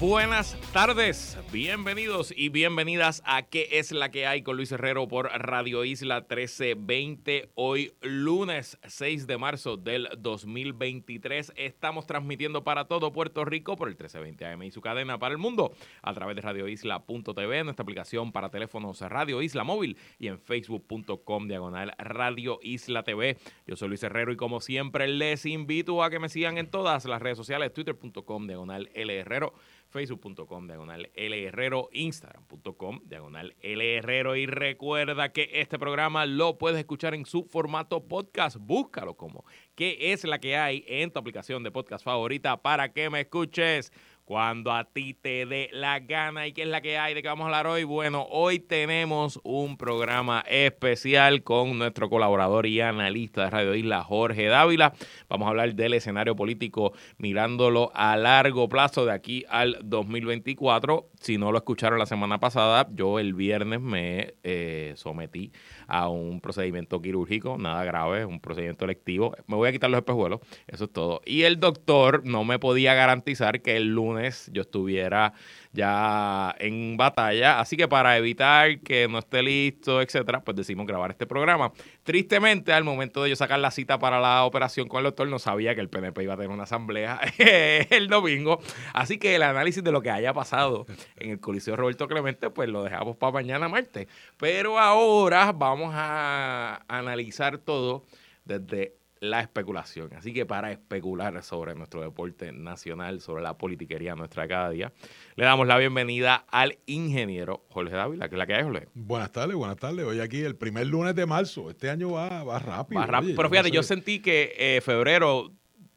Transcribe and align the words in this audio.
buenas 0.00 0.56
tardes, 0.72 1.38
bienvenidos 1.52 2.32
y 2.36 2.50
bienvenidas 2.50 3.22
a 3.24 3.42
¿Qué 3.42 3.68
es 3.72 3.92
la 3.92 4.10
que 4.10 4.26
hay 4.26 4.42
con 4.42 4.56
Luis 4.56 4.70
Herrero 4.70 5.08
por 5.08 5.26
Radio 5.26 5.84
Isla 5.84 6.20
1320? 6.20 7.50
Hoy 7.54 7.92
lunes 8.02 8.78
6 8.86 9.26
de 9.26 9.38
marzo 9.38 9.76
del 9.76 10.08
2023 10.18 11.54
estamos 11.56 12.06
transmitiendo 12.06 12.62
para 12.62 12.86
todo 12.86 13.12
Puerto 13.12 13.44
Rico 13.44 13.76
por 13.76 13.88
el 13.88 13.94
1320 13.94 14.44
AM 14.46 14.62
y 14.64 14.70
su 14.70 14.82
cadena 14.82 15.18
para 15.18 15.32
el 15.32 15.38
mundo 15.38 15.72
a 16.02 16.12
través 16.12 16.36
de 16.36 16.42
radioisla.tv, 16.42 17.64
nuestra 17.64 17.82
aplicación 17.82 18.32
para 18.32 18.50
teléfonos 18.50 19.00
Radio 19.00 19.40
Isla 19.40 19.64
Móvil 19.64 19.96
y 20.18 20.28
en 20.28 20.38
facebook.com 20.38 21.48
diagonal 21.48 21.94
Radio 21.98 22.58
Isla 22.62 23.02
TV. 23.02 23.38
Yo 23.66 23.76
soy 23.76 23.88
Luis 23.88 24.02
Herrero 24.02 24.30
y 24.30 24.36
como 24.36 24.60
siempre 24.60 25.08
les 25.08 25.46
invito 25.46 26.02
a 26.02 26.10
que 26.10 26.18
me 26.18 26.28
sigan 26.28 26.58
en 26.58 26.70
todas 26.70 27.06
las 27.06 27.22
redes 27.22 27.38
sociales, 27.38 27.72
twitter.com 27.72 28.46
diagonal 28.46 28.90
L 28.92 29.16
Herrero 29.16 29.54
facebook.com 29.88 30.66
diagonal 30.66 31.10
Herrero, 31.14 31.88
instagram.com 31.92 33.00
diagonal 33.04 33.54
Herrero. 33.60 34.36
Y 34.36 34.46
recuerda 34.46 35.32
que 35.32 35.50
este 35.52 35.78
programa 35.78 36.26
lo 36.26 36.58
puedes 36.58 36.78
escuchar 36.78 37.14
en 37.14 37.26
su 37.26 37.44
formato 37.44 38.06
podcast, 38.06 38.56
búscalo 38.58 39.14
como 39.16 39.44
qué 39.74 40.12
es 40.12 40.24
la 40.24 40.38
que 40.38 40.56
hay 40.56 40.84
en 40.86 41.10
tu 41.10 41.18
aplicación 41.18 41.62
de 41.62 41.70
podcast 41.70 42.04
favorita 42.04 42.62
para 42.62 42.92
que 42.92 43.10
me 43.10 43.20
escuches 43.20 43.92
cuando 44.26 44.72
a 44.72 44.84
ti 44.84 45.14
te 45.14 45.46
dé 45.46 45.70
la 45.72 46.00
gana. 46.00 46.48
¿Y 46.48 46.52
qué 46.52 46.62
es 46.62 46.68
la 46.68 46.80
que 46.80 46.98
hay? 46.98 47.14
¿De 47.14 47.22
qué 47.22 47.28
vamos 47.28 47.44
a 47.44 47.46
hablar 47.46 47.68
hoy? 47.68 47.84
Bueno, 47.84 48.26
hoy 48.28 48.58
tenemos 48.58 49.38
un 49.44 49.76
programa 49.76 50.44
especial 50.48 51.44
con 51.44 51.78
nuestro 51.78 52.10
colaborador 52.10 52.66
y 52.66 52.80
analista 52.80 53.44
de 53.44 53.50
Radio 53.50 53.74
Isla, 53.76 54.02
Jorge 54.02 54.46
Dávila. 54.46 54.94
Vamos 55.28 55.46
a 55.46 55.50
hablar 55.50 55.76
del 55.76 55.94
escenario 55.94 56.34
político 56.34 56.92
mirándolo 57.18 57.92
a 57.94 58.16
largo 58.16 58.68
plazo 58.68 59.06
de 59.06 59.12
aquí 59.12 59.44
al 59.48 59.78
2024. 59.84 61.08
Si 61.20 61.38
no 61.38 61.52
lo 61.52 61.58
escucharon 61.58 62.00
la 62.00 62.06
semana 62.06 62.40
pasada, 62.40 62.88
yo 62.92 63.20
el 63.20 63.32
viernes 63.32 63.80
me 63.80 64.34
eh, 64.42 64.92
sometí 64.96 65.52
a 65.86 66.08
un 66.08 66.40
procedimiento 66.40 67.00
quirúrgico, 67.00 67.58
nada 67.58 67.84
grave, 67.84 68.24
un 68.24 68.40
procedimiento 68.40 68.86
electivo. 68.86 69.36
Me 69.46 69.54
voy 69.54 69.68
a 69.68 69.72
quitar 69.72 69.88
los 69.88 69.98
espejuelos, 69.98 70.40
eso 70.66 70.86
es 70.86 70.92
todo. 70.92 71.20
Y 71.24 71.42
el 71.42 71.60
doctor 71.60 72.22
no 72.24 72.42
me 72.42 72.58
podía 72.58 72.94
garantizar 72.94 73.62
que 73.62 73.76
el 73.76 73.94
lunes 73.94 74.15
yo 74.52 74.62
estuviera 74.62 75.32
ya 75.72 76.54
en 76.58 76.96
batalla. 76.96 77.60
Así 77.60 77.76
que 77.76 77.88
para 77.88 78.16
evitar 78.16 78.80
que 78.80 79.08
no 79.08 79.18
esté 79.18 79.42
listo, 79.42 80.00
etcétera, 80.00 80.42
pues 80.42 80.56
decidimos 80.56 80.86
grabar 80.86 81.10
este 81.10 81.26
programa. 81.26 81.72
Tristemente, 82.02 82.72
al 82.72 82.84
momento 82.84 83.22
de 83.22 83.30
yo 83.30 83.36
sacar 83.36 83.58
la 83.58 83.70
cita 83.70 83.98
para 83.98 84.20
la 84.20 84.44
operación 84.44 84.88
con 84.88 84.98
el 84.98 85.04
doctor, 85.04 85.28
no 85.28 85.38
sabía 85.38 85.74
que 85.74 85.80
el 85.80 85.88
PNP 85.88 86.22
iba 86.22 86.34
a 86.34 86.36
tener 86.36 86.50
una 86.50 86.64
asamblea 86.64 87.20
el 87.38 88.08
domingo. 88.08 88.60
Así 88.92 89.18
que 89.18 89.34
el 89.34 89.42
análisis 89.42 89.84
de 89.84 89.92
lo 89.92 90.02
que 90.02 90.10
haya 90.10 90.32
pasado 90.32 90.86
en 91.16 91.30
el 91.30 91.40
Coliseo 91.40 91.76
Roberto 91.76 92.08
Clemente, 92.08 92.50
pues 92.50 92.68
lo 92.68 92.82
dejamos 92.82 93.16
para 93.16 93.32
mañana 93.32 93.68
martes. 93.68 94.08
Pero 94.38 94.78
ahora 94.78 95.52
vamos 95.52 95.92
a 95.94 96.82
analizar 96.88 97.58
todo 97.58 98.04
desde 98.44 98.96
la 99.20 99.40
especulación. 99.40 100.10
Así 100.14 100.32
que 100.32 100.46
para 100.46 100.72
especular 100.72 101.42
sobre 101.42 101.74
nuestro 101.74 102.02
deporte 102.02 102.52
nacional, 102.52 103.20
sobre 103.20 103.42
la 103.42 103.56
politiquería 103.56 104.14
nuestra 104.14 104.46
cada 104.46 104.70
día, 104.70 104.92
le 105.36 105.44
damos 105.44 105.66
la 105.66 105.78
bienvenida 105.78 106.44
al 106.50 106.78
ingeniero 106.86 107.64
Jorge 107.70 107.94
Dávila, 107.94 108.28
que 108.28 108.34
es 108.34 108.38
la 108.38 108.46
que 108.46 108.54
hay, 108.54 108.62
Jorge. 108.62 108.88
Buenas 108.94 109.32
tardes, 109.32 109.56
buenas 109.56 109.76
tardes. 109.76 110.04
Hoy 110.04 110.20
aquí 110.20 110.42
el 110.42 110.56
primer 110.56 110.86
lunes 110.86 111.14
de 111.14 111.26
marzo. 111.26 111.70
Este 111.70 111.90
año 111.90 112.12
va, 112.12 112.44
va 112.44 112.58
rápido. 112.58 113.00
Va 113.00 113.06
rápido. 113.06 113.36
Pero 113.36 113.50
fíjate, 113.50 113.70
yo 113.70 113.82
sentí 113.82 114.20
que 114.20 114.54
eh, 114.58 114.80
febrero 114.80 115.52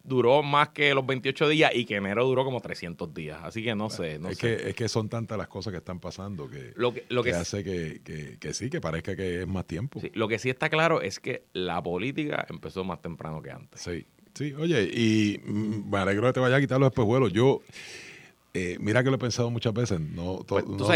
duró 0.10 0.44
más 0.44 0.70
que 0.70 0.94
los 0.94 1.06
28 1.06 1.48
días 1.48 1.72
y 1.74 1.86
que 1.86 1.96
enero 1.96 2.26
duró 2.26 2.44
como 2.44 2.60
300 2.60 3.14
días. 3.14 3.40
Así 3.44 3.64
que 3.64 3.76
no 3.76 3.90
sé. 3.90 4.20
No 4.20 4.30
es, 4.30 4.38
sé. 4.38 4.58
Que, 4.58 4.70
es 4.70 4.76
que 4.76 4.90
son 4.90 5.08
tantas 5.08 5.38
las 5.38 5.48
cosas 5.48 5.72
que 5.72 5.78
están 5.78 6.00
pasando 6.00 6.50
que, 6.50 6.74
lo 6.76 6.94
que, 6.94 7.06
lo 7.10 7.24
que, 7.24 7.32
hace 7.32 7.64
que, 7.64 8.02
que, 8.40 8.54
sí, 8.54 8.70
que 8.70 8.82
parezca 8.82 9.16
que 9.16 9.42
es 9.42 9.48
más 9.48 9.66
tiempo. 9.66 10.02
Sí, 10.02 10.12
lo 10.14 10.28
que 10.28 10.40
sí 10.40 10.50
está 10.50 10.70
claro 10.70 11.02
es 11.02 11.20
que 11.20 11.44
la 11.54 11.82
política 11.82 12.46
empezó 12.50 12.84
más 12.84 13.02
temprano 13.02 13.42
que 13.42 13.52
antes. 13.52 13.82
Sí, 13.82 14.06
sí. 14.34 14.54
Oye, 14.54 14.84
y 14.84 15.40
mm, 15.46 15.90
me 15.90 16.00
alegro 16.00 16.28
que 16.28 16.34
te 16.34 16.40
vaya 16.42 16.58
a 16.58 16.60
quitar 16.60 16.80
los 16.80 16.90
espejuelos. 16.90 17.32
Yo... 17.32 17.62
Eh, 18.54 18.78
mira 18.80 19.04
que 19.04 19.10
lo 19.10 19.16
he 19.16 19.20
pensado 19.20 19.52
muchas 19.52 19.74
veces. 19.74 20.00
No, 20.00 20.40
pues, 20.48 20.66
no, 20.66 20.78
no, 20.78 20.88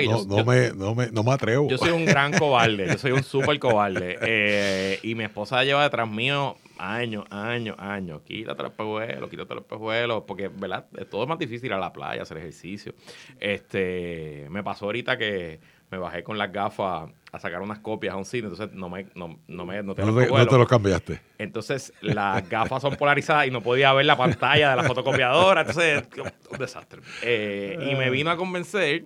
me, 0.45 0.71
no, 0.71 0.95
me, 0.95 1.11
no, 1.11 1.23
me, 1.23 1.31
atrevo. 1.31 1.69
Yo 1.69 1.77
soy 1.77 1.91
un 1.91 2.05
gran 2.05 2.31
cobarde. 2.39 2.87
yo 2.87 2.97
soy 2.97 3.11
un 3.11 3.23
súper 3.23 3.59
cobarde. 3.59 4.17
Eh, 4.21 4.99
y 5.03 5.13
mi 5.13 5.23
esposa 5.23 5.63
lleva 5.63 5.83
detrás 5.83 6.09
mío 6.09 6.57
años, 6.79 7.25
años, 7.29 7.75
años. 7.77 8.21
Quítate 8.23 8.63
los 8.63 8.71
espejuelos, 8.71 9.29
quítate 9.29 9.53
los 9.53 9.63
espejuelos. 9.63 10.23
Porque, 10.25 10.47
¿verdad? 10.47 10.87
Todo 11.11 11.23
es 11.23 11.29
más 11.29 11.37
difícil 11.37 11.67
ir 11.67 11.73
a 11.73 11.79
la 11.79 11.93
playa, 11.93 12.23
hacer 12.23 12.37
ejercicio. 12.37 12.95
Este, 13.39 14.47
me 14.49 14.63
pasó 14.63 14.85
ahorita 14.85 15.17
que 15.17 15.59
me 15.93 15.99
bajé 15.99 16.23
con 16.23 16.39
las 16.39 16.51
gafas 16.51 17.11
a 17.31 17.39
sacar 17.39 17.61
unas 17.61 17.79
copias 17.79 18.15
a 18.15 18.17
un 18.17 18.25
cine, 18.25 18.47
entonces 18.47 18.75
no 18.75 18.89
me, 18.89 19.05
no, 19.13 19.39
no 19.47 19.65
me 19.65 19.83
no, 19.83 19.93
te, 19.93 20.03
los 20.03 20.67
cambiaste. 20.67 21.21
Entonces 21.37 21.93
las 22.01 22.49
gafas 22.49 22.81
son 22.81 22.95
polarizadas 22.95 23.45
y 23.45 23.51
no 23.51 23.61
podía 23.61 23.93
ver 23.93 24.07
la 24.07 24.17
pantalla 24.17 24.71
de 24.71 24.75
la 24.77 24.83
fotocopiadora, 24.83 25.61
entonces 25.61 26.03
un 26.49 26.57
desastre. 26.57 27.01
Eh, 27.21 27.77
y 27.91 27.95
me 27.95 28.09
vino 28.09 28.31
a 28.31 28.37
convencer, 28.37 29.05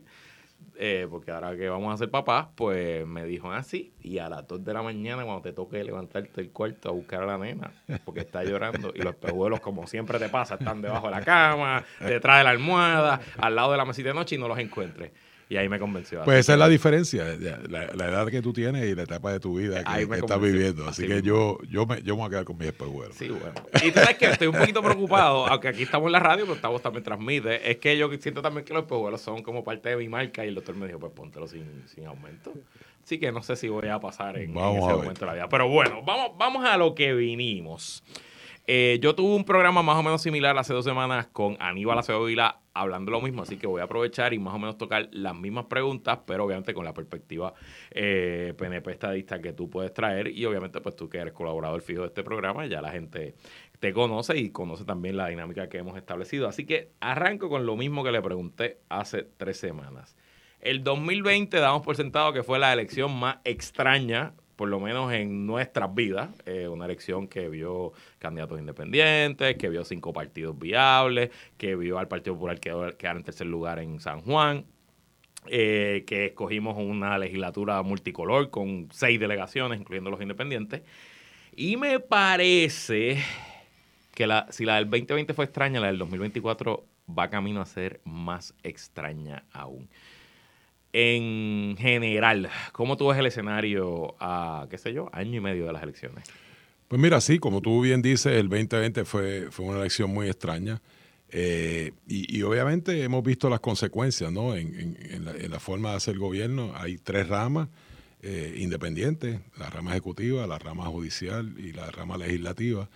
eh, 0.77 1.07
porque 1.09 1.31
ahora 1.31 1.57
que 1.57 1.67
vamos 1.67 1.93
a 1.93 1.97
ser 1.97 2.09
papás, 2.09 2.47
pues 2.55 3.05
me 3.05 3.25
dijo 3.25 3.51
así, 3.51 3.91
y 4.01 4.19
a 4.19 4.29
las 4.29 4.47
2 4.47 4.63
de 4.63 4.73
la 4.73 4.81
mañana 4.81 5.25
cuando 5.25 5.41
te 5.41 5.51
toque 5.51 5.83
levantarte 5.83 6.39
el 6.39 6.51
cuarto 6.51 6.87
a 6.87 6.93
buscar 6.93 7.23
a 7.23 7.25
la 7.25 7.37
nena, 7.37 7.71
porque 8.05 8.21
está 8.21 8.45
llorando, 8.45 8.93
y 8.95 9.01
los 9.01 9.15
pejuelos 9.15 9.59
como 9.59 9.87
siempre 9.87 10.19
te 10.19 10.29
pasa, 10.29 10.55
están 10.55 10.81
debajo 10.81 11.07
de 11.07 11.11
la 11.11 11.21
cama, 11.21 11.83
detrás 11.99 12.37
de 12.37 12.43
la 12.45 12.49
almohada, 12.51 13.19
al 13.37 13.55
lado 13.55 13.71
de 13.71 13.77
la 13.77 13.85
mesita 13.85 14.09
de 14.09 14.15
noche 14.15 14.35
y 14.35 14.37
no 14.37 14.47
los 14.47 14.59
encuentres. 14.59 15.11
Y 15.49 15.55
ahí 15.55 15.69
me 15.69 15.79
convenció. 15.79 16.23
Pues 16.23 16.39
esa 16.39 16.53
es 16.53 16.59
la 16.59 16.67
diferencia, 16.67 17.23
la, 17.69 17.83
edad 17.85 18.27
que 18.27 18.41
tú 18.41 18.51
tienes 18.51 18.85
y 18.85 18.95
la 18.95 19.03
etapa 19.03 19.31
de 19.31 19.39
tu 19.39 19.57
vida 19.57 19.81
que, 19.83 20.03
estás 20.03 20.41
viviendo. 20.41 20.85
Así, 20.87 21.07
que 21.07 21.21
yo, 21.21 21.57
yo, 21.69 21.85
me, 21.85 22.01
yo 22.01 22.15
me 22.15 22.21
voy 22.21 22.27
a 22.27 22.29
quedar 22.29 22.43
con 22.43 22.57
mis 22.57 22.67
espejuelos. 22.67 23.15
Sí, 23.15 23.29
bueno. 23.29 23.53
Y 23.81 23.91
tú 23.91 23.99
sabes 23.99 24.17
que 24.17 24.25
estoy 24.25 24.47
un 24.47 24.57
poquito 24.57 24.83
preocupado, 24.83 25.47
aunque 25.47 25.69
aquí 25.69 25.83
estamos 25.83 26.07
en 26.07 26.11
la 26.11 26.19
radio, 26.19 26.43
pero 26.43 26.55
estamos 26.55 26.81
también 26.81 27.03
transmite. 27.03 27.71
Es 27.71 27.77
que 27.77 27.97
yo 27.97 28.09
siento 28.19 28.41
también 28.41 28.65
que 28.65 28.73
los 28.73 28.83
espejuelos 28.83 29.21
son 29.21 29.41
como 29.41 29.63
parte 29.63 29.89
de 29.89 29.95
mi 29.95 30.09
marca 30.09 30.43
y 30.43 30.49
el 30.49 30.55
doctor 30.55 30.75
me 30.75 30.85
dijo, 30.85 30.99
pues 30.99 31.13
póntelo 31.13 31.47
sin, 31.47 31.87
sin 31.87 32.05
aumento. 32.07 32.51
Así 33.01 33.17
que 33.17 33.31
no 33.31 33.41
sé 33.41 33.55
si 33.55 33.69
voy 33.69 33.87
a 33.87 33.99
pasar 34.01 34.37
en, 34.37 34.49
ese 34.49 34.59
momento 34.59 35.21
de 35.21 35.25
la 35.27 35.33
vida. 35.33 35.47
Pero 35.47 35.69
bueno, 35.69 36.03
vamos, 36.03 36.37
vamos 36.37 36.65
a 36.65 36.75
lo 36.75 36.93
que 36.93 37.13
vinimos. 37.13 38.03
Eh, 38.69 38.99
yo 39.01 39.15
tuve 39.15 39.33
un 39.33 39.45
programa 39.45 39.81
más 39.81 39.95
o 39.95 40.03
menos 40.03 40.21
similar 40.21 40.57
hace 40.57 40.73
dos 40.73 40.83
semanas 40.83 41.27
con 41.27 41.55
Aníbal 41.61 41.99
Acevedo 41.99 42.25
Vila 42.25 42.59
hablando 42.73 43.11
lo 43.11 43.21
mismo, 43.21 43.43
así 43.43 43.55
que 43.55 43.65
voy 43.65 43.79
a 43.79 43.85
aprovechar 43.85 44.33
y 44.33 44.39
más 44.39 44.53
o 44.53 44.59
menos 44.59 44.77
tocar 44.77 45.07
las 45.13 45.33
mismas 45.33 45.67
preguntas, 45.67 46.19
pero 46.27 46.43
obviamente 46.43 46.73
con 46.73 46.83
la 46.83 46.93
perspectiva 46.93 47.53
eh, 47.91 48.53
PNP 48.57 48.91
estadista 48.91 49.41
que 49.41 49.53
tú 49.53 49.69
puedes 49.69 49.93
traer 49.93 50.27
y 50.27 50.45
obviamente 50.45 50.81
pues 50.81 50.97
tú 50.97 51.07
que 51.07 51.17
eres 51.17 51.31
colaborador 51.31 51.81
fijo 51.81 52.01
de 52.01 52.07
este 52.07 52.23
programa, 52.25 52.65
ya 52.65 52.81
la 52.81 52.91
gente 52.91 53.35
te 53.79 53.93
conoce 53.93 54.37
y 54.37 54.49
conoce 54.49 54.83
también 54.83 55.15
la 55.15 55.29
dinámica 55.29 55.69
que 55.69 55.77
hemos 55.77 55.97
establecido. 55.97 56.49
Así 56.49 56.65
que 56.65 56.91
arranco 56.99 57.47
con 57.47 57.65
lo 57.65 57.77
mismo 57.77 58.03
que 58.03 58.11
le 58.11 58.21
pregunté 58.21 58.79
hace 58.89 59.23
tres 59.37 59.57
semanas. 59.57 60.17
El 60.59 60.83
2020 60.83 61.57
damos 61.57 61.83
por 61.83 61.95
sentado 61.95 62.33
que 62.33 62.43
fue 62.43 62.59
la 62.59 62.73
elección 62.73 63.17
más 63.17 63.37
extraña 63.45 64.33
por 64.57 64.69
lo 64.69 64.79
menos 64.79 65.13
en 65.13 65.45
nuestras 65.45 65.93
vidas, 65.93 66.29
eh, 66.47 66.67
una 66.67 66.85
elección 66.85 67.27
que 67.27 67.47
vio 67.47 67.93
candidatos 68.17 68.59
independientes, 68.59 69.55
que 69.55 69.69
vio 69.69 69.85
cinco 69.85 70.11
partidos 70.11 70.57
viables, 70.57 71.29
que 71.57 71.75
vio 71.75 71.99
al 71.99 72.07
Partido 72.07 72.33
Popular 72.33 72.59
quedar 72.59 73.17
en 73.17 73.23
tercer 73.23 73.45
lugar 73.45 73.77
en 73.77 73.99
San 73.99 74.21
Juan, 74.21 74.65
eh, 75.45 76.03
que 76.07 76.25
escogimos 76.25 76.75
una 76.75 77.19
legislatura 77.19 77.81
multicolor 77.83 78.49
con 78.49 78.89
seis 78.91 79.19
delegaciones, 79.19 79.79
incluyendo 79.79 80.09
los 80.09 80.21
independientes. 80.21 80.81
Y 81.55 81.77
me 81.77 81.99
parece 81.99 83.19
que 84.15 84.25
la, 84.25 84.47
si 84.49 84.65
la 84.65 84.77
del 84.77 84.89
2020 84.89 85.35
fue 85.35 85.45
extraña, 85.45 85.79
la 85.79 85.87
del 85.87 85.99
2024 85.99 86.83
va 87.15 87.29
camino 87.29 87.61
a 87.61 87.65
ser 87.67 88.01
más 88.05 88.55
extraña 88.63 89.43
aún 89.53 89.87
en 90.99 91.77
general, 91.77 92.49
¿cómo 92.71 92.97
tú 92.97 93.09
ves 93.09 93.19
el 93.19 93.27
escenario 93.27 94.15
a, 94.19 94.65
qué 94.67 94.79
sé 94.79 94.93
yo, 94.93 95.09
año 95.13 95.37
y 95.37 95.39
medio 95.39 95.67
de 95.67 95.73
las 95.73 95.83
elecciones? 95.83 96.27
Pues 96.87 96.99
mira, 96.99 97.21
sí, 97.21 97.37
como 97.37 97.61
tú 97.61 97.81
bien 97.81 98.01
dices, 98.01 98.33
el 98.33 98.49
2020 98.49 99.05
fue, 99.05 99.51
fue 99.51 99.67
una 99.67 99.77
elección 99.77 100.11
muy 100.11 100.25
extraña. 100.25 100.81
Eh, 101.29 101.91
y, 102.07 102.41
obviamente 102.41 103.03
hemos 103.03 103.23
visto 103.23 103.47
las 103.47 103.59
consecuencias 103.59 104.31
¿no? 104.31 104.55
en, 104.55 104.97
la, 105.51 105.59
forma 105.59 105.91
de 105.91 105.97
hacer 105.97 106.17
gobierno. 106.17 106.73
Hay 106.75 106.97
tres 106.97 107.27
ramas 107.27 107.69
eh, 108.23 108.55
independientes, 108.57 109.39
la 109.55 109.69
rama 109.69 109.91
ejecutiva, 109.91 110.47
la 110.47 110.57
rama 110.57 110.85
judicial 110.85 111.53
y 111.59 111.73
la 111.73 111.91
rama 111.91 112.17
legislativa. 112.17 112.89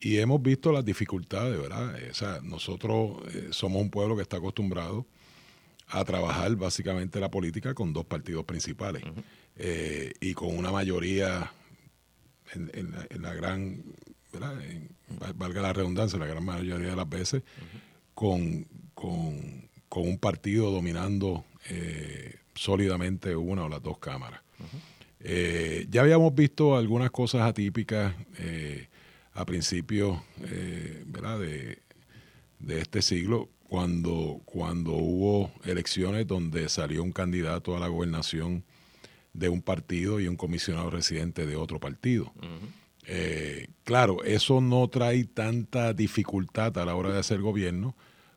Y 0.00 0.16
hemos 0.16 0.42
visto 0.42 0.72
las 0.72 0.84
dificultades, 0.84 1.56
¿verdad? 1.60 1.94
O 2.10 2.14
sea, 2.14 2.40
nosotros 2.42 3.18
somos 3.50 3.80
un 3.80 3.90
pueblo 3.90 4.16
que 4.16 4.22
está 4.22 4.38
acostumbrado 4.38 5.06
a 5.88 6.04
trabajar 6.04 6.54
básicamente 6.56 7.20
la 7.20 7.30
política 7.30 7.74
con 7.74 7.92
dos 7.92 8.04
partidos 8.06 8.44
principales 8.44 9.02
eh, 9.56 10.12
y 10.20 10.34
con 10.34 10.56
una 10.56 10.70
mayoría 10.72 11.52
en, 12.52 12.92
la, 13.20 13.34
gran, 13.34 13.82
valga 15.36 15.62
la 15.62 15.72
redundancia, 15.72 16.18
la 16.18 16.26
gran 16.26 16.44
mayoría 16.44 16.90
de 16.90 16.96
las 16.96 17.08
veces, 17.08 17.42
con, 18.14 18.66
con, 18.94 19.68
un 19.96 20.18
partido 20.18 20.70
dominando 20.70 21.44
eh, 21.70 22.36
sólidamente 22.54 23.36
una 23.36 23.64
o 23.64 23.68
las 23.68 23.82
dos 23.82 23.98
cámaras. 23.98 24.40
Eh, 25.20 25.86
ya 25.88 26.02
habíamos 26.02 26.34
visto 26.34 26.76
algunas 26.76 27.10
cosas 27.10 27.42
atípicas 27.42 28.14
a 29.32 29.44
principios 29.46 30.20
de, 30.38 31.78
de 32.58 32.80
este 32.80 33.02
siglo, 33.02 33.48
cuando, 33.74 34.40
cuando 34.44 34.92
hubo 34.92 35.50
elecciones 35.64 36.28
donde 36.28 36.68
salió 36.68 37.02
un 37.02 37.10
candidato 37.10 37.76
a 37.76 37.80
la 37.80 37.88
gobernación 37.88 38.62
de 39.32 39.48
un 39.48 39.62
partido 39.62 40.20
y 40.20 40.28
un 40.28 40.36
comisionado 40.36 40.90
residente 40.90 41.44
de 41.44 41.56
otro 41.56 41.80
partido. 41.80 42.32
Eh, 43.08 43.66
claro, 43.82 44.22
eso 44.22 44.60
no 44.60 44.86
trae 44.86 45.24
tanta 45.24 45.92
dificultad 45.92 46.78
a 46.78 46.84
la 46.84 46.94
hora 46.94 47.12
de 47.12 47.18
hacer 47.18 47.40
gobierno 47.40 47.96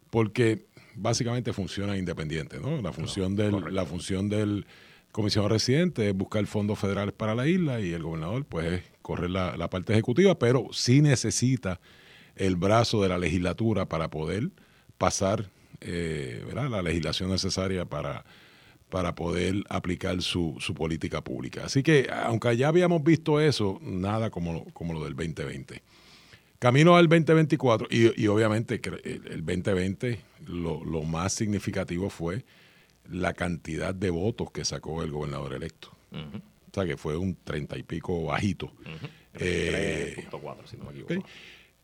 porque 0.09 0.65
básicamente 0.95 1.53
funciona 1.53 1.99
independiente. 1.99 2.59
¿no? 2.59 2.81
La, 2.81 2.91
función 2.91 3.35
del, 3.35 3.75
la 3.75 3.85
función 3.85 4.29
del 4.29 4.65
comisionado 5.11 5.49
residente 5.49 6.09
es 6.09 6.15
buscar 6.15 6.47
fondos 6.47 6.79
federales 6.79 7.13
para 7.13 7.35
la 7.35 7.45
isla 7.45 7.79
y 7.79 7.93
el 7.93 8.01
gobernador 8.01 8.43
pues 8.43 8.81
corre 9.03 9.29
la, 9.29 9.55
la 9.55 9.69
parte 9.69 9.93
ejecutiva, 9.93 10.39
pero 10.39 10.69
sí 10.71 11.03
necesita 11.03 11.79
el 12.35 12.55
brazo 12.55 13.03
de 13.03 13.09
la 13.09 13.19
legislatura 13.19 13.87
para 13.87 14.09
poder 14.09 14.49
pasar 14.97 15.49
eh, 15.81 16.43
la 16.53 16.81
legislación 16.81 17.29
necesaria 17.29 17.85
para, 17.85 18.25
para 18.89 19.15
poder 19.15 19.63
aplicar 19.69 20.21
su, 20.21 20.55
su, 20.59 20.73
política 20.73 21.21
pública. 21.23 21.65
Así 21.65 21.83
que, 21.83 22.09
aunque 22.11 22.55
ya 22.57 22.69
habíamos 22.69 23.03
visto 23.03 23.39
eso, 23.39 23.79
nada 23.81 24.29
como, 24.29 24.65
como 24.73 24.93
lo 24.93 25.03
del 25.03 25.15
2020. 25.15 25.81
Camino 26.59 26.95
al 26.95 27.07
2024, 27.07 27.87
y, 27.91 28.21
y 28.21 28.27
obviamente 28.27 28.81
el 29.03 29.45
2020 29.45 30.19
lo, 30.47 30.83
lo, 30.83 31.03
más 31.03 31.33
significativo 31.33 32.09
fue 32.09 32.43
la 33.11 33.33
cantidad 33.33 33.93
de 33.93 34.09
votos 34.09 34.49
que 34.51 34.65
sacó 34.65 35.03
el 35.03 35.11
gobernador 35.11 35.53
electo. 35.53 35.91
O 36.11 36.73
sea, 36.73 36.85
que 36.85 36.97
fue 36.97 37.15
un 37.17 37.35
treinta 37.43 37.77
y 37.77 37.83
pico 37.83 38.25
bajito. 38.25 38.71
Eh, 39.39 40.15
si 40.65 40.77
no 40.77 40.85
me 40.85 40.91
equivoco. 40.91 41.27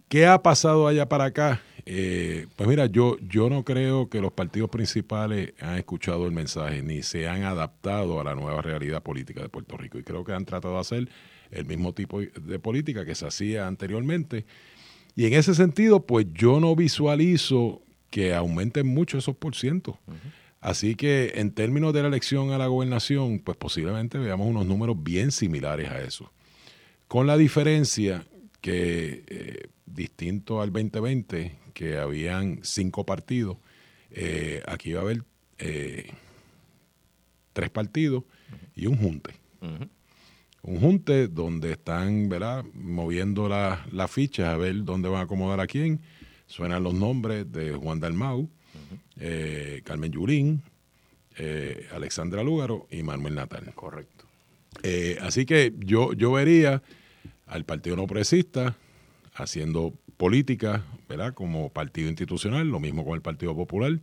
¿Qué 0.07 0.25
ha 0.25 0.41
pasado 0.41 0.87
allá 0.87 1.07
para 1.07 1.25
acá? 1.25 1.61
Eh, 1.85 2.47
pues 2.55 2.69
mira, 2.69 2.85
yo, 2.85 3.17
yo 3.19 3.49
no 3.49 3.65
creo 3.65 4.09
que 4.09 4.21
los 4.21 4.31
partidos 4.31 4.69
principales 4.69 5.53
han 5.59 5.77
escuchado 5.77 6.25
el 6.25 6.31
mensaje 6.31 6.81
ni 6.81 7.03
se 7.03 7.27
han 7.27 7.43
adaptado 7.43 8.21
a 8.21 8.23
la 8.23 8.35
nueva 8.35 8.61
realidad 8.61 9.03
política 9.03 9.41
de 9.41 9.49
Puerto 9.49 9.75
Rico. 9.77 9.97
Y 9.97 10.03
creo 10.03 10.23
que 10.23 10.33
han 10.33 10.45
tratado 10.45 10.75
de 10.75 10.79
hacer 10.79 11.09
el 11.51 11.65
mismo 11.65 11.93
tipo 11.93 12.21
de 12.21 12.59
política 12.59 13.05
que 13.05 13.15
se 13.15 13.27
hacía 13.27 13.67
anteriormente. 13.67 14.45
Y 15.15 15.25
en 15.25 15.33
ese 15.33 15.53
sentido, 15.53 16.05
pues 16.05 16.25
yo 16.33 16.59
no 16.59 16.75
visualizo 16.75 17.81
que 18.09 18.33
aumenten 18.33 18.87
mucho 18.87 19.17
esos 19.17 19.35
por 19.35 19.55
ciento. 19.55 19.99
Así 20.61 20.95
que 20.95 21.33
en 21.35 21.51
términos 21.51 21.93
de 21.93 22.01
la 22.01 22.07
elección 22.07 22.51
a 22.51 22.57
la 22.57 22.67
gobernación, 22.67 23.39
pues 23.39 23.57
posiblemente 23.57 24.17
veamos 24.17 24.47
unos 24.47 24.65
números 24.65 24.95
bien 25.03 25.31
similares 25.31 25.89
a 25.89 26.01
eso. 26.01 26.31
Con 27.07 27.27
la 27.27 27.37
diferencia 27.37 28.23
que 28.63 29.25
eh, 29.27 29.67
distinto 29.85 30.61
al 30.61 30.71
2020, 30.71 31.51
que 31.73 31.97
habían 31.97 32.61
cinco 32.63 33.05
partidos, 33.05 33.57
eh, 34.09 34.63
aquí 34.65 34.93
va 34.93 35.01
a 35.01 35.03
haber 35.03 35.25
eh, 35.57 36.09
tres 37.51 37.69
partidos 37.69 38.23
y 38.73 38.87
un 38.87 38.95
junte. 38.95 39.31
Un 40.61 40.79
junte 40.79 41.27
donde 41.27 41.73
están 41.73 42.29
¿verdad? 42.29 42.63
moviendo 42.73 43.49
las 43.49 44.11
fichas 44.11 44.47
a 44.47 44.55
ver 44.55 44.85
dónde 44.85 45.09
van 45.09 45.19
a 45.19 45.23
acomodar 45.23 45.59
a 45.59 45.67
quién. 45.67 45.99
Suenan 46.47 46.83
los 46.83 46.93
nombres 46.93 47.51
de 47.51 47.73
Juan 47.73 47.99
Dalmau, 47.99 48.49
Carmen 49.83 50.11
Yurín, 50.11 50.63
Alexandra 51.91 52.43
Lúgaro 52.43 52.87
y 52.89 53.03
Manuel 53.03 53.35
Natal. 53.35 53.73
Correcto. 53.75 54.23
así 55.19 55.45
que 55.45 55.73
yo, 55.79 56.13
yo 56.13 56.31
vería 56.31 56.81
al 57.45 57.65
Partido 57.65 57.95
No 57.95 58.07
Progresista 58.07 58.75
haciendo 59.35 59.93
política, 60.17 60.83
¿verdad? 61.09 61.33
Como 61.33 61.69
partido 61.69 62.09
institucional, 62.09 62.67
lo 62.67 62.79
mismo 62.79 63.03
con 63.03 63.15
el 63.15 63.21
Partido 63.21 63.55
Popular, 63.55 63.99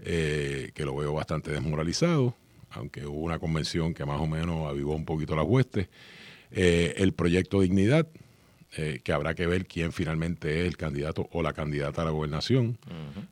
eh, 0.00 0.70
que 0.74 0.84
lo 0.84 0.96
veo 0.96 1.12
bastante 1.12 1.50
desmoralizado, 1.50 2.34
aunque 2.70 3.06
hubo 3.06 3.20
una 3.20 3.38
convención 3.38 3.94
que 3.94 4.04
más 4.04 4.20
o 4.20 4.26
menos 4.26 4.68
avivó 4.68 4.94
un 4.94 5.04
poquito 5.04 5.36
las 5.36 5.46
huestes. 5.46 5.88
Eh, 6.50 6.94
el 6.98 7.12
proyecto 7.12 7.60
Dignidad, 7.60 8.06
eh, 8.76 9.00
que 9.04 9.12
habrá 9.12 9.34
que 9.34 9.46
ver 9.46 9.66
quién 9.66 9.92
finalmente 9.92 10.60
es 10.60 10.66
el 10.66 10.76
candidato 10.76 11.28
o 11.32 11.42
la 11.42 11.52
candidata 11.52 12.02
a 12.02 12.04
la 12.06 12.10
gobernación. 12.10 12.78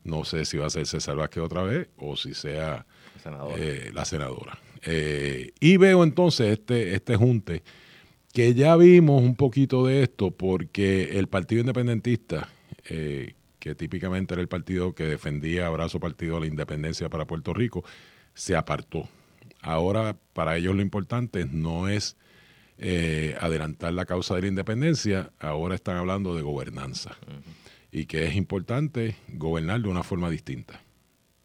No 0.03 0.23
sé 0.23 0.45
si 0.45 0.57
va 0.57 0.67
a 0.67 0.69
ser 0.69 0.85
César 0.85 1.15
Vázquez 1.15 1.43
otra 1.43 1.63
vez 1.63 1.87
o 1.97 2.15
si 2.15 2.33
sea 2.33 2.85
la 3.93 4.05
senadora. 4.05 4.59
y 5.59 5.77
veo 5.77 6.03
entonces 6.03 6.59
este, 6.59 6.93
este 6.93 7.15
junte 7.15 7.63
que 8.33 8.53
ya 8.53 8.75
vimos 8.75 9.21
un 9.21 9.35
poquito 9.35 9.85
de 9.85 10.03
esto 10.03 10.31
porque 10.31 11.17
el 11.19 11.27
Partido 11.27 11.61
Independentista, 11.61 12.49
eh, 12.89 13.33
que 13.59 13.75
típicamente 13.75 14.33
era 14.33 14.41
el 14.41 14.47
partido 14.47 14.95
que 14.95 15.03
defendía 15.03 15.67
abrazo 15.67 15.99
partido 15.99 16.37
a 16.37 16.39
la 16.39 16.47
independencia 16.47 17.09
para 17.09 17.25
Puerto 17.25 17.53
Rico, 17.53 17.83
se 18.33 18.55
apartó. 18.55 19.07
Ahora 19.61 20.17
para 20.33 20.57
ellos 20.57 20.75
lo 20.75 20.81
importante 20.81 21.45
no 21.45 21.87
es 21.87 22.17
eh, 22.77 23.35
adelantar 23.39 23.93
la 23.93 24.05
causa 24.05 24.35
de 24.35 24.41
la 24.41 24.47
independencia, 24.47 25.31
ahora 25.39 25.75
están 25.75 25.97
hablando 25.97 26.35
de 26.35 26.41
gobernanza 26.41 27.17
y 27.91 28.05
que 28.05 28.25
es 28.25 28.35
importante 28.35 29.15
gobernar 29.27 29.81
de 29.81 29.89
una 29.89 30.03
forma 30.03 30.29
distinta. 30.29 30.81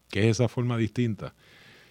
¿Qué 0.09 0.21
es 0.21 0.37
esa 0.37 0.47
forma 0.47 0.77
distinta? 0.77 1.35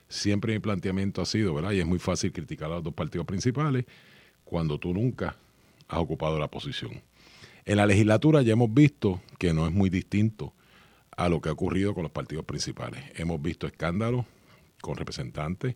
Siempre 0.09 0.55
mi 0.55 0.59
planteamiento 0.59 1.21
ha 1.21 1.27
sido, 1.27 1.55
¿verdad? 1.55 1.73
Y 1.73 1.81
es 1.81 1.87
muy 1.87 1.99
fácil 1.99 2.33
criticar 2.33 2.71
a 2.71 2.77
los 2.77 2.85
dos 2.85 2.95
partidos 2.95 3.27
principales, 3.27 3.85
cuando 4.47 4.79
tú 4.79 4.95
nunca 4.95 5.37
has 5.89 5.99
ocupado 5.99 6.39
la 6.39 6.49
posición. 6.49 7.03
En 7.67 7.77
la 7.77 7.87
legislatura 7.87 8.41
ya 8.43 8.53
hemos 8.53 8.73
visto 8.73 9.21
que 9.39 9.53
no 9.53 9.67
es 9.67 9.73
muy 9.73 9.91
distinto 9.91 10.55
a 11.17 11.29
lo 11.29 11.41
que 11.41 11.49
ha 11.49 11.53
ocurrido 11.53 11.93
con 11.93 12.05
los 12.05 12.13
partidos 12.13 12.45
principales. 12.45 13.03
Hemos 13.17 13.43
visto 13.43 13.67
escándalos 13.67 14.25
con 14.81 14.97
representantes, 14.97 15.75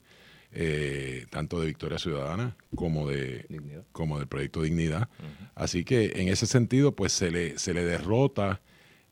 eh, 0.53 1.27
tanto 1.31 1.61
de 1.61 1.67
Victoria 1.67 1.99
Ciudadana 1.99 2.57
como 2.75 3.09
de 3.09 3.83
como 3.93 4.19
del 4.19 4.29
proyecto 4.29 4.63
Dignidad. 4.63 5.09
Así 5.55 5.85
que 5.85 6.13
en 6.17 6.29
ese 6.29 6.47
sentido, 6.47 6.95
pues 6.95 7.13
se 7.13 7.31
le, 7.31 7.59
se 7.59 7.75
le 7.75 7.85
derrota 7.85 8.61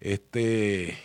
este, 0.01 0.97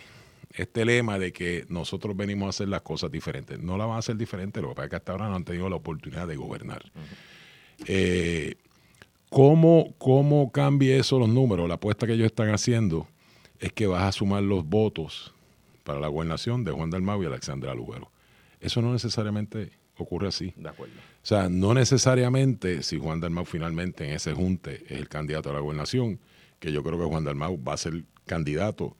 este 0.52 0.84
lema 0.84 1.18
de 1.18 1.32
que 1.32 1.64
nosotros 1.68 2.16
venimos 2.16 2.46
a 2.46 2.50
hacer 2.50 2.68
las 2.68 2.82
cosas 2.82 3.10
diferentes. 3.10 3.58
No 3.60 3.76
la 3.76 3.86
van 3.86 3.96
a 3.96 3.98
hacer 3.98 4.16
diferentes, 4.16 4.62
lo 4.62 4.70
que 4.70 4.74
pasa 4.76 4.84
es 4.84 4.90
que 4.90 4.96
hasta 4.96 5.12
ahora 5.12 5.28
no 5.28 5.36
han 5.36 5.44
tenido 5.44 5.68
la 5.68 5.76
oportunidad 5.76 6.28
de 6.28 6.36
gobernar. 6.36 6.84
Eh, 7.86 8.54
¿cómo, 9.28 9.94
¿Cómo 9.98 10.50
cambia 10.52 10.96
eso 10.96 11.18
los 11.18 11.28
números? 11.28 11.68
La 11.68 11.74
apuesta 11.74 12.06
que 12.06 12.14
ellos 12.14 12.26
están 12.26 12.50
haciendo 12.50 13.06
es 13.58 13.72
que 13.72 13.86
vas 13.86 14.02
a 14.02 14.12
sumar 14.12 14.42
los 14.42 14.64
votos 14.64 15.34
para 15.84 16.00
la 16.00 16.08
gobernación 16.08 16.64
de 16.64 16.72
Juan 16.72 16.90
Dalmau 16.90 17.22
y 17.22 17.26
Alexandra 17.26 17.74
Lugaro. 17.74 18.10
Eso 18.60 18.80
no 18.82 18.92
necesariamente 18.92 19.72
ocurre 19.96 20.28
así. 20.28 20.52
De 20.56 20.68
acuerdo. 20.68 20.94
O 20.96 21.26
sea, 21.26 21.48
no 21.48 21.74
necesariamente 21.74 22.82
si 22.82 22.98
Juan 22.98 23.20
Dalmau 23.20 23.44
finalmente 23.44 24.06
en 24.06 24.14
ese 24.14 24.32
junte 24.32 24.84
es 24.86 24.98
el 24.98 25.08
candidato 25.08 25.50
a 25.50 25.54
la 25.54 25.60
gobernación, 25.60 26.18
que 26.58 26.72
yo 26.72 26.82
creo 26.82 26.98
que 26.98 27.04
Juan 27.04 27.24
Dalmau 27.24 27.62
va 27.62 27.74
a 27.74 27.78
ser 27.78 28.04
candidato 28.26 28.96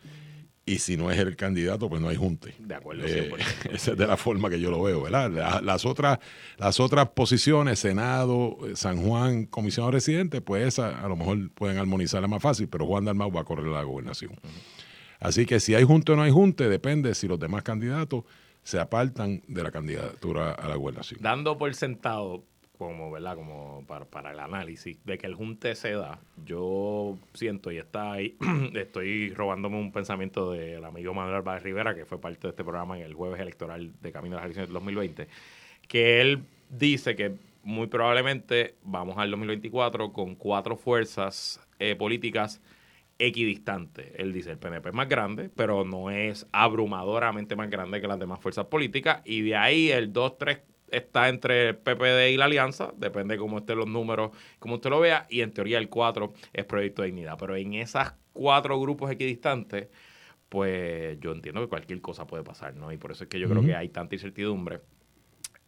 y 0.66 0.78
si 0.78 0.96
no 0.96 1.10
es 1.10 1.18
el 1.18 1.36
candidato, 1.36 1.88
pues 1.88 2.00
no 2.00 2.08
hay 2.08 2.16
junte. 2.16 2.54
De 2.58 2.74
acuerdo. 2.74 3.04
Eh, 3.06 3.30
esa 3.72 3.92
es 3.92 3.98
de 3.98 4.06
la 4.06 4.16
forma 4.16 4.48
que 4.48 4.58
yo 4.58 4.70
lo 4.70 4.82
veo, 4.82 5.02
¿verdad? 5.02 5.62
las, 5.62 5.84
otras, 5.84 6.18
las 6.56 6.80
otras 6.80 7.10
posiciones, 7.10 7.78
Senado, 7.78 8.58
San 8.74 9.02
Juan, 9.02 9.44
Comisión 9.46 9.92
Residente, 9.92 10.40
pues 10.40 10.66
esa 10.66 11.04
a 11.04 11.08
lo 11.08 11.16
mejor 11.16 11.50
pueden 11.50 11.78
armonizarla 11.78 12.28
más 12.28 12.42
fácil, 12.42 12.68
pero 12.68 12.86
Juan 12.86 13.04
Dalmau 13.04 13.30
va 13.30 13.42
a 13.42 13.44
correr 13.44 13.66
la 13.66 13.82
gobernación. 13.82 14.32
Así 15.20 15.46
que 15.46 15.60
si 15.60 15.74
hay 15.74 15.84
junte 15.84 16.12
o 16.12 16.16
no 16.16 16.22
hay 16.22 16.30
junte, 16.30 16.68
depende 16.68 17.14
si 17.14 17.28
los 17.28 17.38
demás 17.38 17.62
candidatos 17.62 18.24
se 18.62 18.80
apartan 18.80 19.42
de 19.46 19.62
la 19.62 19.70
candidatura 19.70 20.52
a 20.52 20.68
la 20.68 20.76
gobernación. 20.76 21.20
Dando 21.22 21.58
por 21.58 21.74
sentado, 21.74 22.44
como, 22.78 23.10
¿verdad? 23.10 23.36
Como 23.36 23.84
para, 23.86 24.04
para, 24.04 24.32
el 24.32 24.40
análisis 24.40 24.98
de 25.04 25.18
que 25.18 25.26
el 25.26 25.34
junte 25.34 25.74
se 25.74 25.92
da, 25.92 26.20
yo 26.44 27.18
siento 27.32 27.70
y 27.70 27.78
está 27.78 28.12
ahí, 28.12 28.36
estoy 28.74 29.30
robándome 29.30 29.78
un 29.78 29.92
pensamiento 29.92 30.52
del 30.52 30.84
amigo 30.84 31.14
Manuel 31.14 31.36
Álvarez 31.36 31.62
Rivera, 31.62 31.94
que 31.94 32.04
fue 32.04 32.20
parte 32.20 32.48
de 32.48 32.50
este 32.50 32.64
programa 32.64 32.98
en 32.98 33.04
el 33.04 33.14
jueves 33.14 33.40
electoral 33.40 33.92
de 34.00 34.12
Camino 34.12 34.36
a 34.36 34.40
las 34.40 34.46
Elecciones 34.46 34.68
del 34.68 34.74
2020, 34.74 35.28
que 35.88 36.20
él 36.20 36.44
dice 36.70 37.14
que 37.14 37.36
muy 37.62 37.86
probablemente 37.86 38.74
vamos 38.82 39.16
al 39.18 39.30
2024 39.30 40.12
con 40.12 40.34
cuatro 40.34 40.76
fuerzas 40.76 41.60
eh, 41.78 41.96
políticas 41.96 42.60
equidistantes. 43.18 44.12
Él 44.16 44.32
dice, 44.32 44.50
el 44.50 44.58
PNP 44.58 44.88
es 44.88 44.94
más 44.94 45.08
grande, 45.08 45.48
pero 45.54 45.84
no 45.84 46.10
es 46.10 46.46
abrumadoramente 46.52 47.56
más 47.56 47.70
grande 47.70 48.00
que 48.00 48.08
las 48.08 48.18
demás 48.18 48.40
fuerzas 48.40 48.66
políticas, 48.66 49.22
y 49.24 49.42
de 49.42 49.56
ahí 49.56 49.90
el 49.90 50.12
2, 50.12 50.38
3, 50.38 50.58
está 50.90 51.28
entre 51.28 51.68
el 51.68 51.76
PPD 51.76 52.30
y 52.32 52.36
la 52.36 52.46
alianza, 52.46 52.92
depende 52.96 53.34
de 53.34 53.38
cómo 53.40 53.58
estén 53.58 53.78
los 53.78 53.88
números, 53.88 54.30
como 54.58 54.76
usted 54.76 54.90
lo 54.90 55.00
vea, 55.00 55.26
y 55.28 55.40
en 55.40 55.52
teoría 55.52 55.78
el 55.78 55.88
4 55.88 56.32
es 56.52 56.64
Proyecto 56.64 57.02
de 57.02 57.08
Dignidad. 57.08 57.36
Pero 57.38 57.56
en 57.56 57.74
esas 57.74 58.14
cuatro 58.32 58.80
grupos 58.80 59.10
equidistantes, 59.10 59.88
pues 60.48 61.18
yo 61.20 61.32
entiendo 61.32 61.60
que 61.60 61.68
cualquier 61.68 62.00
cosa 62.00 62.26
puede 62.26 62.44
pasar, 62.44 62.74
¿no? 62.74 62.92
Y 62.92 62.96
por 62.96 63.12
eso 63.12 63.24
es 63.24 63.30
que 63.30 63.40
yo 63.40 63.48
creo 63.48 63.62
que 63.62 63.74
hay 63.74 63.88
tanta 63.88 64.14
incertidumbre, 64.14 64.80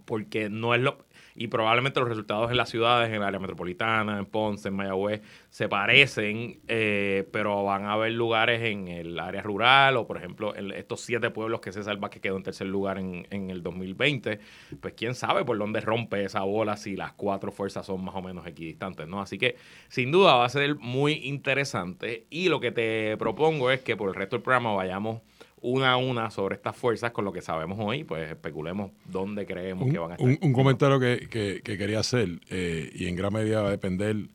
porque 0.06 0.48
no 0.48 0.74
es 0.74 0.80
lo 0.80 1.06
y 1.36 1.48
probablemente 1.48 2.00
los 2.00 2.08
resultados 2.08 2.50
en 2.50 2.56
las 2.56 2.70
ciudades, 2.70 3.08
en 3.10 3.16
el 3.16 3.22
área 3.22 3.38
metropolitana, 3.38 4.18
en 4.18 4.24
Ponce, 4.24 4.68
en 4.68 4.74
Mayagüez, 4.74 5.20
se 5.50 5.68
parecen, 5.68 6.60
eh, 6.66 7.28
pero 7.30 7.62
van 7.62 7.84
a 7.84 7.92
haber 7.92 8.12
lugares 8.12 8.62
en 8.62 8.88
el 8.88 9.18
área 9.20 9.42
rural 9.42 9.98
o, 9.98 10.06
por 10.06 10.16
ejemplo, 10.16 10.56
en 10.56 10.72
estos 10.72 11.02
siete 11.02 11.30
pueblos 11.30 11.60
que 11.60 11.72
se 11.72 11.82
salva 11.82 12.08
que 12.08 12.20
quedó 12.20 12.38
en 12.38 12.42
tercer 12.42 12.66
lugar 12.66 12.98
en, 12.98 13.26
en 13.30 13.50
el 13.50 13.62
2020, 13.62 14.40
pues 14.80 14.94
quién 14.94 15.14
sabe 15.14 15.44
por 15.44 15.58
dónde 15.58 15.80
rompe 15.82 16.24
esa 16.24 16.40
bola 16.40 16.78
si 16.78 16.96
las 16.96 17.12
cuatro 17.12 17.52
fuerzas 17.52 17.84
son 17.84 18.02
más 18.02 18.14
o 18.14 18.22
menos 18.22 18.46
equidistantes, 18.46 19.06
¿no? 19.06 19.20
Así 19.20 19.36
que 19.36 19.56
sin 19.88 20.10
duda 20.10 20.36
va 20.36 20.46
a 20.46 20.48
ser 20.48 20.76
muy 20.76 21.12
interesante 21.24 22.26
y 22.30 22.48
lo 22.48 22.60
que 22.60 22.72
te 22.72 23.16
propongo 23.18 23.70
es 23.70 23.82
que 23.82 23.94
por 23.94 24.08
el 24.08 24.14
resto 24.14 24.36
del 24.36 24.42
programa 24.42 24.72
vayamos 24.72 25.20
una 25.66 25.92
a 25.92 25.96
una 25.96 26.30
sobre 26.30 26.54
estas 26.54 26.76
fuerzas 26.76 27.10
con 27.10 27.24
lo 27.24 27.32
que 27.32 27.42
sabemos 27.42 27.76
hoy, 27.80 28.04
pues 28.04 28.30
especulemos 28.30 28.92
dónde 29.04 29.44
creemos 29.46 29.90
que 29.90 29.98
van 29.98 30.12
a 30.12 30.14
estar. 30.14 30.38
Un, 30.40 30.52
comentario 30.52 31.00
que, 31.00 31.60
quería 31.62 31.98
hacer, 31.98 32.40
eh, 32.48 32.90
y 32.94 33.06
en 33.06 33.16
gran 33.16 33.32
medida 33.32 33.62
va 33.62 33.68
a 33.68 33.70
depender 33.72 34.14
del 34.14 34.30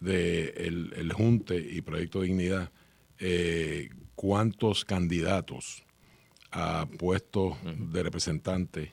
de 0.00 0.92
el 0.96 1.12
Junte 1.12 1.56
y 1.56 1.80
Proyecto 1.80 2.20
Dignidad, 2.20 2.70
eh, 3.18 3.88
cuántos 4.14 4.84
candidatos 4.84 5.82
a 6.52 6.86
puestos 6.98 7.56
de 7.64 8.02
representantes, 8.02 8.90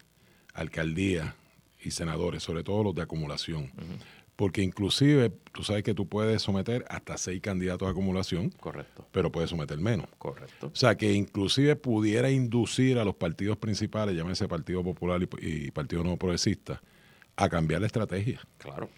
alcaldía 0.53 1.35
y 1.83 1.91
senadores, 1.91 2.43
sobre 2.43 2.63
todo 2.63 2.83
los 2.83 2.95
de 2.95 3.01
acumulación, 3.01 3.71
porque 4.43 4.61
inclusive 4.61 5.31
tú 5.53 5.63
sabes 5.63 5.83
que 5.83 5.93
tú 5.93 6.05
puedes 6.05 6.41
someter 6.41 6.83
hasta 6.89 7.15
seis 7.17 7.39
candidatos 7.39 7.87
a 7.87 7.91
acumulación. 7.91 8.49
Correcto. 8.49 9.07
Pero 9.13 9.31
puedes 9.31 9.49
someter 9.49 9.77
menos. 9.77 10.07
Correcto. 10.17 10.67
O 10.67 10.75
sea 10.75 10.97
que 10.97 11.13
inclusive 11.13 11.77
pudiera 11.77 12.29
inducir 12.29 12.99
a 12.99 13.05
los 13.05 13.15
partidos 13.15 13.55
principales, 13.55 14.17
llámese 14.17 14.49
Partido 14.49 14.83
Popular 14.83 15.25
y, 15.39 15.71
Partido 15.71 16.03
Nuevo 16.03 16.17
Progresista, 16.17 16.81
a 17.37 17.47
cambiar 17.47 17.79
la 17.79 17.87
estrategia. 17.87 18.41
Claro. 18.57 18.89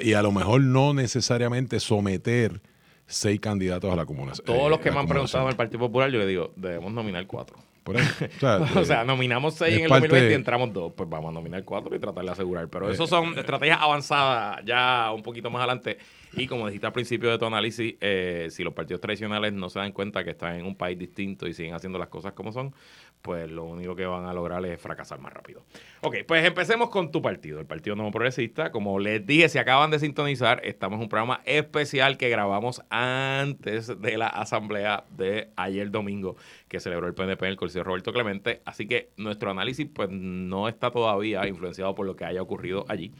y, 0.00 0.12
a, 0.12 0.22
lo 0.22 0.30
mejor 0.30 0.60
no 0.60 0.94
necesariamente 0.94 1.80
someter 1.80 2.62
seis 3.08 3.40
candidatos 3.40 3.92
a 3.92 3.96
la 3.96 4.02
acumulación. 4.02 4.46
Todos 4.46 4.70
los 4.70 4.78
que 4.78 4.92
me 4.92 5.00
han 5.00 5.08
preguntado 5.08 5.42
en 5.42 5.50
el 5.50 5.56
Partido 5.56 5.80
Popular, 5.80 6.08
yo 6.08 6.20
le 6.20 6.26
digo, 6.28 6.52
debemos 6.54 6.92
nominar 6.92 7.26
cuatro. 7.26 7.56
O 8.76 8.84
sea, 8.84 9.04
nominamos 9.04 9.54
seis 9.54 9.76
en 9.76 9.84
el 9.84 9.88
2020 9.88 10.30
y 10.30 10.34
entramos 10.34 10.72
dos. 10.72 10.92
Pues 10.96 11.08
vamos 11.08 11.30
a 11.30 11.32
nominar 11.32 11.64
cuatro 11.64 11.94
y 11.94 11.98
tratar 11.98 12.24
de 12.24 12.30
asegurar. 12.30 12.68
Pero 12.68 12.90
eso 12.90 13.06
son 13.06 13.38
estrategias 13.38 13.78
avanzadas 13.80 14.64
ya 14.64 15.10
un 15.14 15.22
poquito 15.22 15.50
más 15.50 15.60
adelante. 15.60 15.98
Y 16.36 16.46
como 16.46 16.66
dijiste 16.66 16.86
al 16.86 16.92
principio 16.92 17.30
de 17.30 17.38
tu 17.38 17.44
análisis, 17.44 17.94
eh, 18.00 18.48
si 18.50 18.64
los 18.64 18.74
partidos 18.74 19.00
tradicionales 19.00 19.52
no 19.52 19.68
se 19.70 19.78
dan 19.78 19.92
cuenta 19.92 20.24
que 20.24 20.30
están 20.30 20.56
en 20.56 20.66
un 20.66 20.76
país 20.76 20.98
distinto 20.98 21.46
y 21.46 21.54
siguen 21.54 21.74
haciendo 21.74 21.98
las 21.98 22.08
cosas 22.08 22.32
como 22.32 22.52
son, 22.52 22.74
pues 23.22 23.50
lo 23.50 23.64
único 23.64 23.96
que 23.96 24.04
van 24.04 24.26
a 24.26 24.32
lograr 24.32 24.64
es 24.66 24.80
fracasar 24.80 25.20
más 25.20 25.32
rápido. 25.32 25.64
Ok, 26.02 26.16
pues 26.26 26.44
empecemos 26.44 26.90
con 26.90 27.10
tu 27.10 27.22
partido, 27.22 27.60
el 27.60 27.66
Partido 27.66 27.96
Nuevo 27.96 28.10
Progresista. 28.10 28.70
Como 28.70 28.98
les 28.98 29.24
dije, 29.24 29.48
si 29.48 29.58
acaban 29.58 29.90
de 29.90 29.98
sintonizar, 29.98 30.60
estamos 30.64 30.98
en 30.98 31.04
un 31.04 31.08
programa 31.08 31.40
especial 31.44 32.16
que 32.16 32.28
grabamos 32.28 32.82
antes 32.90 34.00
de 34.00 34.18
la 34.18 34.26
asamblea 34.26 35.04
de 35.10 35.48
ayer 35.56 35.90
domingo 35.90 36.36
que 36.68 36.80
celebró 36.80 37.06
el 37.06 37.14
PNP 37.14 37.44
en 37.44 37.50
el 37.52 37.56
Coliseo 37.56 37.84
Roberto 37.84 38.12
Clemente. 38.12 38.60
Así 38.64 38.86
que 38.86 39.10
nuestro 39.16 39.50
análisis 39.50 39.86
pues 39.92 40.10
no 40.10 40.68
está 40.68 40.90
todavía 40.90 41.46
influenciado 41.46 41.94
por 41.94 42.06
lo 42.06 42.16
que 42.16 42.24
haya 42.24 42.42
ocurrido 42.42 42.84
allí. 42.88 43.12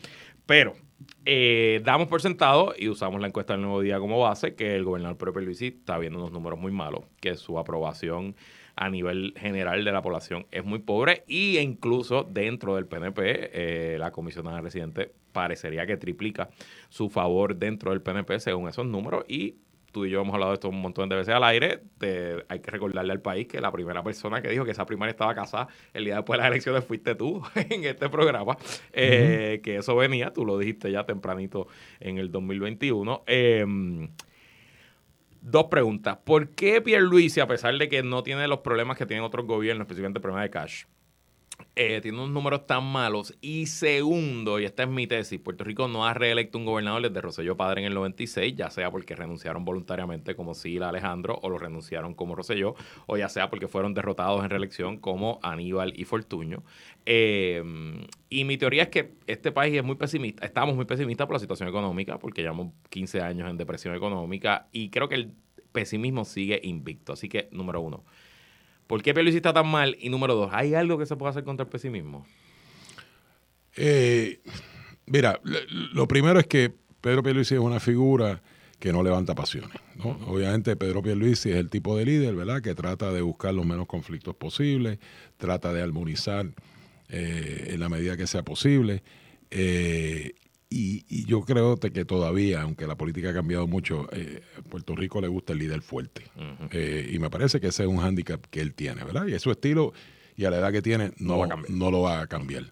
Pero 0.47 0.75
eh, 1.25 1.81
damos 1.85 2.09
por 2.09 2.21
sentado 2.21 2.75
y 2.77 2.89
usamos 2.89 3.21
la 3.21 3.27
encuesta 3.27 3.55
del 3.55 3.63
nuevo 3.63 3.81
día 3.81 3.99
como 3.99 4.21
base 4.21 4.55
que 4.55 4.75
el 4.75 4.85
gobernador 4.85 5.17
Pedro 5.17 5.41
Luisi 5.41 5.69
está 5.69 5.99
viendo 5.99 6.19
unos 6.19 6.33
números 6.33 6.59
muy 6.59 6.73
malos, 6.73 7.05
que 7.21 7.35
su 7.37 7.59
aprobación 7.59 8.37
a 8.77 8.91
nivel 8.91 9.35
general 9.37 9.85
de 9.85 9.93
la 9.93 10.03
población 10.03 10.47
es 10.51 10.65
muy 10.65 10.81
pobre 10.81 11.25
y 11.29 11.59
incluso 11.59 12.25
dentro 12.25 12.75
del 12.75 12.87
PNP 12.87 13.51
eh, 13.53 13.99
la 13.99 14.11
comisionada 14.11 14.61
residente 14.61 15.13
parecería 15.33 15.87
que 15.87 15.97
triplica 15.97 16.51
su 16.89 17.09
favor 17.09 17.57
dentro 17.57 17.93
del 17.93 18.03
PNP 18.03 18.41
según 18.41 18.69
esos 18.69 18.87
números 18.87 19.25
y 19.29 19.57
tú 19.95 20.05
y 20.05 20.11
yo 20.11 20.21
hemos 20.21 20.35
hablado 20.35 20.51
de 20.51 20.55
esto 20.57 20.69
un 20.69 20.83
montón 20.83 21.09
de 21.09 21.17
veces 21.17 21.35
al 21.35 21.45
aire, 21.45 21.81
hay 22.49 22.61
que 22.61 22.71
recordarle 22.71 23.13
al 23.13 23.23
país 23.23 23.47
que 23.47 23.61
la 23.61 23.73
primera 23.73 24.03
persona 24.03 24.43
que 24.43 24.49
dijo 24.51 24.67
que 24.67 24.73
esa 24.73 24.85
primaria 24.85 25.13
estaba 25.13 25.35
casada 25.35 25.69
el 25.95 26.05
día 26.05 26.17
después 26.17 26.37
de 26.37 26.43
las 26.43 26.51
elecciones 26.51 26.85
fuiste 26.85 27.15
tú 27.15 27.43
en 27.55 27.85
este 27.85 28.11
programa, 28.11 28.59
eh, 28.93 29.61
que 29.63 29.77
eso 29.77 29.97
venía, 29.97 30.33
tú 30.33 30.45
lo 30.45 30.59
dijiste 30.59 30.91
ya 30.91 31.05
tempranito 31.07 31.69
en 32.01 32.19
el 32.19 32.31
2021. 32.31 33.23
Em, 33.27 34.11
dos 35.41 35.65
preguntas. 35.67 36.19
¿Por 36.25 36.49
qué 36.51 36.83
Pierluisi, 36.83 37.41
a 37.41 37.47
pesar 37.47 37.79
de 37.79 37.89
que 37.89 38.03
no 38.03 38.23
tiene 38.23 38.49
los 38.49 38.59
problemas 38.59 38.99
que 38.99 39.07
tienen 39.07 39.25
otros 39.25 39.47
gobiernos, 39.47 39.85
específicamente 39.85 40.19
el 40.19 40.23
problema 40.23 40.43
de 40.43 40.51
cash, 40.51 40.85
eh, 41.77 42.01
tiene 42.01 42.19
unos 42.19 42.31
números 42.31 42.67
tan 42.67 42.85
malos. 42.85 43.37
Y 43.41 43.67
segundo, 43.67 44.61
y 44.61 44.65
esta 44.65 44.85
es 44.85 44.89
mi 44.89 45.07
tesis, 45.07 45.41
Puerto 45.41 45.65
Rico 45.65 45.89
no 45.89 46.07
ha 46.07 46.15
reelecto 46.15 46.57
un 46.57 46.65
gobernador 46.65 47.03
desde 47.03 47.21
Roselló 47.21 47.57
Padre 47.57 47.81
en 47.81 47.89
el 47.89 47.95
96, 47.95 48.55
ya 48.55 48.71
sea 48.71 48.91
porque 48.93 49.17
renunciaron 49.17 49.65
voluntariamente 49.65 50.37
como 50.37 50.55
Sila 50.55 50.91
Alejandro 50.91 51.39
o 51.43 51.49
lo 51.49 51.59
renunciaron 51.59 52.15
como 52.15 52.37
Roselló, 52.37 52.77
o 53.07 53.17
ya 53.17 53.29
sea 53.29 53.51
porque 53.51 53.67
fueron 53.67 53.93
derrotados 53.93 54.45
en 54.45 54.51
reelección 54.51 54.99
como 54.99 55.41
Aníbal 55.43 55.93
y 55.97 56.05
Fortuño. 56.05 56.63
Em, 57.07 58.07
y 58.31 58.45
mi 58.45 58.57
teoría 58.57 58.85
es 58.85 58.89
que 58.91 59.15
este 59.27 59.51
país 59.51 59.77
es 59.77 59.85
muy 59.85 59.97
pesimista, 59.97 60.47
estamos 60.47 60.77
muy 60.77 60.85
pesimistas 60.85 61.27
por 61.27 61.35
la 61.35 61.41
situación 61.41 61.69
económica, 61.69 62.19
porque 62.19 62.43
llevamos 62.43 62.73
15 62.91 63.21
años 63.21 63.51
en 63.51 63.57
depresión 63.57 63.95
económica 63.97 64.69
y 64.73 64.91
creo 64.91 65.09
que 65.09 65.17
el 65.17 65.33
pesimismo 65.73 66.25
sigue 66.25 66.61
invicto. 66.63 67.13
Así 67.13 67.29
que, 67.29 67.49
número 67.51 67.81
uno, 67.81 68.05
¿Por 68.87 69.03
qué 69.03 69.15
Pierluisi 69.15 69.39
está 69.39 69.53
tan 69.53 69.67
mal? 69.67 69.97
Y 70.01 70.09
número 70.09 70.35
dos, 70.35 70.51
¿hay 70.53 70.75
algo 70.75 70.99
que 70.99 71.07
se 71.07 71.17
pueda 71.17 71.31
hacer 71.31 71.45
contra 71.45 71.65
el 71.65 71.71
pesimismo? 71.71 72.27
Eh, 73.77 74.41
mira, 75.07 75.41
lo 75.43 76.07
primero 76.07 76.39
es 76.39 76.47
que 76.47 76.73
Pedro 77.01 77.23
Pierluisi 77.23 77.55
es 77.55 77.61
una 77.61 77.81
figura 77.81 78.43
que 78.79 78.93
no 78.93 79.03
levanta 79.03 79.35
pasiones. 79.35 79.79
Obviamente 80.27 80.77
Pedro 80.77 81.03
Pierluisi 81.03 81.51
es 81.51 81.57
el 81.57 81.71
tipo 81.71 81.97
de 81.97 82.05
líder, 82.05 82.35
¿verdad? 82.35 82.61
Que 82.61 82.75
trata 82.75 83.13
de 83.13 83.23
buscar 83.23 83.55
los 83.55 83.65
menos 83.65 83.87
conflictos 83.87 84.35
posibles, 84.37 84.99
trata 85.39 85.73
de 85.73 85.83
armonizar 85.83 86.47
eh, 87.09 87.69
en 87.71 87.81
la 87.81 87.89
medida 87.89 88.17
que 88.17 88.27
sea 88.27 88.43
posible. 88.43 89.03
Eh, 89.51 90.35
y, 90.75 91.25
yo 91.27 91.43
creo 91.43 91.77
que 91.77 92.05
todavía, 92.05 92.63
aunque 92.63 92.87
la 92.87 92.97
política 92.97 93.31
ha 93.31 93.35
cambiado 93.35 93.69
mucho, 93.69 94.09
eh, 94.13 94.43
Puerto 94.69 94.97
Rico 94.97 95.21
le 95.21 95.29
gusta 95.29 95.53
el 95.53 95.61
líder 95.61 95.83
fuerte. 95.83 96.25
Eh, 96.73 97.11
y 97.13 97.19
me 97.21 97.31
parece 97.31 97.61
que 97.61 97.69
ese 97.69 97.85
es 97.85 97.89
un 97.89 97.99
hándicap 97.99 98.45
que 98.47 98.61
él 98.61 98.75
tiene, 98.75 99.05
¿verdad? 99.05 99.27
Y 99.29 99.35
es 99.35 99.43
su 99.43 99.53
estilo 99.53 99.93
y 100.37 100.45
a 100.45 100.51
la 100.51 100.59
edad 100.59 100.73
que 100.73 100.83
tiene 100.83 101.13
no, 101.19 101.47
no, 101.69 101.91
lo 101.93 102.03
va 102.03 102.23
a 102.23 102.27
cambiar. 102.27 102.65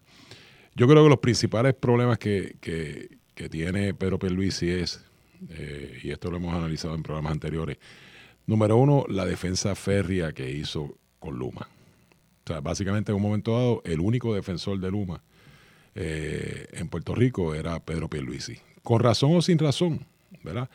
Yo 0.75 0.87
creo 0.87 1.03
que 1.03 1.09
los 1.09 1.19
principales 1.19 1.75
problemas 1.75 2.17
que, 2.17 2.57
que, 2.59 3.09
tiene 3.49 3.93
Pedro 3.93 4.19
Pierluisi 4.19 4.69
es, 4.69 5.03
eh, 5.49 5.99
y 6.03 6.11
esto 6.11 6.29
lo 6.29 6.37
hemos 6.37 6.53
analizado 6.53 6.95
en 6.95 7.03
programas 7.03 7.31
anteriores, 7.31 7.77
número 8.45 8.77
uno, 8.77 9.05
la 9.07 9.25
defensa 9.25 9.75
férrea 9.75 10.33
que 10.33 10.49
hizo 10.51 10.97
con 11.19 11.37
Luma. 11.37 11.69
O 12.45 12.47
sea, 12.47 12.59
básicamente 12.59 13.11
en 13.11 13.17
un 13.17 13.21
momento 13.21 13.53
dado, 13.53 13.81
el 13.85 14.01
único 14.01 14.33
defensor 14.33 14.79
de 14.79 14.91
Luma 14.91 15.23
eh, 15.95 16.67
en 16.71 16.87
Puerto 16.89 17.13
Rico 17.13 17.53
era 17.53 17.79
Pedro 17.79 18.09
Pierluisi. 18.09 18.57
Con 18.81 18.99
razón 18.99 19.35
o 19.35 19.41
sin 19.41 19.59
razón, 19.59 20.05
¿verdad? 20.43 20.69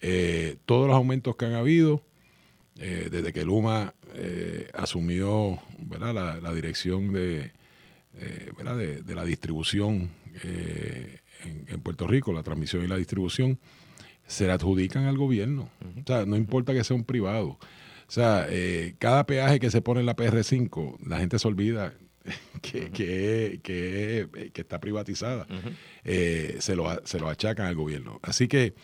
Eh, 0.00 0.56
todos 0.64 0.86
los 0.86 0.96
aumentos 0.96 1.36
que 1.36 1.46
han 1.46 1.54
habido, 1.54 2.02
eh, 2.78 3.08
desde 3.10 3.32
que 3.32 3.44
Luma 3.44 3.94
asumió 4.74 5.60
¿verdad? 5.78 6.40
La, 6.42 6.52
dirección 6.52 7.12
de, 7.12 7.52
¿verdad? 8.56 8.76
de, 8.76 9.14
la 9.14 9.24
distribución 9.24 10.10
en, 10.42 11.80
Puerto 11.80 12.08
Rico, 12.08 12.32
la 12.32 12.42
transmisión 12.42 12.84
y 12.84 12.88
la 12.88 12.96
distribución, 12.96 13.58
se 14.26 14.46
le 14.46 14.52
adjudican 14.52 15.04
al 15.04 15.16
gobierno. 15.16 15.68
O 16.00 16.06
sea, 16.06 16.26
no 16.26 16.36
importa 16.36 16.72
que 16.72 16.82
sea 16.82 16.96
un 16.96 17.04
privado. 17.04 17.50
O 18.08 18.12
sea, 18.12 18.48
cada 18.98 19.26
peaje 19.26 19.60
que 19.60 19.70
se 19.70 19.80
pone 19.80 20.00
en 20.00 20.06
la 20.06 20.16
PR5, 20.16 21.06
la 21.06 21.18
gente 21.20 21.38
se 21.38 21.46
olvida 21.46 21.94
que, 22.62 22.90
que, 22.90 23.60
que, 23.62 24.50
que, 24.52 24.60
está 24.60 24.80
privatizada. 24.80 25.46
Eh, 26.04 26.56
se, 26.60 26.76
lo, 26.76 26.88
se 27.04 27.18
lo 27.18 27.28
achacan 27.28 27.66
al 27.66 27.74
gobierno. 27.74 28.20
Así 28.22 28.48
que 28.48 28.74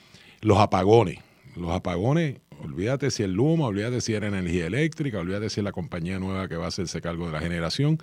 los 0.40 0.58
apagones, 0.58 1.18
los 1.56 1.70
apagones, 1.70 2.40
olvídate 2.62 3.10
si 3.10 3.22
el 3.22 3.32
Luma, 3.32 3.66
olvídate 3.66 4.00
si 4.00 4.14
era 4.14 4.28
energía 4.28 4.66
eléctrica, 4.66 5.18
olvídate 5.18 5.50
si 5.50 5.60
es 5.60 5.64
la 5.64 5.72
compañía 5.72 6.18
nueva 6.18 6.48
que 6.48 6.56
va 6.56 6.66
a 6.66 6.68
hacerse 6.68 7.00
cargo 7.00 7.26
de 7.26 7.32
la 7.32 7.40
generación. 7.40 7.98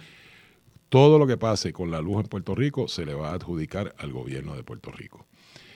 Todo 0.90 1.18
lo 1.18 1.26
que 1.26 1.38
pase 1.38 1.74
con 1.74 1.90
la 1.90 2.02
luz 2.02 2.22
en 2.22 2.28
Puerto 2.28 2.54
Rico 2.54 2.88
se 2.88 3.06
le 3.06 3.16
va 3.16 3.32
a 3.32 3.34
adjudicar 3.34 3.96
al 3.98 4.12
gobierno 4.12 4.56
de 4.56 4.64
Puerto 4.64 4.92
Rico. 4.92 5.26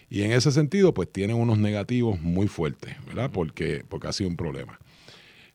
Y 0.10 0.22
en 0.22 0.32
ese 0.32 0.52
sentido, 0.52 0.94
pues 0.94 1.12
tienen 1.12 1.36
unos 1.36 1.58
negativos 1.58 2.22
muy 2.22 2.48
fuertes, 2.48 2.96
¿verdad? 3.06 3.30
Porque, 3.32 3.84
porque 3.90 4.08
ha 4.08 4.14
sido 4.14 4.30
un 4.30 4.38
problema. 4.38 4.80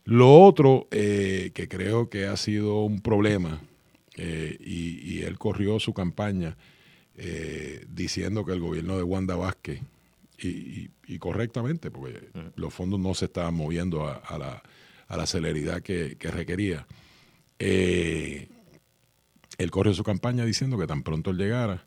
Lo 0.04 0.40
otro 0.42 0.88
eh, 0.90 1.52
que 1.54 1.68
creo 1.68 2.10
que 2.10 2.26
ha 2.26 2.36
sido 2.36 2.82
un 2.82 3.00
problema, 3.00 3.62
eh, 4.16 4.56
y, 4.60 5.22
él 5.22 5.38
corrió 5.38 5.78
su 5.80 5.94
campaña 5.94 6.56
eh, 7.16 7.86
diciendo 7.88 8.44
que 8.44 8.52
el 8.52 8.60
gobierno 8.60 8.96
de 8.96 9.02
Wanda 9.02 9.36
Vázquez, 9.36 9.80
y, 10.38 10.90
correctamente, 11.18 11.90
porque 11.92 12.30
los 12.56 12.74
fondos 12.74 12.98
no 12.98 13.14
se 13.14 13.26
estaban 13.26 13.54
moviendo 13.54 14.08
a, 14.08 14.38
la, 14.38 14.62
a 15.06 15.16
la, 15.16 15.26
celeridad 15.26 15.82
que, 15.82 16.16
que 16.16 16.32
requería, 16.32 16.86
él 17.58 18.48
corrió 19.70 19.94
su 19.94 20.02
campaña 20.02 20.44
diciendo 20.44 20.76
que 20.78 20.88
tan 20.88 21.04
pronto 21.04 21.30
él 21.30 21.36
llegara, 21.36 21.86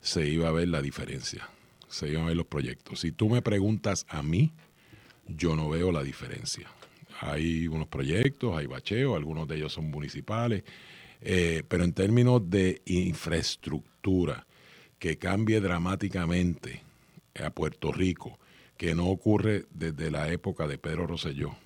se 0.00 0.28
iba 0.28 0.48
a 0.48 0.52
ver 0.52 0.68
la 0.68 0.82
diferencia 0.82 1.48
se 1.88 2.08
iban 2.08 2.24
a 2.24 2.26
ver 2.26 2.36
los 2.36 2.46
proyectos. 2.46 3.00
Si 3.00 3.12
tú 3.12 3.28
me 3.28 3.42
preguntas 3.42 4.06
a 4.08 4.22
mí, 4.22 4.52
yo 5.26 5.56
no 5.56 5.68
veo 5.68 5.90
la 5.90 6.02
diferencia. 6.02 6.68
Hay 7.20 7.66
unos 7.66 7.88
proyectos, 7.88 8.56
hay 8.56 8.66
bacheos, 8.66 9.16
algunos 9.16 9.48
de 9.48 9.56
ellos 9.56 9.72
son 9.72 9.90
municipales, 9.90 10.62
eh, 11.20 11.62
pero 11.68 11.84
en 11.84 11.92
términos 11.92 12.48
de 12.48 12.82
infraestructura 12.86 14.46
que 14.98 15.16
cambie 15.18 15.60
dramáticamente 15.60 16.82
a 17.42 17.50
Puerto 17.50 17.92
Rico, 17.92 18.38
que 18.76 18.94
no 18.94 19.06
ocurre 19.06 19.66
desde 19.70 20.10
la 20.10 20.30
época 20.30 20.66
de 20.66 20.78
Pedro 20.78 21.06
Rosselló, 21.06 21.56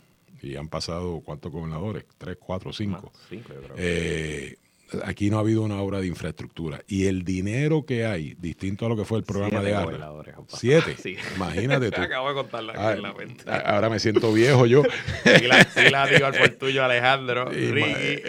y 0.43 0.57
han 0.57 0.69
pasado, 0.69 1.21
¿cuántos 1.21 1.53
gobernadores? 1.53 2.05
Tres, 2.19 2.37
cuatro, 2.39 2.73
cinco. 2.73 3.13
cinco 3.29 3.53
eh, 3.77 4.57
aquí 5.05 5.31
no 5.31 5.39
ha 5.39 5.41
habido 5.41 5.63
una 5.63 5.81
obra 5.81 6.01
de 6.01 6.07
infraestructura. 6.07 6.81
Y 6.87 7.07
el 7.07 7.25
dinero 7.25 7.85
que 7.87 8.05
hay, 8.05 8.35
distinto 8.39 8.87
a 8.87 8.89
lo 8.89 8.97
que 8.97 9.05
fue 9.05 9.19
el 9.19 9.25
programa 9.25 9.63
de 9.63 9.75
ARRA. 9.75 10.11
Siete. 10.49 10.97
Imagínate 11.37 11.91
tú. 11.91 12.01
Acabo 12.01 12.29
de 12.29 12.35
contarla 12.35 12.75
ah, 12.77 12.93
en 12.93 13.03
la 13.03 13.13
mente. 13.13 13.45
Ahora 13.51 13.89
me 13.89 13.99
siento 13.99 14.33
viejo 14.33 14.67
yo. 14.67 14.83
y 15.25 15.91
la, 15.91 16.07
digo 16.07 16.27
al 16.27 16.35
por 16.35 16.49
tuyo, 16.51 16.85
Alejandro. 16.85 17.47
Ricky, 17.47 18.23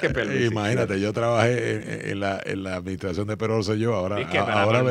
que 0.00 0.46
Imagínate, 0.46 1.00
yo 1.00 1.12
trabajé 1.12 2.10
en, 2.10 2.20
la, 2.20 2.40
en 2.44 2.62
la 2.62 2.76
administración 2.76 3.26
de 3.26 3.36
Pedro 3.36 3.62
yo 3.62 3.94
ahora. 3.94 4.28
que 4.28 4.38
ahora 4.38 4.82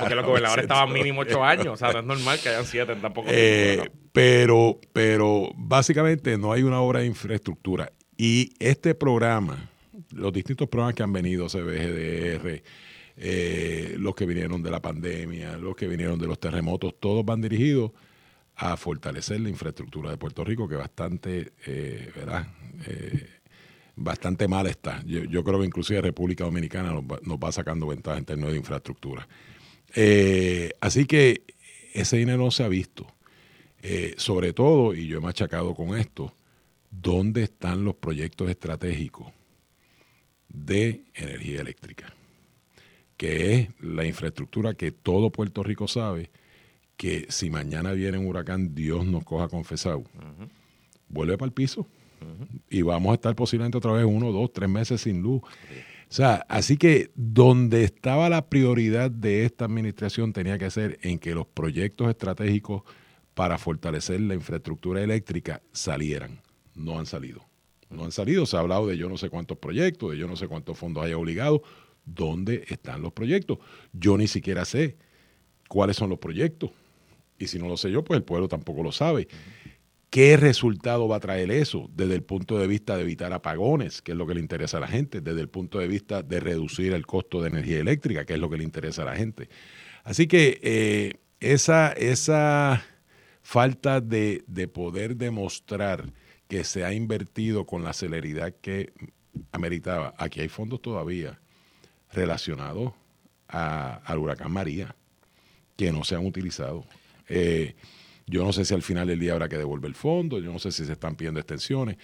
porque 0.00 0.14
los 0.14 0.26
gobernadores 0.26 0.64
estaban 0.64 0.92
mínimo 0.92 1.20
ocho 1.22 1.44
años. 1.44 1.68
O 1.68 1.76
sea, 1.76 1.92
no 1.92 2.00
es 2.00 2.04
normal 2.04 2.38
que 2.42 2.48
hayan 2.48 2.64
siete 2.64 2.96
tampoco. 2.96 3.28
Eh, 3.30 3.90
pero, 4.12 4.80
pero 4.92 5.50
básicamente 5.56 6.38
no 6.38 6.52
hay 6.52 6.62
una 6.62 6.80
obra 6.80 7.00
de 7.00 7.06
infraestructura. 7.06 7.92
Y 8.16 8.54
este 8.58 8.94
programa 8.94 9.70
los 10.12 10.32
distintos 10.32 10.68
programas 10.68 10.94
que 10.94 11.02
han 11.02 11.12
venido, 11.12 11.46
CBGDR, 11.46 12.62
eh, 13.18 13.96
los 13.98 14.14
que 14.14 14.26
vinieron 14.26 14.62
de 14.62 14.70
la 14.70 14.80
pandemia, 14.80 15.56
los 15.56 15.74
que 15.74 15.88
vinieron 15.88 16.18
de 16.18 16.26
los 16.26 16.38
terremotos, 16.38 16.94
todos 17.00 17.24
van 17.24 17.40
dirigidos 17.40 17.92
a 18.56 18.76
fortalecer 18.76 19.40
la 19.40 19.48
infraestructura 19.48 20.10
de 20.10 20.18
Puerto 20.18 20.44
Rico, 20.44 20.68
que 20.68 20.76
bastante, 20.76 21.52
eh, 21.66 22.10
¿verdad? 22.14 22.46
Eh, 22.86 23.28
bastante 23.96 24.48
mal 24.48 24.66
está. 24.66 25.02
Yo, 25.04 25.42
creo 25.44 25.60
que 25.60 25.66
inclusive 25.66 26.00
República 26.02 26.44
Dominicana 26.44 26.92
nos 26.92 27.38
va, 27.38 27.52
sacando 27.52 27.86
ventaja 27.86 28.18
en 28.18 28.24
términos 28.26 28.52
de 28.52 28.58
infraestructura. 28.58 29.26
así 30.80 31.06
que 31.06 31.42
ese 31.94 32.18
dinero 32.18 32.44
no 32.44 32.50
se 32.50 32.64
ha 32.64 32.68
visto. 32.68 33.06
sobre 34.16 34.52
todo, 34.52 34.94
y 34.94 35.06
yo 35.06 35.18
he 35.18 35.20
machacado 35.20 35.74
con 35.74 35.96
esto, 35.96 36.34
¿dónde 36.90 37.44
están 37.44 37.84
los 37.84 37.94
proyectos 37.94 38.50
estratégicos 38.50 39.32
de 40.48 41.04
energía 41.14 41.60
eléctrica, 41.60 42.14
que 43.16 43.54
es 43.54 43.68
la 43.80 44.04
infraestructura 44.04 44.74
que 44.74 44.92
todo 44.92 45.30
Puerto 45.30 45.62
Rico 45.62 45.88
sabe 45.88 46.30
que 46.96 47.26
si 47.28 47.50
mañana 47.50 47.92
viene 47.92 48.18
un 48.18 48.26
huracán, 48.26 48.74
Dios 48.74 49.04
nos 49.06 49.24
coja 49.24 49.48
confesado, 49.48 50.04
vuelve 51.08 51.36
para 51.36 51.48
el 51.48 51.52
piso 51.52 51.86
y 52.70 52.82
vamos 52.82 53.12
a 53.12 53.14
estar 53.14 53.34
posiblemente 53.34 53.78
otra 53.78 53.92
vez 53.92 54.04
uno, 54.04 54.32
dos, 54.32 54.52
tres 54.52 54.68
meses 54.68 55.02
sin 55.02 55.22
luz. 55.22 55.42
O 55.42 56.12
sea, 56.12 56.46
así 56.48 56.76
que 56.76 57.10
donde 57.14 57.84
estaba 57.84 58.28
la 58.28 58.48
prioridad 58.48 59.10
de 59.10 59.44
esta 59.44 59.64
administración 59.64 60.32
tenía 60.32 60.56
que 60.56 60.70
ser 60.70 60.98
en 61.02 61.18
que 61.18 61.34
los 61.34 61.46
proyectos 61.46 62.08
estratégicos 62.08 62.82
para 63.34 63.58
fortalecer 63.58 64.20
la 64.20 64.34
infraestructura 64.34 65.02
eléctrica 65.02 65.62
salieran. 65.72 66.40
No 66.74 66.98
han 66.98 67.06
salido 67.06 67.44
no 67.90 68.04
han 68.04 68.12
salido. 68.12 68.46
Se 68.46 68.56
ha 68.56 68.60
hablado 68.60 68.86
de 68.86 68.96
yo 68.96 69.08
no 69.08 69.16
sé 69.16 69.30
cuántos 69.30 69.58
proyectos, 69.58 70.12
de 70.12 70.18
yo 70.18 70.26
no 70.26 70.36
sé 70.36 70.48
cuántos 70.48 70.78
fondos 70.78 71.04
haya 71.04 71.18
obligado. 71.18 71.62
¿Dónde 72.04 72.64
están 72.68 73.02
los 73.02 73.12
proyectos? 73.12 73.58
Yo 73.92 74.16
ni 74.16 74.28
siquiera 74.28 74.64
sé 74.64 74.96
cuáles 75.68 75.96
son 75.96 76.10
los 76.10 76.18
proyectos. 76.18 76.70
Y 77.38 77.48
si 77.48 77.58
no 77.58 77.68
lo 77.68 77.76
sé 77.76 77.90
yo, 77.90 78.04
pues 78.04 78.18
el 78.18 78.24
pueblo 78.24 78.48
tampoco 78.48 78.82
lo 78.82 78.92
sabe. 78.92 79.28
¿Qué 80.08 80.36
resultado 80.36 81.08
va 81.08 81.16
a 81.16 81.20
traer 81.20 81.50
eso 81.50 81.90
desde 81.92 82.14
el 82.14 82.22
punto 82.22 82.58
de 82.58 82.66
vista 82.66 82.96
de 82.96 83.02
evitar 83.02 83.32
apagones, 83.32 84.00
que 84.00 84.12
es 84.12 84.18
lo 84.18 84.26
que 84.26 84.34
le 84.34 84.40
interesa 84.40 84.78
a 84.78 84.80
la 84.80 84.86
gente, 84.86 85.20
desde 85.20 85.40
el 85.40 85.48
punto 85.48 85.78
de 85.78 85.88
vista 85.88 86.22
de 86.22 86.40
reducir 86.40 86.94
el 86.94 87.04
costo 87.04 87.42
de 87.42 87.48
energía 87.48 87.80
eléctrica, 87.80 88.24
que 88.24 88.34
es 88.34 88.38
lo 88.38 88.48
que 88.48 88.56
le 88.56 88.64
interesa 88.64 89.02
a 89.02 89.06
la 89.06 89.16
gente? 89.16 89.48
Así 90.04 90.28
que 90.28 90.60
eh, 90.62 91.14
esa, 91.40 91.92
esa 91.92 92.84
falta 93.42 94.00
de, 94.00 94.44
de 94.46 94.68
poder 94.68 95.16
demostrar 95.16 96.12
que 96.48 96.64
se 96.64 96.84
ha 96.84 96.92
invertido 96.92 97.66
con 97.66 97.82
la 97.82 97.92
celeridad 97.92 98.54
que 98.60 98.92
ameritaba. 99.52 100.14
Aquí 100.18 100.40
hay 100.40 100.48
fondos 100.48 100.80
todavía 100.80 101.40
relacionados 102.12 102.92
al 103.48 104.18
huracán 104.18 104.52
María 104.52 104.94
que 105.76 105.92
no 105.92 106.04
se 106.04 106.14
han 106.14 106.26
utilizado. 106.26 106.84
Eh, 107.28 107.74
yo 108.26 108.44
no 108.44 108.52
sé 108.52 108.64
si 108.64 108.74
al 108.74 108.82
final 108.82 109.06
del 109.06 109.20
día 109.20 109.32
habrá 109.32 109.48
que 109.48 109.58
devolver 109.58 109.88
el 109.88 109.94
fondo, 109.94 110.38
yo 110.40 110.52
no 110.52 110.58
sé 110.58 110.72
si 110.72 110.84
se 110.84 110.92
están 110.92 111.14
pidiendo 111.14 111.38
extensiones, 111.38 111.96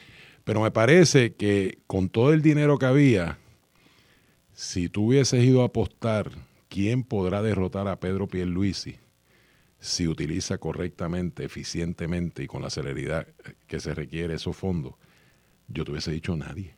pero 0.44 0.60
me 0.60 0.70
parece 0.70 1.34
que 1.34 1.78
con 1.86 2.08
todo 2.08 2.32
el 2.32 2.42
dinero 2.42 2.78
que 2.78 2.86
había, 2.86 3.38
si 4.52 4.88
tú 4.88 5.08
hubieses 5.08 5.42
ido 5.42 5.62
a 5.62 5.66
apostar 5.66 6.30
quién 6.68 7.02
podrá 7.02 7.42
derrotar 7.42 7.88
a 7.88 7.98
Pedro 7.98 8.28
Pierluisi, 8.28 8.96
si 9.82 10.06
utiliza 10.06 10.58
correctamente, 10.58 11.44
eficientemente 11.44 12.44
y 12.44 12.46
con 12.46 12.62
la 12.62 12.70
celeridad 12.70 13.26
que 13.66 13.80
se 13.80 13.92
requiere 13.94 14.34
esos 14.34 14.56
fondos, 14.56 14.94
yo 15.66 15.84
te 15.84 15.90
hubiese 15.90 16.12
dicho 16.12 16.36
nadie. 16.36 16.76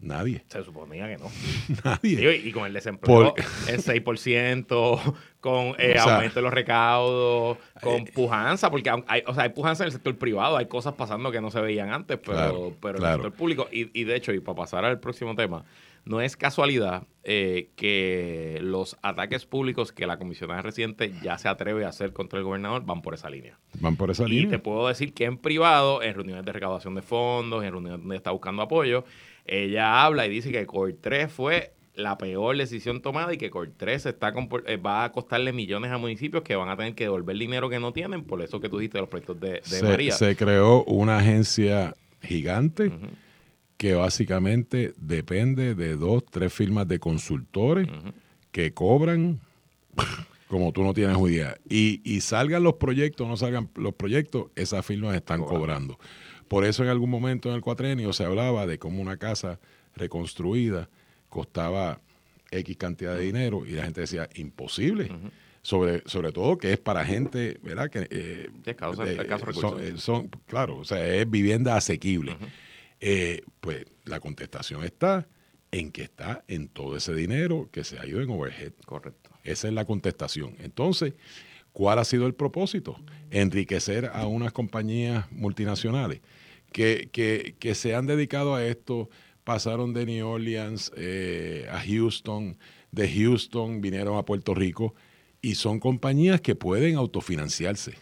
Nadie. 0.00 0.44
Se 0.48 0.64
suponía 0.64 1.06
que 1.06 1.18
no. 1.18 1.30
Nadie. 1.84 2.36
y 2.44 2.50
con 2.50 2.66
el 2.66 2.72
desempleo, 2.72 3.36
el 3.68 3.80
6%, 3.80 5.14
con 5.38 5.76
eh, 5.78 5.96
aumento 6.00 6.34
de 6.34 6.42
los 6.42 6.52
recaudos, 6.52 7.58
con 7.80 8.00
eh, 8.00 8.10
pujanza, 8.12 8.68
porque 8.68 8.90
hay, 9.06 9.22
o 9.24 9.34
sea, 9.34 9.44
hay 9.44 9.50
pujanza 9.50 9.84
en 9.84 9.86
el 9.86 9.92
sector 9.92 10.18
privado, 10.18 10.56
hay 10.56 10.66
cosas 10.66 10.94
pasando 10.94 11.30
que 11.30 11.40
no 11.40 11.52
se 11.52 11.60
veían 11.60 11.90
antes, 11.90 12.18
pero, 12.18 12.74
pero 12.80 12.98
en 12.98 13.04
el 13.04 13.12
sector 13.12 13.32
público, 13.34 13.68
y, 13.70 13.96
y 13.98 14.02
de 14.02 14.16
hecho, 14.16 14.32
y 14.32 14.40
para 14.40 14.56
pasar 14.56 14.84
al 14.84 14.98
próximo 14.98 15.36
tema, 15.36 15.64
no 16.04 16.20
es 16.20 16.36
casualidad 16.36 17.06
eh, 17.24 17.70
que 17.76 18.58
los 18.60 18.96
ataques 19.02 19.46
públicos 19.46 19.92
que 19.92 20.06
la 20.06 20.18
comisionada 20.18 20.62
reciente 20.62 21.12
ya 21.22 21.38
se 21.38 21.48
atreve 21.48 21.84
a 21.84 21.88
hacer 21.88 22.12
contra 22.12 22.38
el 22.38 22.44
gobernador 22.44 22.84
van 22.84 23.02
por 23.02 23.14
esa 23.14 23.30
línea. 23.30 23.58
Van 23.80 23.96
por 23.96 24.10
esa 24.10 24.24
línea. 24.24 24.44
Y 24.44 24.46
te 24.48 24.58
puedo 24.58 24.88
decir 24.88 25.14
que 25.14 25.24
en 25.24 25.38
privado, 25.38 26.02
en 26.02 26.14
reuniones 26.14 26.44
de 26.44 26.52
recaudación 26.52 26.94
de 26.94 27.02
fondos, 27.02 27.62
en 27.64 27.70
reuniones 27.70 28.00
donde 28.00 28.16
está 28.16 28.32
buscando 28.32 28.62
apoyo, 28.62 29.04
ella 29.46 30.04
habla 30.04 30.26
y 30.26 30.30
dice 30.30 30.50
que 30.50 30.66
COR 30.66 30.94
3 31.00 31.30
fue 31.30 31.72
la 31.94 32.16
peor 32.18 32.56
decisión 32.56 33.02
tomada 33.02 33.32
y 33.34 33.38
que 33.38 33.50
COR 33.50 33.70
3 33.76 34.06
está 34.06 34.32
eh, 34.66 34.76
va 34.78 35.04
a 35.04 35.12
costarle 35.12 35.52
millones 35.52 35.92
a 35.92 35.98
municipios 35.98 36.42
que 36.42 36.56
van 36.56 36.70
a 36.70 36.76
tener 36.76 36.94
que 36.94 37.04
devolver 37.04 37.36
dinero 37.36 37.68
que 37.68 37.78
no 37.78 37.92
tienen, 37.92 38.24
por 38.24 38.42
eso 38.42 38.60
que 38.60 38.68
tú 38.68 38.78
dijiste 38.78 38.98
de 38.98 39.02
los 39.02 39.10
proyectos 39.10 39.38
de, 39.38 39.62
de 39.70 39.82
María. 39.82 40.12
Se 40.12 40.34
creó 40.34 40.82
una 40.84 41.18
agencia 41.18 41.94
gigante 42.20 42.90
que 43.82 43.96
básicamente 43.96 44.94
depende 44.96 45.74
de 45.74 45.96
dos, 45.96 46.24
tres 46.24 46.52
firmas 46.52 46.86
de 46.86 47.00
consultores 47.00 47.88
que 48.52 48.72
cobran 48.72 49.40
como 50.46 50.70
tú 50.70 50.84
no 50.84 50.94
tienes 50.94 51.18
idea. 51.18 51.56
Y, 51.68 52.00
y 52.04 52.20
salgan 52.20 52.62
los 52.62 52.74
proyectos, 52.74 53.26
no 53.26 53.36
salgan 53.36 53.70
los 53.74 53.92
proyectos, 53.94 54.52
esas 54.54 54.86
firmas 54.86 55.16
están 55.16 55.42
cobrando. 55.42 55.98
Por 56.46 56.64
eso 56.64 56.84
en 56.84 56.90
algún 56.90 57.10
momento 57.10 57.48
en 57.48 57.56
el 57.56 57.60
cuatrenio 57.60 58.12
se 58.12 58.22
hablaba 58.22 58.68
de 58.68 58.78
cómo 58.78 59.02
una 59.02 59.16
casa 59.16 59.58
reconstruida 59.96 60.88
costaba 61.28 61.98
X 62.52 62.76
cantidad 62.76 63.16
de 63.16 63.22
dinero 63.22 63.66
y 63.66 63.72
la 63.72 63.82
gente 63.82 64.02
decía, 64.02 64.28
imposible. 64.36 65.10
Sobre, 65.60 66.02
sobre 66.06 66.30
todo 66.30 66.56
que 66.56 66.72
es 66.72 66.78
para 66.78 67.04
gente, 67.04 67.58
¿verdad? 67.64 67.90
Que, 67.90 68.06
eh, 68.10 68.48
eh, 68.64 69.94
son, 69.96 70.28
claro, 70.46 70.76
o 70.78 70.84
sea, 70.84 71.04
es 71.04 71.28
vivienda 71.28 71.76
asequible. 71.76 72.36
Eh, 73.04 73.42
pues 73.60 73.84
la 74.04 74.20
contestación 74.20 74.84
está 74.84 75.28
en 75.72 75.90
que 75.90 76.02
está 76.02 76.44
en 76.46 76.68
todo 76.68 76.96
ese 76.96 77.12
dinero 77.14 77.68
que 77.72 77.82
se 77.82 77.98
ha 77.98 78.06
ido 78.06 78.22
en 78.22 78.30
overhead. 78.30 78.72
Correcto. 78.86 79.30
Esa 79.42 79.66
es 79.66 79.74
la 79.74 79.84
contestación. 79.84 80.54
Entonces, 80.60 81.14
¿cuál 81.72 81.98
ha 81.98 82.04
sido 82.04 82.28
el 82.28 82.34
propósito? 82.34 82.96
Enriquecer 83.32 84.08
a 84.12 84.28
unas 84.28 84.52
compañías 84.52 85.30
multinacionales 85.32 86.20
que, 86.72 87.08
que, 87.12 87.56
que 87.58 87.74
se 87.74 87.96
han 87.96 88.06
dedicado 88.06 88.54
a 88.54 88.64
esto, 88.64 89.10
pasaron 89.42 89.94
de 89.94 90.06
New 90.06 90.28
Orleans 90.28 90.92
eh, 90.96 91.66
a 91.72 91.80
Houston, 91.80 92.56
de 92.92 93.12
Houston 93.12 93.80
vinieron 93.80 94.16
a 94.16 94.24
Puerto 94.24 94.54
Rico 94.54 94.94
y 95.40 95.56
son 95.56 95.80
compañías 95.80 96.40
que 96.40 96.54
pueden 96.54 96.94
autofinanciarse. 96.94 97.94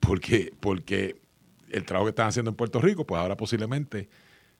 porque, 0.00 0.54
porque 0.60 1.16
el 1.70 1.84
trabajo 1.84 2.06
que 2.06 2.10
están 2.10 2.28
haciendo 2.28 2.50
en 2.50 2.56
Puerto 2.56 2.80
Rico, 2.80 3.06
pues 3.06 3.20
ahora 3.20 3.36
posiblemente, 3.36 4.08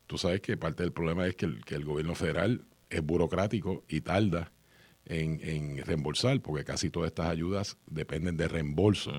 tú 0.07 0.19
sabes 0.19 0.41
que 0.41 0.57
parte 0.57 0.83
del 0.83 0.93
problema 0.93 1.27
es 1.27 1.37
que 1.37 1.47
el, 1.47 1.65
que 1.65 1.75
el 1.75 1.85
gobierno 1.85 2.15
federal 2.15 2.65
es 2.91 3.03
burocrático 3.03 3.85
y 3.89 4.01
tarda 4.01 4.53
en, 5.05 5.41
en, 5.43 5.85
reembolsar, 5.85 6.41
porque 6.41 6.65
casi 6.65 6.91
todas 6.91 7.09
estas 7.09 7.27
ayudas 7.27 7.77
dependen 7.87 8.37
de 8.37 8.49
reembolso, 8.49 9.13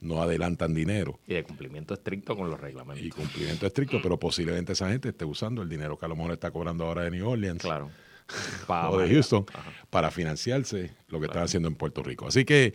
no 0.00 0.22
adelantan 0.22 0.74
dinero. 0.74 1.20
Y 1.26 1.34
de 1.34 1.44
cumplimiento 1.44 1.94
estricto 1.94 2.36
con 2.36 2.50
los 2.50 2.60
reglamentos. 2.60 3.04
Y 3.04 3.10
cumplimiento 3.10 3.66
estricto, 3.66 4.00
pero 4.02 4.18
posiblemente 4.18 4.72
esa 4.72 4.88
gente 4.90 5.10
esté 5.10 5.24
usando 5.24 5.62
el 5.62 5.68
dinero 5.68 5.98
que 5.98 6.06
a 6.06 6.08
lo 6.08 6.16
mejor 6.16 6.32
está 6.32 6.50
cobrando 6.50 6.84
ahora 6.84 7.02
de 7.02 7.10
New 7.12 7.28
Orleans. 7.28 7.62
Claro. 7.62 7.90
o 8.68 8.98
de 8.98 9.08
Houston 9.08 9.44
para 9.90 10.10
financiarse 10.10 10.94
lo 11.08 11.20
que 11.20 11.26
están 11.26 11.42
haciendo 11.42 11.68
en 11.68 11.74
Puerto 11.74 12.02
Rico. 12.02 12.26
Así 12.26 12.44
que 12.44 12.74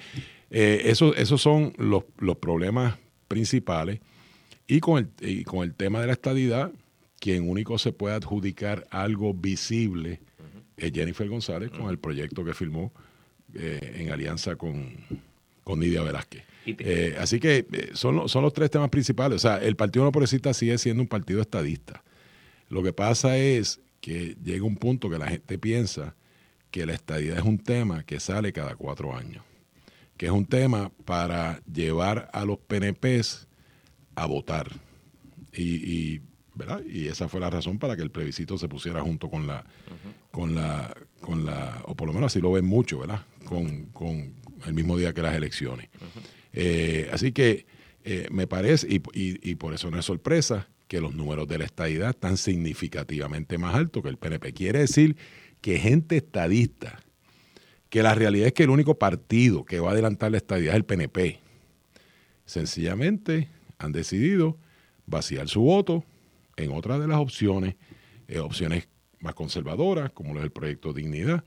eh, 0.50 0.82
eso, 0.86 1.16
esos 1.16 1.42
son 1.42 1.74
los, 1.78 2.04
los 2.18 2.38
problemas 2.38 2.98
principales. 3.28 4.00
Y 4.68 4.80
con, 4.80 4.98
el, 5.20 5.30
y 5.30 5.44
con 5.44 5.64
el 5.64 5.74
tema 5.76 6.02
de 6.02 6.08
la 6.08 6.14
estadidad, 6.14 6.72
quien 7.20 7.50
único 7.50 7.78
se 7.78 7.92
puede 7.92 8.16
adjudicar 8.16 8.88
algo 8.90 9.34
visible 9.34 10.20
es 10.78 10.92
Jennifer 10.92 11.28
González 11.28 11.72
con 11.72 11.90
el 11.90 11.98
proyecto 11.98 12.44
que 12.44 12.54
firmó 12.54 12.92
eh, 13.54 13.98
en 14.00 14.12
alianza 14.12 14.56
con, 14.56 14.96
con 15.64 15.80
Nidia 15.80 16.02
Velázquez. 16.02 16.44
Eh, 16.66 17.16
así 17.20 17.40
que 17.40 17.66
eh, 17.72 17.92
son, 17.94 18.28
son 18.28 18.44
los 18.44 18.54
tres 18.54 18.70
temas 18.70 18.90
principales. 18.90 19.38
O 19.38 19.40
sea, 19.40 19.58
el 19.58 19.76
Partido 19.76 20.04
No 20.04 20.12
Progresista 20.12 20.54
sigue 20.54 20.78
siendo 20.78 21.02
un 21.02 21.08
partido 21.08 21.42
estadista. 21.42 22.04
Lo 22.70 22.84
que 22.84 22.92
pasa 22.92 23.38
es 23.38 23.80
que 24.02 24.36
llega 24.44 24.66
un 24.66 24.76
punto 24.76 25.10
que 25.10 25.18
la 25.18 25.28
gente 25.28 25.58
piensa 25.58 26.16
que 26.72 26.86
la 26.86 26.94
estadidad 26.94 27.38
es 27.38 27.44
un 27.44 27.60
tema 27.60 28.04
que 28.04 28.20
sale 28.20 28.52
cada 28.52 28.76
cuatro 28.76 29.16
años, 29.16 29.44
que 30.18 30.26
es 30.26 30.32
un 30.32 30.46
tema 30.46 30.92
para 31.06 31.62
llevar 31.72 32.30
a 32.34 32.44
los 32.44 32.58
PNPs 32.58 33.48
a 34.16 34.26
votar. 34.26 34.72
Y, 35.58 36.22
¿verdad? 36.54 36.82
y 36.86 37.08
esa 37.08 37.28
fue 37.30 37.40
la 37.40 37.50
razón 37.50 37.80
para 37.80 37.96
que 37.96 38.02
el 38.02 38.12
plebiscito 38.12 38.58
se 38.58 38.68
pusiera 38.68 39.02
junto 39.02 39.30
con 39.30 39.48
la, 39.48 39.66
con 40.32 40.56
la, 40.56 40.94
con 41.22 41.46
la, 41.46 41.82
o 41.86 41.96
por 41.96 42.08
lo 42.08 42.14
menos 42.14 42.32
así 42.32 42.42
lo 42.42 42.52
ven 42.52 42.66
mucho, 42.66 43.00
¿verdad? 43.00 43.22
Con, 43.46 43.86
con 43.88 44.34
el 44.66 44.74
mismo 44.74 44.98
día 44.98 45.14
que 45.14 45.22
las 45.22 45.36
elecciones. 45.36 45.90
eh, 46.54 47.10
así 47.14 47.32
que 47.32 47.66
eh, 48.04 48.28
me 48.32 48.48
parece, 48.48 48.88
y, 48.90 48.96
y, 49.14 49.50
y 49.52 49.56
por 49.56 49.74
eso 49.74 49.90
no 49.90 49.98
es 49.98 50.06
sorpresa, 50.06 50.68
que 50.88 51.02
los 51.02 51.16
números 51.16 51.48
de 51.48 51.58
la 51.58 51.66
estadidad 51.66 52.12
están 52.12 52.38
significativamente 52.38 53.58
más 53.58 53.76
altos 53.76 54.04
que 54.04 54.10
el 54.10 54.18
PNP. 54.18 54.54
Quiere 54.54 54.80
decir 54.80 55.16
que 55.62 55.80
gente 55.80 56.18
estadista, 56.18 57.00
que 57.90 58.04
la 58.04 58.14
realidad 58.14 58.48
es 58.48 58.54
que 58.54 58.64
el 58.64 58.70
único 58.70 59.00
partido 59.00 59.66
que 59.66 59.80
va 59.80 59.90
a 59.90 59.94
adelantar 59.94 60.32
la 60.32 60.38
estadidad 60.38 60.74
es 60.74 60.78
el 60.78 60.86
PNP, 60.86 61.40
sencillamente 62.46 63.50
han 63.78 63.92
decidido 63.92 64.58
vaciar 65.06 65.48
su 65.48 65.62
voto 65.62 66.04
en 66.58 66.72
otra 66.72 67.00
de 67.00 67.08
las 67.08 67.20
opciones, 67.20 67.76
eh, 68.28 68.40
opciones 68.40 68.88
más 69.20 69.36
conservadoras, 69.36 70.12
como 70.12 70.34
lo 70.34 70.40
es 70.40 70.46
el 70.46 70.52
proyecto 70.52 70.94
Dignidad, 70.94 71.44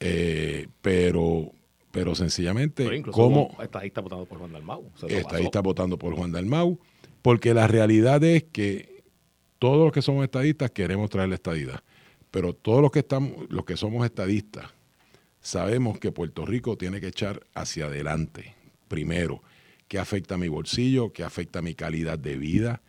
eh, 0.00 0.68
pero 0.80 1.52
pero 1.90 2.14
sencillamente 2.14 2.86
Pero 2.86 3.10
como 3.10 3.56
estadista 3.62 4.00
votando 4.00 4.26
por 4.26 4.38
Juan 4.38 4.52
Dalmau. 4.52 4.92
estadista 5.08 5.60
votando 5.60 5.98
por 5.98 6.14
Juan 6.14 6.32
Dalmau, 6.32 6.78
porque 7.22 7.54
la 7.54 7.66
realidad 7.66 8.22
es 8.24 8.44
que 8.44 9.04
todos 9.58 9.84
los 9.84 9.92
que 9.92 10.02
somos 10.02 10.22
estadistas 10.24 10.70
queremos 10.70 11.10
traer 11.10 11.30
la 11.30 11.36
estadidad, 11.36 11.82
pero 12.30 12.54
todos 12.54 12.82
los 12.82 12.90
que 12.90 13.00
estamos, 13.00 13.32
los 13.48 13.64
que 13.64 13.76
somos 13.76 14.04
estadistas, 14.04 14.66
sabemos 15.40 15.98
que 15.98 16.12
Puerto 16.12 16.44
Rico 16.44 16.76
tiene 16.76 17.00
que 17.00 17.08
echar 17.08 17.40
hacia 17.54 17.86
adelante, 17.86 18.54
primero, 18.86 19.42
que 19.88 19.98
afecta 19.98 20.34
a 20.34 20.38
mi 20.38 20.48
bolsillo, 20.48 21.12
que 21.12 21.24
afecta 21.24 21.58
a 21.58 21.62
mi 21.62 21.74
calidad 21.74 22.18
de 22.18 22.36
vida, 22.36 22.82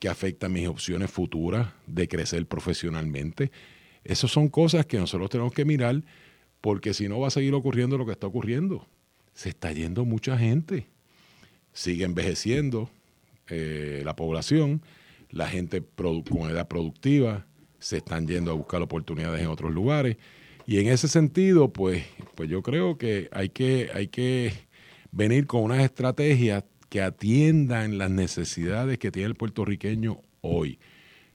que 0.00 0.08
afecta 0.08 0.46
a 0.46 0.48
mis 0.48 0.68
opciones 0.68 1.10
futuras 1.10 1.68
de 1.86 2.08
crecer 2.08 2.46
profesionalmente. 2.46 3.50
Esas 4.04 4.30
son 4.30 4.48
cosas 4.48 4.86
que 4.86 4.98
nosotros 4.98 5.30
tenemos 5.30 5.52
que 5.52 5.64
mirar 5.64 6.02
porque 6.60 6.94
si 6.94 7.08
no 7.08 7.20
va 7.20 7.28
a 7.28 7.30
seguir 7.30 7.54
ocurriendo 7.54 7.98
lo 7.98 8.06
que 8.06 8.12
está 8.12 8.26
ocurriendo. 8.26 8.86
Se 9.34 9.48
está 9.48 9.72
yendo 9.72 10.04
mucha 10.04 10.38
gente, 10.38 10.86
sigue 11.72 12.04
envejeciendo 12.04 12.88
eh, 13.48 14.02
la 14.04 14.14
población, 14.14 14.80
la 15.30 15.48
gente 15.48 15.82
con 16.30 16.50
edad 16.50 16.68
productiva 16.68 17.46
se 17.80 17.98
están 17.98 18.26
yendo 18.26 18.50
a 18.50 18.54
buscar 18.54 18.80
oportunidades 18.80 19.42
en 19.42 19.48
otros 19.48 19.72
lugares. 19.72 20.16
Y 20.66 20.78
en 20.78 20.86
ese 20.86 21.08
sentido, 21.08 21.72
pues, 21.72 22.04
pues 22.34 22.48
yo 22.48 22.62
creo 22.62 22.96
que 22.96 23.28
hay 23.32 23.50
que, 23.50 23.90
hay 23.92 24.08
que 24.08 24.54
venir 25.14 25.46
con 25.46 25.62
unas 25.62 25.80
estrategias 25.80 26.64
que 26.88 27.00
atiendan 27.00 27.98
las 27.98 28.10
necesidades 28.10 28.98
que 28.98 29.10
tiene 29.10 29.28
el 29.28 29.34
puertorriqueño 29.34 30.20
hoy. 30.40 30.78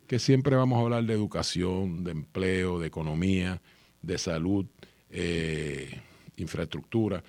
Que 0.07 0.19
siempre 0.19 0.55
vamos 0.55 0.77
a 0.77 0.81
hablar 0.81 1.05
de 1.05 1.13
educación, 1.13 2.03
de 2.03 2.11
empleo, 2.11 2.79
de 2.79 2.87
economía, 2.87 3.61
de 4.01 4.17
salud, 4.17 4.65
eh, 5.09 6.01
infraestructura. 6.37 7.23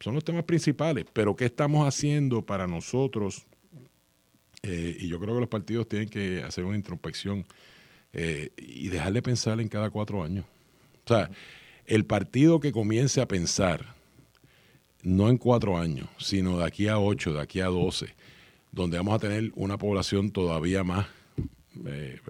Son 0.00 0.14
los 0.14 0.24
temas 0.24 0.44
principales. 0.44 1.04
Pero 1.12 1.34
¿qué 1.34 1.46
estamos 1.46 1.86
haciendo 1.86 2.42
para 2.42 2.66
nosotros? 2.66 3.46
Eh, 4.62 4.96
y 5.00 5.08
yo 5.08 5.18
creo 5.18 5.34
que 5.34 5.40
los 5.40 5.48
partidos 5.48 5.88
tienen 5.88 6.08
que 6.08 6.42
hacer 6.42 6.64
una 6.64 6.76
introspección 6.76 7.44
eh, 8.12 8.50
y 8.56 8.88
dejar 8.88 9.12
de 9.12 9.22
pensar 9.22 9.60
en 9.60 9.68
cada 9.68 9.90
cuatro 9.90 10.22
años. 10.22 10.44
O 11.04 11.08
sea, 11.08 11.30
el 11.86 12.04
partido 12.04 12.60
que 12.60 12.70
comience 12.70 13.20
a 13.20 13.28
pensar, 13.28 13.97
no 15.08 15.30
en 15.30 15.38
cuatro 15.38 15.78
años, 15.78 16.06
sino 16.18 16.58
de 16.58 16.66
aquí 16.66 16.86
a 16.86 16.98
ocho, 16.98 17.32
de 17.32 17.40
aquí 17.40 17.60
a 17.60 17.66
doce, 17.66 18.14
donde 18.70 18.98
vamos 18.98 19.14
a 19.14 19.18
tener 19.18 19.50
una 19.56 19.78
población 19.78 20.30
todavía 20.30 20.84
más, 20.84 21.06
eh, 21.86 22.20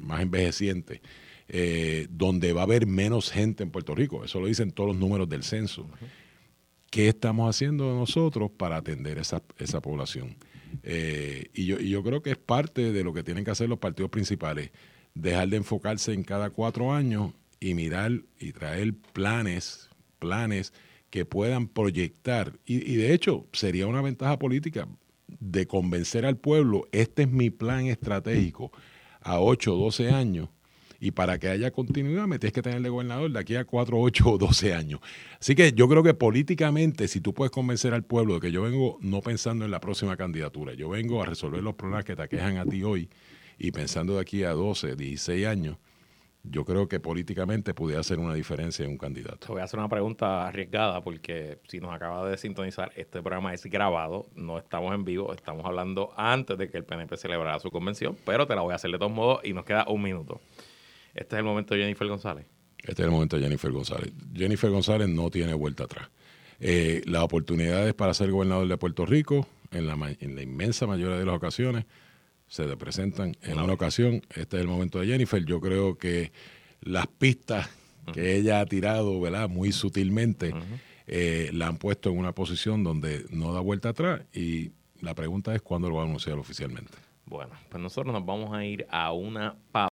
más 0.00 0.20
envejeciente, 0.20 1.00
eh, 1.48 2.08
donde 2.10 2.52
va 2.52 2.62
a 2.62 2.64
haber 2.64 2.86
menos 2.86 3.30
gente 3.30 3.62
en 3.62 3.70
Puerto 3.70 3.94
Rico. 3.94 4.24
Eso 4.24 4.40
lo 4.40 4.48
dicen 4.48 4.72
todos 4.72 4.88
los 4.88 4.96
números 4.96 5.28
del 5.28 5.44
censo. 5.44 5.88
¿Qué 6.90 7.08
estamos 7.08 7.48
haciendo 7.48 7.94
nosotros 7.94 8.50
para 8.50 8.76
atender 8.78 9.18
esa, 9.18 9.40
esa 9.58 9.80
población? 9.80 10.36
Eh, 10.82 11.50
y, 11.54 11.66
yo, 11.66 11.78
y 11.78 11.90
yo 11.90 12.02
creo 12.02 12.20
que 12.20 12.32
es 12.32 12.36
parte 12.36 12.92
de 12.92 13.04
lo 13.04 13.12
que 13.14 13.22
tienen 13.22 13.44
que 13.44 13.52
hacer 13.52 13.68
los 13.68 13.78
partidos 13.78 14.10
principales, 14.10 14.70
dejar 15.14 15.48
de 15.48 15.58
enfocarse 15.58 16.12
en 16.12 16.24
cada 16.24 16.50
cuatro 16.50 16.92
años 16.92 17.32
y 17.60 17.74
mirar 17.74 18.22
y 18.40 18.52
traer 18.52 18.94
planes, 19.12 19.88
planes 20.18 20.72
que 21.14 21.24
puedan 21.24 21.68
proyectar. 21.68 22.58
Y, 22.66 22.96
de 22.96 23.14
hecho, 23.14 23.46
sería 23.52 23.86
una 23.86 24.02
ventaja 24.02 24.36
política 24.36 24.88
de 25.28 25.64
convencer 25.64 26.26
al 26.26 26.36
pueblo, 26.38 26.88
este 26.90 27.22
es 27.22 27.30
mi 27.30 27.50
plan 27.50 27.86
estratégico 27.86 28.72
a 29.20 29.38
8 29.38 29.76
o 29.76 29.84
12 29.84 30.10
años, 30.10 30.48
y 30.98 31.12
para 31.12 31.38
que 31.38 31.46
haya 31.46 31.70
continuidad 31.70 32.26
me 32.26 32.40
tienes 32.40 32.52
que 32.52 32.62
tener 32.62 32.82
de 32.82 32.88
gobernador 32.88 33.30
de 33.30 33.38
aquí 33.38 33.54
a 33.54 33.64
4, 33.64 33.96
8 33.96 34.28
o 34.28 34.38
12 34.38 34.74
años. 34.74 34.98
Así 35.38 35.54
que 35.54 35.72
yo 35.72 35.88
creo 35.88 36.02
que 36.02 36.14
políticamente, 36.14 37.06
si 37.06 37.20
tú 37.20 37.32
puedes 37.32 37.52
convencer 37.52 37.94
al 37.94 38.02
pueblo 38.02 38.34
de 38.34 38.40
que 38.40 38.50
yo 38.50 38.62
vengo 38.62 38.98
no 39.00 39.20
pensando 39.20 39.64
en 39.64 39.70
la 39.70 39.78
próxima 39.78 40.16
candidatura, 40.16 40.74
yo 40.74 40.88
vengo 40.88 41.22
a 41.22 41.26
resolver 41.26 41.62
los 41.62 41.76
problemas 41.76 42.04
que 42.04 42.16
te 42.16 42.22
aquejan 42.22 42.56
a 42.56 42.66
ti 42.66 42.82
hoy 42.82 43.08
y 43.56 43.70
pensando 43.70 44.14
de 44.14 44.20
aquí 44.20 44.42
a 44.42 44.50
12, 44.50 44.96
16 44.96 45.46
años, 45.46 45.76
yo 46.44 46.64
creo 46.64 46.88
que 46.88 47.00
políticamente 47.00 47.72
pudiera 47.72 48.00
hacer 48.00 48.18
una 48.18 48.34
diferencia 48.34 48.84
en 48.84 48.92
un 48.92 48.98
candidato. 48.98 49.46
Te 49.46 49.52
voy 49.52 49.62
a 49.62 49.64
hacer 49.64 49.80
una 49.80 49.88
pregunta 49.88 50.46
arriesgada 50.46 51.02
porque 51.02 51.58
si 51.66 51.80
nos 51.80 51.92
acaba 51.92 52.28
de 52.28 52.36
sintonizar, 52.36 52.92
este 52.96 53.22
programa 53.22 53.54
es 53.54 53.64
grabado, 53.64 54.26
no 54.36 54.58
estamos 54.58 54.94
en 54.94 55.04
vivo, 55.04 55.32
estamos 55.32 55.64
hablando 55.64 56.12
antes 56.16 56.58
de 56.58 56.68
que 56.68 56.76
el 56.76 56.84
PNP 56.84 57.16
celebrara 57.16 57.58
su 57.60 57.70
convención, 57.70 58.16
pero 58.26 58.46
te 58.46 58.54
la 58.54 58.60
voy 58.60 58.72
a 58.72 58.76
hacer 58.76 58.90
de 58.90 58.98
todos 58.98 59.12
modos 59.12 59.40
y 59.42 59.54
nos 59.54 59.64
queda 59.64 59.86
un 59.88 60.02
minuto. 60.02 60.40
Este 61.14 61.36
es 61.36 61.38
el 61.38 61.44
momento 61.44 61.74
de 61.74 61.80
Jennifer 61.80 62.06
González. 62.06 62.46
Este 62.78 63.02
es 63.02 63.06
el 63.06 63.10
momento 63.10 63.36
de 63.36 63.42
Jennifer 63.42 63.72
González. 63.72 64.12
Jennifer 64.34 64.70
González 64.70 65.08
no 65.08 65.30
tiene 65.30 65.54
vuelta 65.54 65.84
atrás. 65.84 66.10
Eh, 66.60 67.02
las 67.06 67.22
oportunidades 67.22 67.94
para 67.94 68.12
ser 68.12 68.30
gobernador 68.30 68.68
de 68.68 68.76
Puerto 68.76 69.06
Rico, 69.06 69.46
en 69.70 69.86
la, 69.86 69.94
en 70.20 70.36
la 70.36 70.42
inmensa 70.42 70.86
mayoría 70.86 71.16
de 71.16 71.24
las 71.24 71.34
ocasiones, 71.34 71.86
se 72.46 72.66
le 72.66 72.76
presentan 72.76 73.36
en 73.42 73.58
una 73.58 73.72
ocasión. 73.72 74.22
Este 74.34 74.56
es 74.56 74.62
el 74.62 74.68
momento 74.68 75.00
de 75.00 75.06
Jennifer. 75.06 75.44
Yo 75.44 75.60
creo 75.60 75.96
que 75.96 76.32
las 76.80 77.06
pistas 77.06 77.68
que 78.12 78.36
ella 78.36 78.60
ha 78.60 78.66
tirado, 78.66 79.20
¿verdad? 79.20 79.48
Muy 79.48 79.72
sutilmente, 79.72 80.50
uh 80.50 80.56
-huh. 80.56 80.80
eh, 81.06 81.50
la 81.52 81.68
han 81.68 81.78
puesto 81.78 82.10
en 82.10 82.18
una 82.18 82.32
posición 82.32 82.84
donde 82.84 83.24
no 83.30 83.52
da 83.52 83.60
vuelta 83.60 83.90
atrás 83.90 84.22
y 84.32 84.72
la 85.00 85.14
pregunta 85.14 85.54
es 85.54 85.62
cuándo 85.62 85.88
lo 85.88 85.96
va 85.96 86.02
a 86.02 86.06
anunciar 86.06 86.38
oficialmente. 86.38 86.92
Bueno, 87.26 87.52
pues 87.70 87.82
nosotros 87.82 88.12
nos 88.12 88.24
vamos 88.24 88.54
a 88.54 88.64
ir 88.64 88.86
a 88.90 89.12
una 89.12 89.56
pausa. 89.72 89.93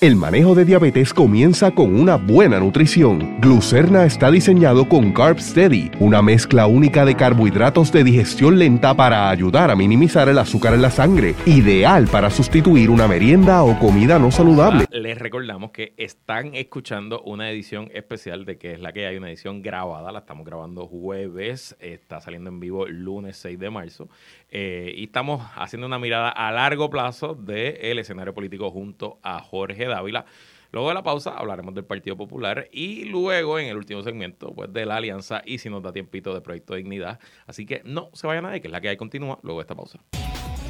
El 0.00 0.16
manejo 0.16 0.54
de 0.54 0.64
diabetes 0.64 1.12
comienza 1.12 1.72
con 1.72 1.94
una 1.94 2.16
buena 2.16 2.58
nutrición. 2.58 3.38
Glucerna 3.38 4.06
está 4.06 4.30
diseñado 4.30 4.88
con 4.88 5.12
Carb 5.12 5.38
Steady, 5.38 5.90
una 6.00 6.22
mezcla 6.22 6.66
única 6.66 7.04
de 7.04 7.14
carbohidratos 7.14 7.92
de 7.92 8.02
digestión 8.02 8.58
lenta 8.58 8.94
para 8.94 9.28
ayudar 9.28 9.70
a 9.70 9.76
minimizar 9.76 10.30
el 10.30 10.38
azúcar 10.38 10.72
en 10.72 10.80
la 10.80 10.90
sangre, 10.90 11.34
ideal 11.44 12.08
para 12.10 12.30
sustituir 12.30 12.88
una 12.88 13.06
merienda 13.06 13.62
o 13.62 13.78
comida 13.78 14.18
no 14.18 14.30
saludable. 14.30 14.84
Ah, 14.84 14.96
les 14.96 15.18
recordamos 15.18 15.70
que 15.70 15.92
están 15.98 16.54
escuchando 16.54 17.20
una 17.20 17.50
edición 17.50 17.90
especial 17.92 18.46
de 18.46 18.56
que 18.56 18.72
es 18.72 18.80
la 18.80 18.94
que 18.94 19.06
hay 19.06 19.18
una 19.18 19.28
edición 19.28 19.60
grabada, 19.60 20.10
la 20.12 20.20
estamos 20.20 20.46
grabando 20.46 20.86
jueves, 20.86 21.76
está 21.78 22.22
saliendo 22.22 22.48
en 22.48 22.58
vivo 22.58 22.86
lunes 22.86 23.36
6 23.36 23.58
de 23.58 23.68
marzo. 23.68 24.08
Eh, 24.50 24.92
y 24.96 25.04
estamos 25.04 25.46
haciendo 25.54 25.86
una 25.86 25.98
mirada 25.98 26.28
a 26.28 26.50
largo 26.50 26.90
plazo 26.90 27.34
del 27.34 27.98
escenario 27.98 28.34
político 28.34 28.70
junto 28.70 29.18
a 29.22 29.40
Jorge 29.40 29.86
Dávila. 29.86 30.24
Luego 30.72 30.88
de 30.88 30.94
la 30.94 31.02
pausa 31.02 31.30
hablaremos 31.30 31.74
del 31.74 31.84
Partido 31.84 32.16
Popular 32.16 32.68
y 32.70 33.04
luego 33.04 33.58
en 33.58 33.66
el 33.66 33.76
último 33.76 34.02
segmento 34.02 34.52
pues 34.54 34.72
de 34.72 34.86
la 34.86 34.96
alianza 34.96 35.42
y 35.44 35.58
si 35.58 35.68
nos 35.68 35.82
da 35.82 35.92
tiempito 35.92 36.32
de 36.32 36.40
Proyecto 36.40 36.74
Dignidad. 36.74 37.18
Así 37.46 37.66
que 37.66 37.82
no 37.84 38.10
se 38.12 38.26
vaya 38.26 38.40
nadie, 38.40 38.60
que 38.60 38.68
es 38.68 38.72
la 38.72 38.80
que 38.80 38.88
hay 38.88 38.96
continúa 38.96 39.38
luego 39.42 39.58
de 39.60 39.62
esta 39.62 39.74
pausa. 39.74 39.98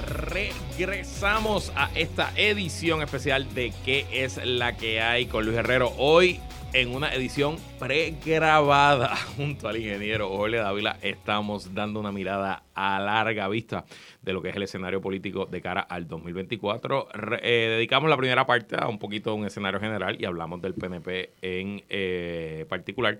Regresamos 0.06 1.72
a 1.76 1.90
esta 1.94 2.32
edición 2.36 3.02
especial 3.02 3.52
de 3.54 3.72
¿Qué 3.84 4.06
es 4.10 4.42
la 4.42 4.76
que 4.76 5.02
hay 5.02 5.26
con 5.26 5.44
Luis 5.44 5.58
Herrero? 5.58 5.92
Hoy 5.98 6.40
en 6.72 6.94
una 6.94 7.12
edición 7.12 7.56
pregrabada 7.78 9.16
junto 9.36 9.68
al 9.68 9.76
ingeniero 9.76 10.28
Jorge 10.28 10.56
Dávila. 10.56 10.96
Estamos 11.02 11.74
dando 11.74 11.98
una 11.98 12.12
mirada 12.12 12.62
a 12.74 13.00
larga 13.00 13.48
vista 13.48 13.84
de 14.22 14.32
lo 14.32 14.40
que 14.40 14.50
es 14.50 14.56
el 14.56 14.62
escenario 14.62 15.00
político 15.00 15.46
de 15.46 15.60
cara 15.60 15.80
al 15.80 16.06
2024. 16.06 17.08
Eh, 17.42 17.68
dedicamos 17.70 18.08
la 18.08 18.16
primera 18.16 18.46
parte 18.46 18.76
a 18.78 18.88
un 18.88 18.98
poquito 18.98 19.34
un 19.34 19.46
escenario 19.46 19.80
general 19.80 20.16
y 20.20 20.24
hablamos 20.24 20.62
del 20.62 20.74
PNP 20.74 21.32
en 21.42 21.82
eh, 21.88 22.66
particular. 22.68 23.18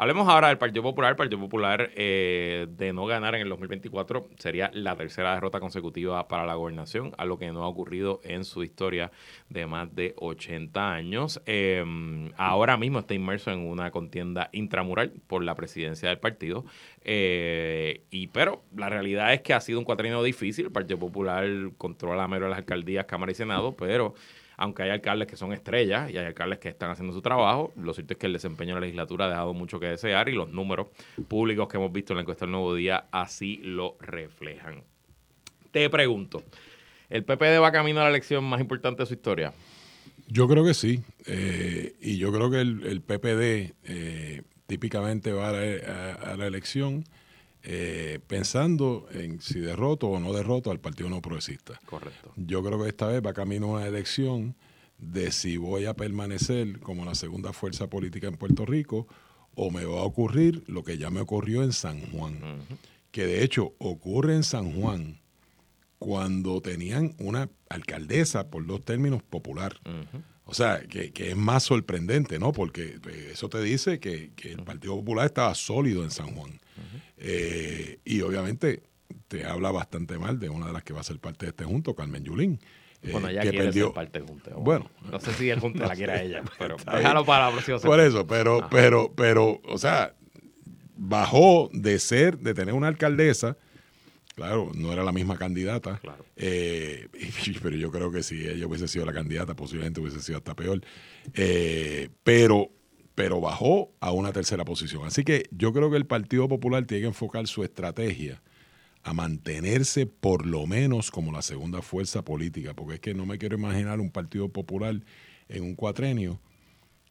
Hablemos 0.00 0.26
ahora 0.28 0.48
del 0.48 0.56
Partido 0.56 0.82
Popular. 0.82 1.10
El 1.10 1.16
Partido 1.16 1.38
Popular, 1.38 1.90
eh, 1.94 2.66
de 2.70 2.90
no 2.94 3.04
ganar 3.04 3.34
en 3.34 3.42
el 3.42 3.50
2024, 3.50 4.30
sería 4.38 4.70
la 4.72 4.96
tercera 4.96 5.34
derrota 5.34 5.60
consecutiva 5.60 6.26
para 6.26 6.46
la 6.46 6.54
gobernación, 6.54 7.12
algo 7.18 7.38
que 7.38 7.52
no 7.52 7.64
ha 7.64 7.68
ocurrido 7.68 8.18
en 8.24 8.46
su 8.46 8.64
historia 8.64 9.12
de 9.50 9.66
más 9.66 9.94
de 9.94 10.14
80 10.16 10.90
años. 10.90 11.42
Em, 11.44 12.32
ahora 12.38 12.78
mismo 12.78 13.00
está 13.00 13.12
inmerso 13.12 13.50
en 13.50 13.58
una 13.58 13.90
contienda 13.90 14.48
intramural 14.52 15.12
por 15.26 15.44
la 15.44 15.54
presidencia 15.54 16.08
del 16.08 16.18
partido. 16.18 16.64
Eh, 17.02 18.04
y 18.10 18.28
pero 18.28 18.62
la 18.74 18.88
realidad 18.88 19.34
es 19.34 19.42
que 19.42 19.52
ha 19.52 19.60
sido 19.60 19.78
un 19.80 19.84
cuatrino 19.84 20.22
difícil. 20.22 20.64
El 20.64 20.72
Partido 20.72 20.98
Popular 20.98 21.46
controla 21.76 22.26
de 22.26 22.40
las 22.40 22.56
alcaldías, 22.56 23.04
Cámara 23.04 23.32
y 23.32 23.34
Senado, 23.34 23.76
pero 23.76 24.14
aunque 24.60 24.82
hay 24.82 24.90
alcaldes 24.90 25.26
que 25.26 25.36
son 25.36 25.54
estrellas 25.54 26.10
y 26.10 26.18
hay 26.18 26.26
alcaldes 26.26 26.58
que 26.58 26.68
están 26.68 26.90
haciendo 26.90 27.14
su 27.14 27.22
trabajo, 27.22 27.72
lo 27.76 27.94
cierto 27.94 28.12
es 28.12 28.18
que 28.18 28.26
el 28.26 28.34
desempeño 28.34 28.74
de 28.74 28.80
la 28.82 28.86
legislatura 28.86 29.24
ha 29.24 29.28
dejado 29.30 29.54
mucho 29.54 29.80
que 29.80 29.86
desear 29.86 30.28
y 30.28 30.32
los 30.32 30.50
números 30.50 30.88
públicos 31.28 31.66
que 31.66 31.78
hemos 31.78 31.90
visto 31.90 32.12
en 32.12 32.18
la 32.18 32.20
encuesta 32.20 32.44
del 32.44 32.52
Nuevo 32.52 32.74
Día 32.74 33.06
así 33.10 33.56
lo 33.64 33.96
reflejan. 34.00 34.82
Te 35.70 35.88
pregunto, 35.88 36.42
¿el 37.08 37.24
PPD 37.24 37.58
va 37.62 37.72
camino 37.72 38.00
a 38.00 38.04
la 38.04 38.10
elección 38.10 38.44
más 38.44 38.60
importante 38.60 39.02
de 39.02 39.06
su 39.06 39.14
historia? 39.14 39.54
Yo 40.28 40.46
creo 40.46 40.62
que 40.62 40.74
sí. 40.74 41.02
Eh, 41.26 41.94
y 42.02 42.18
yo 42.18 42.30
creo 42.30 42.50
que 42.50 42.60
el, 42.60 43.00
PPD 43.00 43.74
eh, 43.84 44.42
típicamente 44.66 45.32
va 45.32 45.48
a 45.48 46.36
la 46.36 46.46
elección 46.46 47.04
eh, 47.62 48.20
pensando 48.26 49.06
en 49.12 49.40
si 49.40 49.60
derroto 49.60 50.08
o 50.08 50.20
no 50.20 50.32
derroto 50.32 50.70
al 50.70 50.80
Partido 50.80 51.10
No 51.10 51.20
Progresista. 51.20 51.78
Correcto. 51.86 52.32
Yo 52.36 52.62
creo 52.62 52.82
que 52.82 52.88
esta 52.88 53.06
vez 53.06 53.22
va 53.24 53.32
camino 53.32 53.66
a 53.66 53.78
una 53.78 53.86
elección 53.86 54.56
de 54.98 55.32
si 55.32 55.56
voy 55.56 55.86
a 55.86 55.94
permanecer 55.94 56.80
como 56.80 57.04
la 57.04 57.14
segunda 57.14 57.52
fuerza 57.52 57.88
política 57.88 58.28
en 58.28 58.36
Puerto 58.36 58.66
Rico 58.66 59.06
o 59.54 59.70
me 59.70 59.84
va 59.84 60.00
a 60.00 60.04
ocurrir 60.04 60.62
lo 60.66 60.84
que 60.84 60.98
ya 60.98 61.10
me 61.10 61.20
ocurrió 61.20 61.62
en 61.62 61.72
San 61.72 62.00
Juan, 62.12 62.38
que 63.10 63.26
de 63.26 63.42
hecho 63.42 63.74
ocurre 63.78 64.34
en 64.34 64.44
San 64.44 64.72
Juan 64.72 65.20
cuando 65.98 66.62
tenían 66.62 67.14
una 67.18 67.50
alcaldesa, 67.68 68.48
por 68.48 68.66
dos 68.66 68.82
términos, 68.84 69.22
popular. 69.22 69.78
O 70.44 70.54
sea, 70.54 70.80
que, 70.80 71.12
es 71.14 71.36
más 71.36 71.62
sorprendente, 71.62 72.38
¿no? 72.38 72.52
Porque 72.52 72.98
eh, 73.08 73.30
eso 73.32 73.48
te 73.48 73.60
dice 73.60 74.00
que, 74.00 74.32
el 74.44 74.64
Partido 74.64 74.96
Popular 74.96 75.26
estaba 75.26 75.54
sólido 75.54 76.02
en 76.02 76.10
San 76.10 76.34
Juan. 76.34 76.58
Eh, 77.22 78.00
y 78.04 78.22
obviamente 78.22 78.82
te 79.28 79.44
habla 79.44 79.70
bastante 79.70 80.18
mal 80.18 80.40
de 80.40 80.48
una 80.48 80.66
de 80.66 80.72
las 80.72 80.82
que 80.82 80.94
va 80.94 81.00
a 81.00 81.04
ser 81.04 81.18
parte 81.18 81.46
de 81.46 81.50
este 81.50 81.64
junto, 81.64 81.94
Carmen 81.94 82.24
Yulín. 82.24 82.58
Eh, 83.02 83.12
bueno, 83.12 83.28
ella 83.28 83.42
quiere 83.42 83.72
ser 83.72 83.92
parte 83.92 84.18
del 84.18 84.28
junte. 84.28 84.50
Bueno, 84.56 84.90
no 85.10 85.20
sé 85.20 85.32
si 85.34 85.50
el 85.50 85.60
junte 85.60 85.80
la 85.80 85.94
quiera 85.94 86.20
ella, 86.20 86.42
pero 86.58 86.76
déjalo 86.76 87.24
para 87.24 87.46
la 87.46 87.52
próxima 87.52 87.78
Por 87.78 88.00
eso, 88.00 88.26
pero, 88.26 88.68
pero, 88.70 89.12
pero, 89.14 89.60
o 89.64 89.78
sea, 89.78 90.14
bajó 90.96 91.68
de 91.72 91.98
ser, 91.98 92.38
de 92.38 92.54
tener 92.54 92.74
una 92.74 92.88
alcaldesa, 92.88 93.56
claro, 94.34 94.70
no 94.74 94.92
era 94.92 95.04
la 95.04 95.12
misma 95.12 95.36
candidata, 95.36 95.98
claro. 95.98 96.24
Eh, 96.36 97.08
pero 97.62 97.76
yo 97.76 97.90
creo 97.90 98.10
que 98.10 98.22
si 98.22 98.48
ella 98.48 98.66
hubiese 98.66 98.88
sido 98.88 99.04
la 99.04 99.12
candidata, 99.12 99.54
posiblemente 99.54 100.00
hubiese 100.00 100.20
sido 100.20 100.38
hasta 100.38 100.54
peor. 100.54 100.80
pero 102.22 102.70
pero 103.14 103.40
bajó 103.40 103.92
a 104.00 104.12
una 104.12 104.32
tercera 104.32 104.64
posición. 104.64 105.04
Así 105.06 105.24
que 105.24 105.48
yo 105.50 105.72
creo 105.72 105.90
que 105.90 105.96
el 105.96 106.06
Partido 106.06 106.48
Popular 106.48 106.84
tiene 106.86 107.02
que 107.02 107.08
enfocar 107.08 107.46
su 107.46 107.62
estrategia 107.62 108.42
a 109.02 109.12
mantenerse 109.14 110.06
por 110.06 110.46
lo 110.46 110.66
menos 110.66 111.10
como 111.10 111.32
la 111.32 111.42
segunda 111.42 111.82
fuerza 111.82 112.22
política, 112.22 112.74
porque 112.74 112.94
es 112.94 113.00
que 113.00 113.14
no 113.14 113.26
me 113.26 113.38
quiero 113.38 113.56
imaginar 113.56 114.00
un 114.00 114.10
Partido 114.10 114.48
Popular 114.48 115.00
en 115.48 115.62
un 115.62 115.74
cuatrenio 115.74 116.40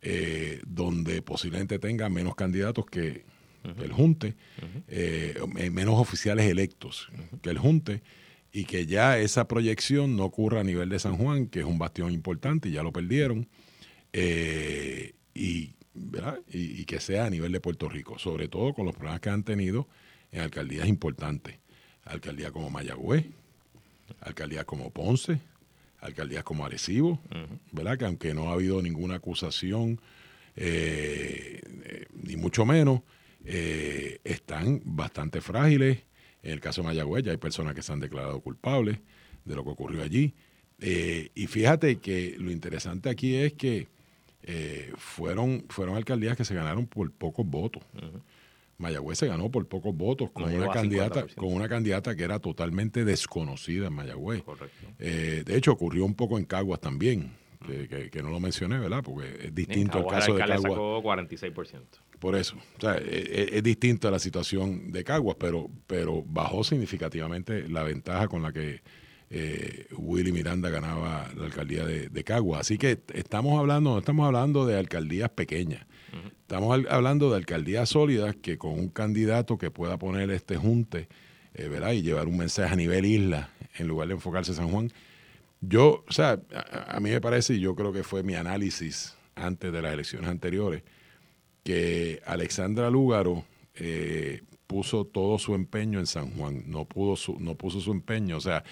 eh, 0.02 0.62
donde 0.66 1.22
posiblemente 1.22 1.80
tenga 1.80 2.08
menos 2.10 2.36
candidatos 2.36 2.86
que 2.86 3.26
el 3.82 3.92
Junte, 3.92 4.36
eh, 4.88 5.36
menos 5.72 6.00
oficiales 6.00 6.46
electos 6.46 7.10
que 7.42 7.50
el 7.50 7.58
Junte, 7.58 8.02
y 8.52 8.64
que 8.64 8.86
ya 8.86 9.20
esa 9.20 9.48
proyección 9.48 10.16
no 10.16 10.26
ocurra 10.26 10.62
a 10.62 10.64
nivel 10.64 10.90
de 10.90 11.00
San 11.00 11.18
Juan, 11.18 11.48
que 11.48 11.60
es 11.60 11.66
un 11.66 11.78
bastión 11.78 12.12
importante 12.12 12.70
y 12.70 12.72
ya 12.72 12.84
lo 12.84 12.94
perdieron, 12.94 13.48
eh, 14.14 15.14
y 15.34 15.74
y, 16.52 16.86
que 16.86 17.00
sea 17.00 17.26
a 17.26 17.30
nivel 17.30 17.52
de 17.52 17.60
Puerto 17.60 17.90
Rico, 17.90 18.18
sobre 18.20 18.48
todo 18.48 18.74
con 18.74 18.86
los 18.86 18.96
problemas 18.96 19.22
que 19.22 19.30
han 19.30 19.44
tenido 19.44 19.88
en 20.32 20.42
alcaldías 20.42 20.88
importantes. 20.88 21.58
Alcaldías 22.06 22.52
como 22.52 22.70
Mayagüez, 22.70 23.26
alcaldías 24.22 24.66
como 24.66 24.92
Ponce, 24.92 25.40
alcaldías 26.02 26.44
como 26.44 26.66
Arecibo, 26.66 27.20
¿verdad? 27.72 27.98
Que 27.98 28.06
aunque 28.06 28.34
no 28.34 28.50
ha 28.50 28.54
habido 28.54 28.82
ninguna 28.82 29.16
acusación, 29.16 30.00
eh, 30.56 31.62
eh, 31.84 32.06
ni 32.24 32.36
mucho 32.36 32.66
menos, 32.66 33.02
eh, 33.46 34.20
están 34.24 34.82
bastante 34.84 35.42
frágiles. 35.42 36.00
En 36.44 36.52
el 36.52 36.60
caso 36.60 36.82
de 36.82 36.88
Mayagüez 36.88 37.24
ya 37.24 37.32
hay 37.32 37.38
personas 37.38 37.76
que 37.76 37.82
se 37.82 37.92
han 37.92 38.00
declarado 38.00 38.40
culpables 38.42 39.00
de 39.46 39.56
lo 39.56 39.64
que 39.64 39.70
ocurrió 39.72 40.04
allí. 40.04 40.34
y 40.82 41.48
fíjate 41.48 41.98
que 41.98 42.36
lo 42.40 42.52
interesante 42.52 43.10
aquí 43.10 43.36
es 43.36 43.54
que 43.54 43.88
eh, 44.44 44.92
fueron, 44.98 45.66
fueron 45.70 45.96
alcaldías 45.96 46.38
que 46.38 46.46
se 46.46 46.56
ganaron 46.56 46.88
por 46.88 47.12
pocos 47.12 47.46
votos. 47.46 47.84
Mayagüez 48.78 49.20
se 49.20 49.28
ganó 49.28 49.52
por 49.52 49.68
pocos 49.68 49.96
votos 49.96 50.32
con 50.32 50.54
una 50.54 50.70
candidata 50.70 51.26
con 51.36 51.54
una 51.54 51.68
candidata 51.68 52.16
que 52.16 52.24
era 52.24 52.40
totalmente 52.40 53.04
desconocida 53.04 53.88
en 53.88 53.94
Mayagüez. 53.94 54.44
Eh, 55.00 55.44
de 55.46 55.58
hecho, 55.58 55.74
ocurrió 55.74 56.06
un 56.06 56.16
poco 56.16 56.38
en 56.38 56.46
Caguas 56.46 56.80
también, 56.80 57.34
que, 57.68 58.22
no 58.24 58.30
lo 58.30 58.40
mencioné, 58.40 58.80
¿verdad? 58.80 59.04
Porque 59.04 59.48
es 59.48 59.54
distinto 59.54 60.00
el 60.00 60.06
caso 60.06 60.34
de 60.34 60.40
Caguas. 60.40 60.62
Sacó 60.62 61.04
46%. 61.04 61.82
Por 62.20 62.36
eso, 62.36 62.56
o 62.78 62.82
sea, 62.82 62.96
es, 62.96 63.50
es, 63.54 63.64
distinto 63.64 64.08
a 64.08 64.12
la 64.12 64.20
situación 64.20 64.92
de 64.92 65.04
Caguas, 65.04 65.38
pero, 65.40 65.70
pero 65.86 66.24
bajó 66.26 66.64
significativamente 66.64 67.68
la 67.68 67.84
ventaja 67.84 68.28
con 68.28 68.42
la 68.42 68.52
que 68.52 68.82
eh, 69.30 69.88
Willy 69.96 70.32
Miranda 70.32 70.70
ganaba 70.70 71.30
la 71.36 71.46
alcaldía 71.46 71.86
de, 71.86 72.10
de, 72.10 72.24
Cagua. 72.24 72.60
Así 72.60 72.78
que 72.78 73.00
estamos 73.14 73.60
hablando, 73.60 73.92
no 73.92 74.00
estamos 74.00 74.26
hablando 74.26 74.66
de 74.66 74.78
alcaldías 74.78 75.30
pequeñas, 75.30 75.86
estamos 76.42 76.86
hablando 76.90 77.30
de 77.30 77.38
alcaldías 77.38 77.90
sólidas 77.90 78.36
que 78.36 78.58
con 78.58 78.72
un 78.72 78.90
candidato 78.90 79.58
que 79.58 79.70
pueda 79.70 79.98
poner 79.98 80.32
este 80.32 80.58
junte 80.58 81.08
eh, 81.54 81.68
¿verdad? 81.68 81.92
y 81.92 82.02
llevar 82.02 82.28
un 82.28 82.38
mensaje 82.38 82.74
a 82.74 82.76
nivel 82.76 83.06
isla 83.06 83.52
en 83.78 83.88
lugar 83.88 84.08
de 84.08 84.16
enfocarse 84.16 84.52
en 84.52 84.58
San 84.58 84.70
Juan. 84.70 84.92
Yo, 85.62 86.04
o 86.08 86.12
sea, 86.12 86.40
a, 86.88 87.00
mí 87.00 87.10
me 87.10 87.22
parece, 87.22 87.56
y 87.56 87.60
yo 87.60 87.76
creo 87.76 87.92
que 87.92 88.04
fue 88.04 88.24
mi 88.24 88.36
análisis 88.36 89.16
antes 89.36 89.72
de 89.72 89.82
las 89.82 89.94
elecciones 89.94 90.30
anteriores, 90.30 90.84
que 91.64 92.22
Alexandra 92.26 92.90
Lúgaro 92.90 93.46
eh, 93.76 94.42
puso 94.68 95.06
todo 95.06 95.38
su 95.38 95.56
empeño 95.56 96.00
en 96.00 96.08
San 96.08 96.32
Juan, 96.32 96.64
no, 96.68 96.86
pudo 96.86 97.16
no 97.40 97.56
puso 97.56 97.82
su 97.82 97.92
empeño, 97.92 98.38
o 98.38 98.42
sea, 98.42 98.64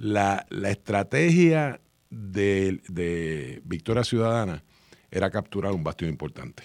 la, 0.00 0.46
estrategia 0.68 1.80
de, 2.10 3.62
Victoria 3.64 4.02
Ciudadana 4.02 4.64
era 5.10 5.30
capturar 5.30 5.72
un 5.72 5.84
bastión 5.84 6.10
importante. 6.10 6.64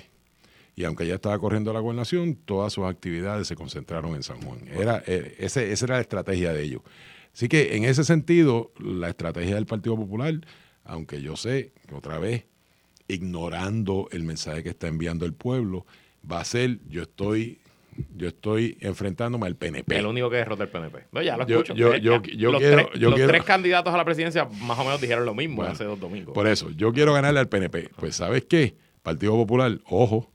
Y 0.75 0.83
aunque 0.83 1.07
ya 1.07 1.15
estaba 1.15 1.37
corriendo 1.39 1.71
la 1.71 1.79
gobernación, 1.79 2.35
todas 2.35 2.73
sus 2.73 2.85
actividades 2.85 3.47
se 3.47 3.55
concentraron 3.55 4.15
en 4.15 4.23
San 4.23 4.41
Juan. 4.41 4.59
Era, 4.67 5.03
eh, 5.05 5.35
esa 5.37 5.61
era 5.61 5.95
la 5.95 6.01
estrategia 6.01 6.51
de 6.51 6.63
ellos. 6.63 6.81
Así 7.33 7.47
que 7.47 7.77
en 7.77 7.85
ese 7.85 8.03
sentido, 8.03 8.71
la 8.79 9.09
estrategia 9.09 9.55
del 9.55 9.65
Partido 9.65 9.95
Popular 9.95 10.41
aunque 10.85 11.21
yo 11.21 11.35
sé 11.35 11.73
que 11.87 11.95
otra 11.95 12.19
vez, 12.19 12.45
ignorando 13.07 14.07
el 14.11 14.23
mensaje 14.23 14.63
que 14.63 14.69
está 14.69 14.87
enviando 14.87 15.25
el 15.25 15.33
pueblo, 15.33 15.85
va 16.29 16.39
a 16.39 16.45
ser, 16.45 16.79
yo 16.87 17.03
estoy 17.03 17.59
yo 18.15 18.27
estoy 18.27 18.77
enfrentándome 18.81 19.47
al 19.47 19.55
PNP. 19.55 19.97
El 19.97 20.05
único 20.05 20.29
que 20.29 20.37
derrota 20.37 20.63
el 20.63 20.69
PNP. 20.69 21.05
No, 21.11 21.21
ya 21.21 21.37
lo 21.37 21.43
escucho. 21.45 21.73
yo- 21.75 21.95
yo- 21.95 22.21
ya, 22.21 22.31
yo 22.37 22.51
los 22.51 22.61
quiero- 22.61 22.75
tres, 22.87 22.99
yo 22.99 23.09
los 23.09 23.15
quiero- 23.15 23.31
tres 23.31 23.43
candidatos 23.43 23.93
a 23.93 23.97
la 23.97 24.05
presidencia 24.05 24.45
más 24.61 24.77
o 24.79 24.83
menos 24.83 24.99
dijeron 25.01 25.25
lo 25.25 25.33
mismo 25.33 25.57
Bueno, 25.57 25.71
hace 25.71 25.83
dos 25.85 25.99
domingos. 25.99 26.33
Por 26.33 26.47
eso, 26.47 26.69
yo 26.71 26.91
quiero 26.93 27.13
ganarle 27.13 27.39
al 27.39 27.47
PNP. 27.49 27.89
Pues, 27.97 28.15
¿sabes 28.15 28.45
qué? 28.45 28.75
Partido 29.03 29.33
Popular, 29.33 29.79
ojo, 29.85 30.31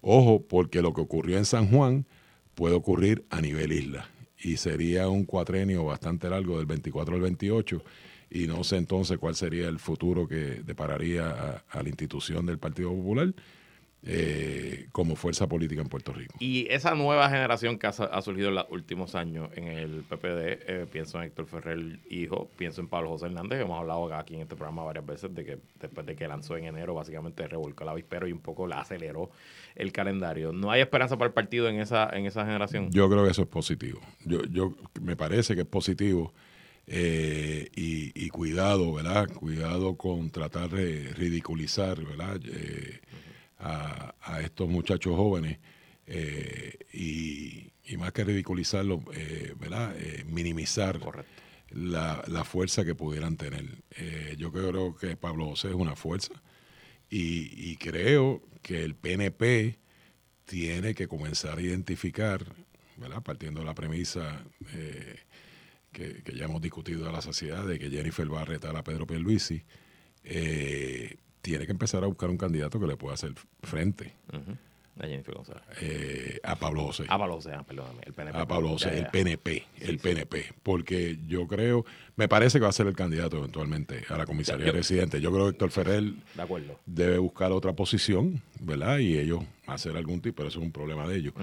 ojo, 0.00 0.44
porque 0.46 0.82
lo 0.82 0.92
que 0.92 1.00
ocurrió 1.00 1.38
en 1.38 1.44
San 1.44 1.68
Juan 1.70 2.06
puede 2.54 2.74
ocurrir 2.74 3.24
a 3.30 3.40
nivel 3.40 3.72
isla. 3.72 4.08
Y 4.38 4.58
sería 4.58 5.08
un 5.08 5.24
cuatrenio 5.24 5.84
bastante 5.84 6.28
largo 6.28 6.58
del 6.58 6.66
24 6.66 7.14
al 7.14 7.20
28. 7.22 7.82
Y 8.30 8.46
no 8.46 8.64
sé 8.64 8.76
entonces 8.76 9.18
cuál 9.18 9.34
sería 9.34 9.68
el 9.68 9.78
futuro 9.78 10.26
que 10.28 10.62
depararía 10.64 11.28
a, 11.30 11.64
a 11.70 11.82
la 11.82 11.88
institución 11.88 12.44
del 12.46 12.58
Partido 12.58 12.90
Popular 12.90 13.32
eh, 14.02 14.86
como 14.92 15.16
fuerza 15.16 15.48
política 15.48 15.82
en 15.82 15.88
Puerto 15.88 16.12
Rico. 16.12 16.34
Y 16.38 16.66
esa 16.70 16.94
nueva 16.94 17.28
generación 17.28 17.78
que 17.78 17.86
ha, 17.86 17.90
ha 17.90 18.22
surgido 18.22 18.48
en 18.48 18.54
los 18.56 18.66
últimos 18.70 19.14
años 19.14 19.50
en 19.56 19.66
el 19.66 20.04
PPD, 20.04 20.58
eh, 20.68 20.86
pienso 20.90 21.18
en 21.18 21.24
Héctor 21.24 21.46
Ferrer, 21.46 21.98
hijo, 22.08 22.48
pienso 22.56 22.80
en 22.80 22.88
Pablo 22.88 23.10
José 23.10 23.26
Hernández, 23.26 23.58
que 23.58 23.64
hemos 23.64 23.80
hablado 23.80 24.14
aquí 24.14 24.34
en 24.34 24.42
este 24.42 24.54
programa 24.54 24.84
varias 24.84 25.06
veces, 25.06 25.34
de 25.34 25.44
que 25.44 25.58
después 25.80 26.06
de 26.06 26.14
que 26.14 26.28
lanzó 26.28 26.56
en 26.56 26.64
enero, 26.64 26.94
básicamente 26.94 27.46
revolcó 27.48 27.82
el 27.84 27.90
avispero 27.90 28.28
y 28.28 28.32
un 28.32 28.40
poco 28.40 28.66
la 28.66 28.80
aceleró 28.80 29.30
el 29.74 29.92
calendario. 29.92 30.52
¿No 30.52 30.70
hay 30.70 30.82
esperanza 30.82 31.16
para 31.16 31.28
el 31.28 31.34
partido 31.34 31.68
en 31.68 31.80
esa, 31.80 32.08
en 32.12 32.26
esa 32.26 32.44
generación? 32.44 32.90
Yo 32.92 33.08
creo 33.10 33.24
que 33.24 33.30
eso 33.30 33.42
es 33.42 33.48
positivo. 33.48 34.00
Yo, 34.24 34.44
yo 34.44 34.74
me 35.00 35.16
parece 35.16 35.54
que 35.54 35.62
es 35.62 35.66
positivo 35.66 36.32
eh, 36.86 37.68
y, 37.74 38.12
y 38.14 38.28
cuidado, 38.28 38.92
¿verdad? 38.92 39.28
Cuidado 39.32 39.96
con 39.96 40.30
tratar 40.30 40.70
de 40.70 41.12
ridiculizar, 41.14 42.02
¿verdad? 42.04 42.40
Eh, 42.44 43.00
a, 43.58 44.14
a 44.20 44.40
estos 44.40 44.68
muchachos 44.68 45.16
jóvenes 45.16 45.58
eh, 46.06 46.78
y, 46.92 47.70
y 47.84 47.96
más 47.96 48.12
que 48.12 48.24
ridiculizarlos, 48.24 49.00
eh, 49.14 49.54
¿verdad? 49.58 49.94
Eh, 49.98 50.24
minimizar 50.26 51.00
la, 51.70 52.22
la 52.28 52.44
fuerza 52.44 52.84
que 52.84 52.94
pudieran 52.94 53.36
tener. 53.36 53.82
Eh, 53.96 54.36
yo 54.38 54.52
creo 54.52 54.94
que 54.96 55.16
Pablo 55.16 55.46
José 55.46 55.68
es 55.68 55.74
una 55.74 55.96
fuerza 55.96 56.34
y, 57.10 57.70
y 57.70 57.76
creo 57.76 58.42
que 58.62 58.84
el 58.84 58.94
PNP 58.94 59.78
tiene 60.44 60.94
que 60.94 61.08
comenzar 61.08 61.58
a 61.58 61.62
identificar, 61.62 62.44
¿verdad? 62.96 63.22
partiendo 63.22 63.60
de 63.60 63.66
la 63.66 63.74
premisa 63.74 64.44
que, 65.92 66.22
que 66.22 66.36
ya 66.36 66.44
hemos 66.44 66.60
discutido 66.60 67.08
a 67.08 67.12
la 67.12 67.22
sociedad 67.22 67.66
de 67.66 67.78
que 67.78 67.90
Jennifer 67.90 68.32
va 68.32 68.42
a 68.42 68.44
retar 68.44 68.76
a 68.76 68.84
Pedro 68.84 69.06
Pierluisi, 69.06 69.64
eh, 70.24 71.16
tiene 71.46 71.64
que 71.64 71.70
empezar 71.70 72.02
a 72.02 72.08
buscar 72.08 72.28
un 72.28 72.36
candidato 72.38 72.80
que 72.80 72.88
le 72.88 72.96
pueda 72.96 73.14
hacer 73.14 73.32
frente 73.62 74.12
Ujú. 74.32 74.56
A 74.98 75.06
Jennifer 75.06 75.32
González. 75.34 75.62
eh, 75.80 76.40
a 76.42 76.56
Pablo 76.56 76.84
José. 76.86 77.04
A 77.08 77.16
Pablo 77.18 77.34
José, 77.36 77.52
ah, 77.52 77.62
perdóname, 77.62 78.00
el 78.04 78.14
PNP. 78.14 78.38
A 78.38 78.46
Pablo 78.48 78.68
José, 78.70 78.90
Ya, 78.90 78.96
el. 78.98 79.06
PNP, 79.08 79.50
Sí, 79.78 79.84
el 79.84 79.90
sí. 79.90 79.96
PNP, 79.98 80.54
porque 80.64 81.18
yo 81.28 81.46
creo, 81.46 81.84
me 82.16 82.26
parece 82.28 82.58
que 82.58 82.62
va 82.64 82.70
a 82.70 82.72
ser 82.72 82.86
el 82.88 82.96
candidato 82.96 83.36
eventualmente 83.38 84.02
a 84.08 84.16
la 84.16 84.24
comisaría 84.26 84.72
residente. 84.72 85.20
Yo 85.20 85.30
creo 85.30 85.44
que 85.44 85.50
Héctor 85.50 85.70
Ferrer 85.70 86.02
De 86.34 86.42
acuerdo. 86.42 86.80
debe 86.86 87.18
buscar 87.18 87.52
otra 87.52 87.74
posición, 87.74 88.40
¿verdad? 88.58 88.98
Y 88.98 89.18
ellos 89.18 89.44
hacer 89.68 89.96
algún 89.96 90.20
tipo, 90.22 90.36
pero 90.36 90.48
eso 90.48 90.58
es 90.60 90.64
un 90.64 90.72
problema 90.72 91.06
de 91.06 91.16
ellos. 91.16 91.34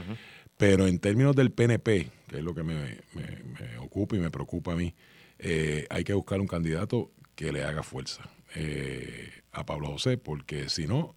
Pero 0.58 0.86
en 0.88 0.98
términos 1.00 1.36
del 1.36 1.52
PNP, 1.52 2.10
que 2.28 2.38
es 2.39 2.44
lo 2.44 2.54
que 2.56 2.63
me, 2.63 2.74
me- 3.13 3.44
me 3.62 3.78
ocupa 3.78 4.16
y 4.16 4.20
me 4.20 4.32
preocupa 4.32 4.74
a 4.74 4.76
mí, 4.76 4.94
eh, 5.39 5.86
hay 5.92 6.04
que 6.04 6.13
buscar 6.13 6.42
un 6.42 6.48
candidato 6.48 7.12
que 7.36 7.52
le 7.52 7.63
haga 7.63 7.84
fuerza 7.84 8.24
eh, 8.56 9.30
a 9.52 9.66
Pablo 9.66 9.88
José, 9.88 10.18
porque 10.18 10.70
si 10.70 10.88
no, 10.88 11.16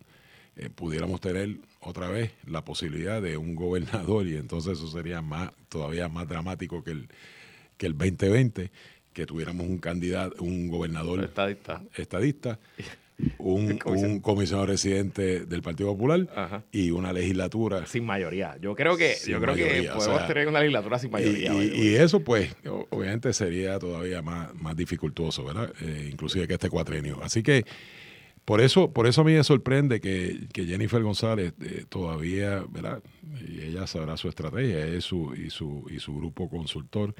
eh, 0.56 0.70
pudiéramos 0.70 1.20
tener 1.20 1.56
otra 1.80 2.08
vez 2.08 2.32
la 2.46 2.64
posibilidad 2.64 3.20
de 3.20 3.36
un 3.36 3.54
gobernador 3.54 4.26
y 4.26 4.36
entonces 4.36 4.78
eso 4.78 4.88
sería 4.88 5.20
más 5.22 5.52
todavía 5.68 6.08
más 6.08 6.28
dramático 6.28 6.82
que 6.82 6.92
el, 6.92 7.08
que 7.76 7.86
el 7.86 7.92
2020, 7.96 8.70
que 9.12 9.26
tuviéramos 9.26 9.66
un 9.66 9.78
candidato, 9.78 10.42
un 10.42 10.68
gobernador 10.68 11.24
Estadista. 11.24 11.82
estadista, 11.94 12.58
un, 13.38 13.78
Comisionado. 13.78 14.12
un 14.14 14.20
comisionado 14.20 14.66
residente 14.66 15.46
del 15.46 15.62
Partido 15.62 15.88
Popular 15.90 16.28
Ajá. 16.34 16.64
y 16.72 16.90
una 16.90 17.12
legislatura. 17.12 17.86
Sin 17.86 18.04
mayoría. 18.04 18.56
Yo 18.60 18.74
creo 18.74 18.96
que, 18.96 19.14
yo 19.26 19.40
creo 19.40 19.54
que 19.54 19.88
o 19.90 19.94
podemos 19.94 20.18
sea, 20.18 20.26
tener 20.26 20.48
una 20.48 20.60
legislatura 20.60 20.98
sin 20.98 21.10
mayoría. 21.10 21.52
y- 21.54 21.94
eso, 21.96 22.20
pues, 22.20 22.54
obviamente 22.90 23.32
sería 23.32 23.78
todavía 23.78 24.22
más, 24.22 24.54
más 24.54 24.76
dificultoso, 24.76 25.44
¿verdad? 25.44 25.72
Eh, 25.80 26.08
inclusive 26.12 26.46
que 26.46 26.54
este 26.54 26.68
cuatrenio. 26.68 27.18
Así 27.22 27.42
que, 27.42 27.64
por 28.44 28.60
eso, 28.60 28.92
por 28.92 29.06
eso 29.08 29.22
a 29.22 29.24
mí 29.24 29.32
me 29.32 29.42
sorprende 29.42 30.00
que, 30.00 30.46
que 30.52 30.66
Jennifer 30.66 31.02
González 31.02 31.52
eh, 31.62 31.84
todavía, 31.88 32.62
¿verdad? 32.68 33.02
Y 33.48 33.62
ella 33.62 33.86
sabrá 33.88 34.16
su 34.16 34.28
estrategia, 34.28 34.86
es 34.86 35.04
su, 35.04 35.34
y, 35.34 35.50
su, 35.50 35.84
y 35.90 35.98
su 35.98 36.14
grupo 36.16 36.48
consultor 36.48 37.14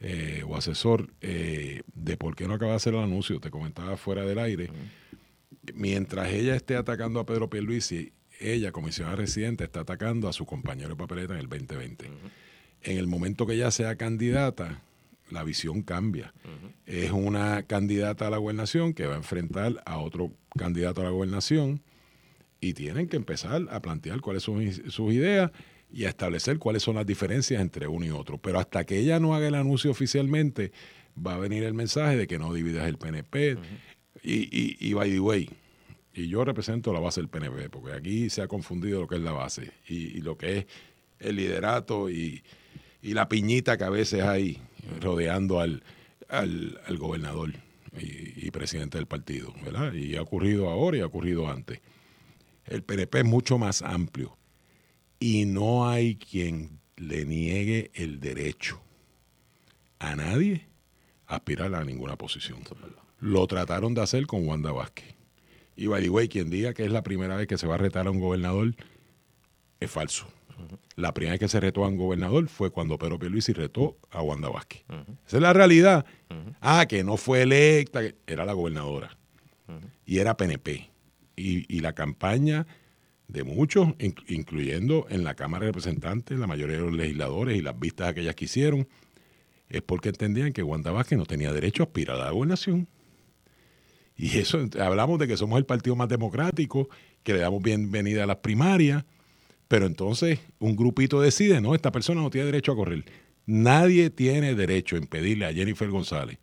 eh, 0.00 0.42
o 0.46 0.56
asesor, 0.56 1.08
eh, 1.20 1.82
de 1.94 2.16
por 2.16 2.34
qué 2.36 2.48
no 2.48 2.54
acaba 2.54 2.72
de 2.72 2.76
hacer 2.78 2.94
el 2.94 3.00
anuncio. 3.00 3.38
Te 3.38 3.50
comentaba 3.50 3.96
fuera 3.96 4.24
del 4.24 4.38
aire. 4.40 4.70
Mientras 5.74 6.32
ella 6.32 6.54
esté 6.54 6.76
atacando 6.76 7.20
a 7.20 7.26
Pedro 7.26 7.50
Pierluisi, 7.50 8.12
ella, 8.40 8.72
comisionada 8.72 9.16
residente, 9.16 9.64
está 9.64 9.80
atacando 9.80 10.28
a 10.28 10.32
su 10.32 10.44
compañero 10.44 10.90
de 10.90 10.96
papeleta 10.96 11.34
en 11.34 11.40
el 11.40 11.48
2020. 11.48 12.10
En 12.82 12.98
el 12.98 13.06
momento 13.06 13.46
que 13.46 13.54
ella 13.54 13.70
sea 13.70 13.96
candidata, 13.96 14.82
la 15.30 15.42
visión 15.42 15.82
cambia. 15.82 16.32
Es 16.84 17.10
una 17.10 17.62
candidata 17.64 18.26
a 18.26 18.30
la 18.30 18.36
gobernación 18.36 18.92
que 18.92 19.06
va 19.06 19.14
a 19.14 19.18
enfrentar 19.18 19.82
a 19.86 19.98
otro 19.98 20.32
candidato 20.56 21.00
a 21.00 21.04
la 21.04 21.10
gobernación 21.10 21.80
y 22.60 22.74
tienen 22.74 23.08
que 23.08 23.16
empezar 23.16 23.66
a 23.70 23.80
plantear 23.80 24.20
cuáles 24.20 24.42
son 24.42 24.72
sus 24.72 25.12
ideas 25.12 25.50
y 25.92 26.04
a 26.04 26.08
establecer 26.08 26.58
cuáles 26.58 26.82
son 26.82 26.96
las 26.96 27.06
diferencias 27.06 27.60
entre 27.60 27.86
uno 27.88 28.04
y 28.04 28.10
otro. 28.10 28.38
Pero 28.38 28.58
hasta 28.58 28.84
que 28.84 28.98
ella 28.98 29.20
no 29.20 29.34
haga 29.34 29.48
el 29.48 29.54
anuncio 29.54 29.90
oficialmente, 29.90 30.72
va 31.24 31.34
a 31.34 31.38
venir 31.38 31.64
el 31.64 31.74
mensaje 31.74 32.16
de 32.16 32.26
que 32.26 32.38
no 32.38 32.52
dividas 32.52 32.86
el 32.86 32.98
PNP. 32.98 33.56
Y, 34.26 34.76
y, 34.80 34.92
by 34.92 35.10
the 35.10 35.20
way, 35.20 35.48
y 36.12 36.28
yo 36.28 36.44
represento 36.44 36.92
la 36.92 37.00
base 37.00 37.20
del 37.20 37.28
PNP, 37.28 37.70
porque 37.70 37.92
aquí 37.92 38.30
se 38.30 38.42
ha 38.42 38.48
confundido 38.48 39.00
lo 39.00 39.06
que 39.06 39.16
es 39.16 39.20
la 39.20 39.32
base 39.32 39.72
y, 39.88 40.20
lo 40.20 40.36
que 40.36 40.58
es 40.58 40.66
el 41.20 41.36
liderato 41.36 42.10
y, 42.10 42.42
la 43.02 43.28
piñita 43.28 43.78
que 43.78 43.84
a 43.84 43.90
veces 43.90 44.22
hay 44.22 44.60
rodeando 45.00 45.60
al, 45.60 45.84
al, 46.28 46.98
gobernador 46.98 47.52
y, 48.00 48.46
y 48.46 48.50
presidente 48.50 48.98
del 48.98 49.06
partido, 49.06 49.54
¿verdad? 49.64 49.92
Y 49.92 50.16
ha 50.16 50.22
ocurrido 50.22 50.70
ahora 50.70 50.96
y 50.96 51.00
ha 51.00 51.06
ocurrido 51.06 51.48
antes. 51.48 51.80
El 52.64 52.82
PNP 52.82 53.20
es 53.20 53.24
mucho 53.24 53.58
más 53.58 53.82
amplio 53.82 54.36
y 55.20 55.44
no 55.44 55.88
hay 55.88 56.16
quien 56.16 56.80
le 56.96 57.24
niegue 57.24 57.92
el 57.94 58.18
derecho 58.18 58.80
a 60.00 60.16
nadie 60.16 60.66
a 61.28 61.36
aspirar 61.36 61.74
a 61.76 61.84
ninguna 61.84 62.16
posición. 62.16 62.58
Lo 63.18 63.46
trataron 63.46 63.94
de 63.94 64.02
hacer 64.02 64.26
con 64.26 64.46
Wanda 64.46 64.72
Vázquez. 64.72 65.14
Y 65.76 65.86
by 65.88 66.02
the 66.02 66.08
way, 66.10 66.28
quien 66.28 66.48
diga 66.50 66.72
que 66.74 66.84
es 66.84 66.90
la 66.92 67.02
primera 67.02 67.36
vez 67.36 67.46
que 67.46 67.58
se 67.58 67.66
va 67.66 67.74
a 67.74 67.78
retar 67.78 68.06
a 68.06 68.10
un 68.10 68.20
gobernador 68.20 68.74
es 69.80 69.90
falso. 69.90 70.26
La 70.96 71.12
primera 71.12 71.32
vez 71.32 71.40
que 71.40 71.48
se 71.48 71.60
retó 71.60 71.84
a 71.84 71.88
un 71.88 71.96
gobernador 71.98 72.48
fue 72.48 72.70
cuando 72.70 72.96
Pedro 72.98 73.18
Pierluisi 73.18 73.52
retó 73.52 73.98
a 74.10 74.22
Wanda 74.22 74.48
Vázquez. 74.48 74.84
Esa 75.26 75.36
es 75.36 75.42
la 75.42 75.52
realidad. 75.52 76.06
Ah, 76.62 76.86
que 76.88 77.04
no 77.04 77.18
fue 77.18 77.42
electa, 77.42 78.00
era 78.26 78.44
la 78.46 78.54
gobernadora. 78.54 79.16
Y 80.06 80.18
era 80.18 80.36
PNP. 80.36 80.88
Y, 81.36 81.74
y 81.76 81.80
la 81.80 81.92
campaña 81.92 82.66
de 83.28 83.44
muchos, 83.44 83.88
inc- 83.98 84.24
incluyendo 84.28 85.06
en 85.10 85.24
la 85.24 85.34
Cámara 85.34 85.66
de 85.66 85.72
Representantes, 85.72 86.38
la 86.38 86.46
mayoría 86.46 86.76
de 86.76 86.82
los 86.84 86.94
legisladores 86.94 87.58
y 87.58 87.60
las 87.60 87.78
vistas 87.78 88.08
aquellas 88.08 88.34
que 88.34 88.46
hicieron, 88.46 88.88
es 89.68 89.82
porque 89.82 90.08
entendían 90.08 90.52
que 90.54 90.62
Wanda 90.62 90.92
Vázquez 90.92 91.18
no 91.18 91.26
tenía 91.26 91.52
derecho 91.52 91.82
a 91.82 91.86
aspirar 91.86 92.16
a 92.20 92.24
la 92.26 92.30
gobernación. 92.30 92.88
Y 94.16 94.38
eso, 94.38 94.64
hablamos 94.80 95.18
de 95.18 95.28
que 95.28 95.36
somos 95.36 95.58
el 95.58 95.66
partido 95.66 95.94
más 95.94 96.08
democrático, 96.08 96.88
que 97.22 97.34
le 97.34 97.40
damos 97.40 97.62
bienvenida 97.62 98.24
a 98.24 98.26
las 98.26 98.36
primarias, 98.36 99.04
pero 99.68 99.86
entonces 99.86 100.40
un 100.58 100.74
grupito 100.74 101.20
decide, 101.20 101.60
no, 101.60 101.74
esta 101.74 101.92
persona 101.92 102.22
no 102.22 102.30
tiene 102.30 102.46
derecho 102.46 102.72
a 102.72 102.76
correr. 102.76 103.04
Nadie 103.44 104.10
tiene 104.10 104.54
derecho 104.54 104.96
a 104.96 104.98
impedirle 104.98 105.46
a 105.46 105.52
Jennifer 105.52 105.88
González, 105.88 106.38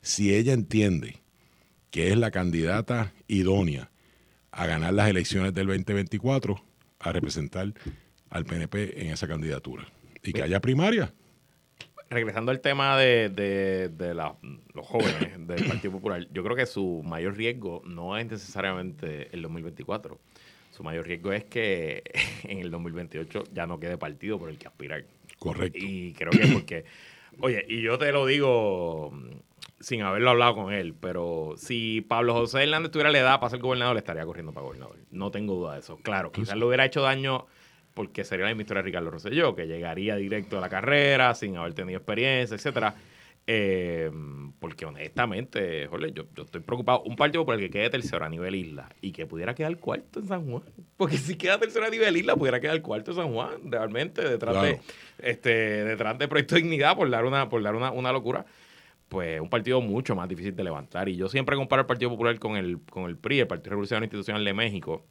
si 0.00 0.34
ella 0.34 0.52
entiende 0.52 1.22
que 1.90 2.10
es 2.10 2.16
la 2.16 2.30
candidata 2.30 3.12
idónea 3.28 3.90
a 4.50 4.66
ganar 4.66 4.94
las 4.94 5.08
elecciones 5.08 5.54
del 5.54 5.66
2024, 5.66 6.64
a 6.98 7.12
representar 7.12 7.74
al 8.30 8.44
PNP 8.44 9.02
en 9.02 9.12
esa 9.12 9.28
candidatura. 9.28 9.86
Y 10.22 10.32
que 10.32 10.42
haya 10.42 10.60
primaria. 10.60 11.12
Regresando 12.12 12.50
al 12.52 12.60
tema 12.60 12.96
de, 12.98 13.28
de- 13.28 13.88
de 13.88 14.14
la- 14.14 14.36
los 14.74 14.86
jóvenes 14.86 15.46
del 15.46 15.64
Partido 15.66 15.92
Popular, 15.92 16.26
yo 16.32 16.42
creo 16.44 16.56
que 16.56 16.66
su 16.66 17.02
mayor 17.04 17.36
riesgo 17.36 17.82
no 17.84 18.16
es 18.16 18.26
necesariamente 18.30 19.28
el 19.32 19.42
2024. 19.42 20.18
Su 20.70 20.82
mayor 20.82 21.06
riesgo 21.06 21.32
es 21.32 21.44
que 21.44 22.02
en 22.44 22.58
el 22.58 22.70
2028 22.70 23.44
ya 23.52 23.66
no 23.66 23.78
quede 23.78 23.98
partido 23.98 24.38
por 24.38 24.48
el 24.48 24.58
que 24.58 24.68
aspirar. 24.68 25.04
Correcto. 25.38 25.78
Y 25.80 26.12
creo 26.14 26.30
que 26.30 26.46
porque, 26.52 26.84
oye, 27.40 27.64
y 27.68 27.82
yo 27.82 27.98
te 27.98 28.10
lo 28.12 28.24
digo, 28.26 29.12
sin 29.80 30.02
haberlo 30.02 30.30
hablado 30.30 30.54
con 30.54 30.72
él, 30.72 30.94
pero 30.98 31.54
si 31.56 32.00
Pablo 32.02 32.32
José 32.34 32.62
Hernández 32.62 32.90
tuviera 32.92 33.10
la 33.10 33.18
edad 33.18 33.40
para 33.40 33.50
ser 33.50 33.58
gobernador, 33.60 33.94
le 33.94 33.98
estaría 33.98 34.24
corriendo 34.24 34.52
para 34.52 34.64
gobernador. 34.64 34.96
No 35.10 35.30
tengo 35.30 35.54
duda 35.54 35.74
de 35.74 35.80
eso. 35.80 35.96
Claro, 36.02 36.30
quizás 36.32 36.56
le 36.56 36.64
hubiera 36.64 36.84
hecho 36.86 37.02
daño 37.02 37.46
porque 37.94 38.24
sería 38.24 38.44
la 38.44 38.50
misma 38.50 38.62
historia 38.62 38.82
de 38.82 38.86
Ricardo 38.86 39.10
Rosselló, 39.10 39.54
que 39.54 39.66
llegaría 39.66 40.16
directo 40.16 40.58
a 40.58 40.60
la 40.60 40.68
carrera 40.68 41.34
sin 41.34 41.56
haber 41.56 41.74
tenido 41.74 41.98
experiencia, 41.98 42.54
etcétera. 42.54 42.94
Eh, 43.44 44.08
porque 44.60 44.84
honestamente, 44.84 45.88
joder, 45.88 46.14
yo, 46.14 46.24
estoy 46.36 46.60
preocupado. 46.60 47.02
Un 47.02 47.16
partido 47.16 47.44
por 47.44 47.56
el 47.56 47.60
que 47.60 47.70
quede 47.70 47.90
tercero 47.90 48.24
a 48.24 48.28
nivel 48.28 48.54
isla 48.54 48.88
y 49.00 49.10
que 49.10 49.26
pudiera 49.26 49.54
quedar 49.54 49.76
cuarto 49.78 50.20
en 50.20 50.28
San 50.28 50.48
Juan. 50.48 50.62
Porque 50.96 51.16
si 51.16 51.36
queda 51.36 51.58
tercero 51.58 51.86
a 51.86 51.90
nivel 51.90 52.16
isla, 52.16 52.36
pudiera 52.36 52.60
quedar 52.60 52.80
cuarto 52.82 53.10
en 53.10 53.16
San 53.16 53.32
Juan, 53.32 53.70
realmente, 53.70 54.22
detrás 54.28 54.62
de 54.62 54.80
este 55.18 55.84
detrás 55.84 56.18
de 56.18 56.28
Proyecto 56.28 56.54
Dignidad, 56.54 56.96
por 56.96 57.10
dar 57.10 57.24
una, 57.24 57.48
por 57.48 57.62
dar 57.62 57.74
una, 57.74 57.90
una 57.90 58.12
locura 58.12 58.46
pues 59.12 59.38
un 59.42 59.50
partido 59.50 59.82
mucho 59.82 60.16
más 60.16 60.26
difícil 60.26 60.56
de 60.56 60.64
levantar. 60.64 61.06
Y 61.06 61.16
yo 61.16 61.28
siempre 61.28 61.54
comparo 61.54 61.80
el 61.80 61.86
Partido 61.86 62.10
Popular 62.10 62.38
con 62.38 62.56
el, 62.56 62.80
con 62.80 63.04
el 63.04 63.18
PRI, 63.18 63.40
el 63.40 63.46
Partido 63.46 63.70
Revolucionario 63.72 64.06
Institucional 64.06 64.42
de 64.42 64.54
México, 64.54 65.04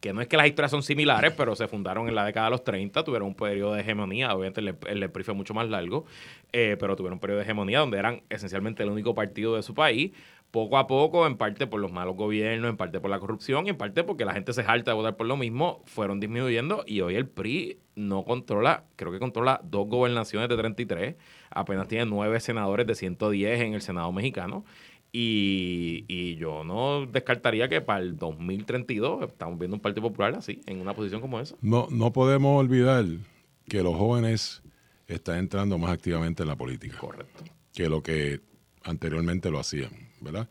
que 0.00 0.12
no 0.12 0.20
es 0.20 0.28
que 0.28 0.36
las 0.36 0.46
historias 0.46 0.70
son 0.70 0.82
similares, 0.82 1.32
pero 1.36 1.54
se 1.54 1.68
fundaron 1.68 2.08
en 2.08 2.14
la 2.14 2.24
década 2.24 2.46
de 2.46 2.50
los 2.52 2.64
30, 2.64 3.04
tuvieron 3.04 3.28
un 3.28 3.34
periodo 3.34 3.74
de 3.74 3.82
hegemonía, 3.82 4.34
obviamente 4.34 4.60
el, 4.60 5.10
PRI 5.10 5.24
fue 5.24 5.34
mucho 5.34 5.54
más 5.54 5.68
largo, 5.68 6.06
eh, 6.52 6.76
pero 6.80 6.96
tuvieron 6.96 7.14
un 7.14 7.20
periodo 7.20 7.38
de 7.38 7.44
hegemonía 7.44 7.80
donde 7.80 7.98
eran 7.98 8.22
esencialmente 8.30 8.82
el 8.82 8.88
único 8.88 9.14
partido 9.14 9.56
de 9.56 9.62
su 9.62 9.74
país, 9.74 10.12
poco 10.50 10.78
a 10.78 10.86
poco, 10.86 11.26
en 11.26 11.36
parte 11.36 11.66
por 11.66 11.80
los 11.80 11.92
malos 11.92 12.16
gobiernos, 12.16 12.70
en 12.70 12.76
parte 12.76 12.98
por 12.98 13.10
la 13.10 13.20
corrupción 13.20 13.66
y 13.66 13.70
en 13.70 13.76
parte 13.76 14.02
porque 14.02 14.24
la 14.24 14.32
gente 14.32 14.52
se 14.52 14.64
jalta 14.64 14.90
de 14.90 14.96
votar 14.96 15.16
por 15.16 15.26
lo 15.26 15.36
mismo, 15.36 15.82
fueron 15.84 16.18
disminuyendo 16.18 16.82
y 16.86 17.02
hoy 17.02 17.14
el 17.14 17.28
PRI 17.28 17.78
no 17.94 18.24
controla, 18.24 18.84
creo 18.96 19.12
que 19.12 19.18
controla 19.18 19.60
dos 19.62 19.86
gobernaciones 19.86 20.48
de 20.48 20.56
33, 20.56 21.16
apenas 21.50 21.88
tiene 21.88 22.06
nueve 22.06 22.40
senadores 22.40 22.86
de 22.86 22.94
110 22.94 23.60
en 23.60 23.74
el 23.74 23.82
Senado 23.82 24.10
mexicano 24.12 24.64
y, 25.12 26.36
yo 26.36 26.64
no 26.64 27.06
descartaría 27.06 27.68
que 27.68 27.80
para 27.80 28.00
el 28.00 28.16
2032 28.16 29.28
estamos 29.28 29.58
viendo 29.58 29.76
un 29.76 29.80
Partido 29.80 30.02
Popular 30.02 30.34
así, 30.34 30.60
en 30.66 30.80
una 30.80 30.94
posición 30.94 31.20
como 31.20 31.40
esa. 31.40 31.56
No, 31.60 31.88
no 31.90 32.12
podemos 32.12 32.58
olvidar 32.58 33.04
que 33.68 33.82
los 33.82 33.96
jóvenes 33.96 34.62
están 35.06 35.38
entrando 35.38 35.76
más 35.78 35.90
activamente 35.90 36.42
en 36.42 36.48
la 36.48 36.56
política. 36.56 36.98
Correcto. 36.98 37.44
Que 37.74 37.88
lo 37.88 38.02
que 38.02 38.40
anteriormente 38.84 39.50
lo 39.50 39.58
hacían, 39.58 39.90
¿verdad? 40.20 40.48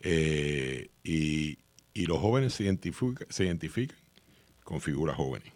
Eh, 0.00 0.90
y, 1.04 1.58
los 2.06 2.18
jóvenes 2.18 2.54
se, 2.54 2.64
se 3.28 3.44
identifican 3.44 3.98
con 4.64 4.80
figuras 4.80 5.16
jóvenes. 5.16 5.52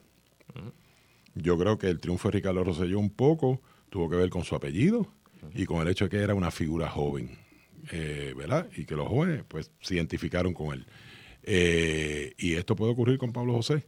Yo 1.35 1.59
creo 1.59 1.79
que 1.79 1.89
el 1.89 1.99
triunfo 1.99 2.29
de 2.29 2.33
Ricardo 2.33 2.63
Rosselló 2.63 2.99
un 2.99 3.11
poco 3.11 3.61
tuvo 3.89 4.11
que 4.11 4.17
ver 4.17 4.29
con 4.29 4.45
su 4.45 4.55
apellido 4.55 5.07
y 5.55 5.65
con 5.65 5.81
el 5.81 5.89
hecho 5.89 6.05
de 6.05 6.11
que 6.11 6.19
era 6.19 6.35
una 6.35 6.51
figura 6.51 6.91
joven 6.91 7.44
eh, 7.91 8.35
¿verdad? 8.37 8.69
Y 8.77 8.85
que 8.85 8.97
los 8.97 9.09
jóvenes 9.09 9.45
pues 9.47 9.71
se 9.81 9.95
identificaron 9.95 10.55
con 10.55 10.75
él. 10.75 10.87
Eh, 11.43 12.33
y 12.39 12.55
esto 12.55 12.75
puede 12.75 12.93
ocurrir 12.93 13.19
con 13.19 13.33
Pablo 13.33 13.53
José. 13.53 13.87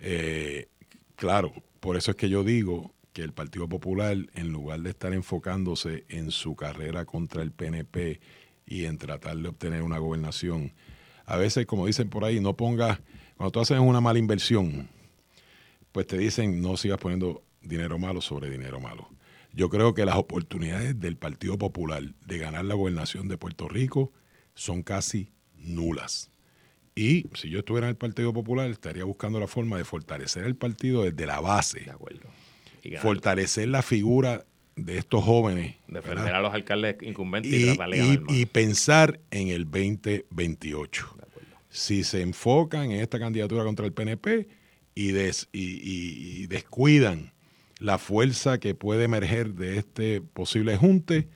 Eh, 0.00 0.68
claro, 1.14 1.52
por 1.80 1.96
eso 1.96 2.10
es 2.10 2.16
que 2.16 2.28
yo 2.28 2.42
digo 2.42 2.92
que 3.12 3.22
el 3.22 3.32
Partido 3.32 3.68
Popular, 3.68 4.16
en 4.34 4.52
lugar 4.52 4.80
de 4.80 4.90
estar 4.90 5.12
enfocándose 5.12 6.04
en 6.08 6.30
su 6.30 6.56
carrera 6.56 7.04
contra 7.04 7.42
el 7.42 7.52
PNP 7.52 8.20
y 8.66 8.84
en 8.84 8.98
tratar 8.98 9.36
de 9.36 9.48
obtener 9.48 9.82
una 9.82 9.98
gobernación, 9.98 10.72
a 11.24 11.36
veces, 11.36 11.66
como 11.66 11.86
dicen 11.86 12.08
por 12.08 12.24
ahí, 12.24 12.40
no 12.40 12.56
pongas, 12.56 13.00
cuando 13.36 13.52
tú 13.52 13.60
haces 13.60 13.78
una 13.78 14.00
mala 14.00 14.18
inversión, 14.18 14.88
pues 15.92 16.06
te 16.06 16.18
dicen 16.18 16.60
no 16.60 16.76
sigas 16.76 16.98
poniendo 16.98 17.42
dinero 17.62 17.98
malo 17.98 18.20
sobre 18.20 18.50
dinero 18.50 18.80
malo. 18.80 19.08
Yo 19.56 19.70
creo 19.70 19.94
que 19.94 20.04
las 20.04 20.16
oportunidades 20.16 21.00
del 21.00 21.16
Partido 21.16 21.56
Popular 21.56 22.02
de 22.26 22.38
ganar 22.38 22.66
la 22.66 22.74
gobernación 22.74 23.26
de 23.26 23.38
Puerto 23.38 23.68
Rico 23.68 24.12
son 24.54 24.82
casi 24.82 25.32
nulas. 25.56 26.30
Y 26.94 27.24
si 27.32 27.48
yo 27.48 27.60
estuviera 27.60 27.86
en 27.86 27.92
el 27.92 27.96
Partido 27.96 28.34
Popular, 28.34 28.70
estaría 28.70 29.04
buscando 29.04 29.40
la 29.40 29.46
forma 29.46 29.78
de 29.78 29.84
fortalecer 29.84 30.44
el 30.44 30.56
partido 30.56 31.04
desde 31.04 31.24
la 31.24 31.40
base. 31.40 31.80
De 31.80 31.90
acuerdo. 31.90 32.28
fortalecer 33.00 33.68
la 33.68 33.80
figura 33.80 34.44
de 34.76 34.98
estos 34.98 35.24
jóvenes. 35.24 35.76
Defender 35.88 36.34
a 36.34 36.42
los 36.42 36.52
alcaldes 36.52 36.96
incumbentes 37.00 37.50
y, 37.50 37.70
y, 37.70 38.20
y 38.28 38.46
pensar 38.46 39.20
en 39.30 39.48
el 39.48 39.64
2028. 39.64 41.16
Si 41.70 42.04
se 42.04 42.20
enfocan 42.20 42.90
en 42.90 43.00
esta 43.00 43.18
candidatura 43.18 43.64
contra 43.64 43.86
el 43.86 43.94
PNP 43.94 44.48
y, 44.94 45.12
des, 45.12 45.48
y 45.52 46.46
descuidan 46.46 47.32
la 47.78 47.98
fuerza 47.98 48.58
que 48.58 48.74
puede 48.74 49.04
emerger 49.04 49.54
de 49.54 49.78
este 49.78 50.20
posible 50.20 50.76
junte 50.76 51.28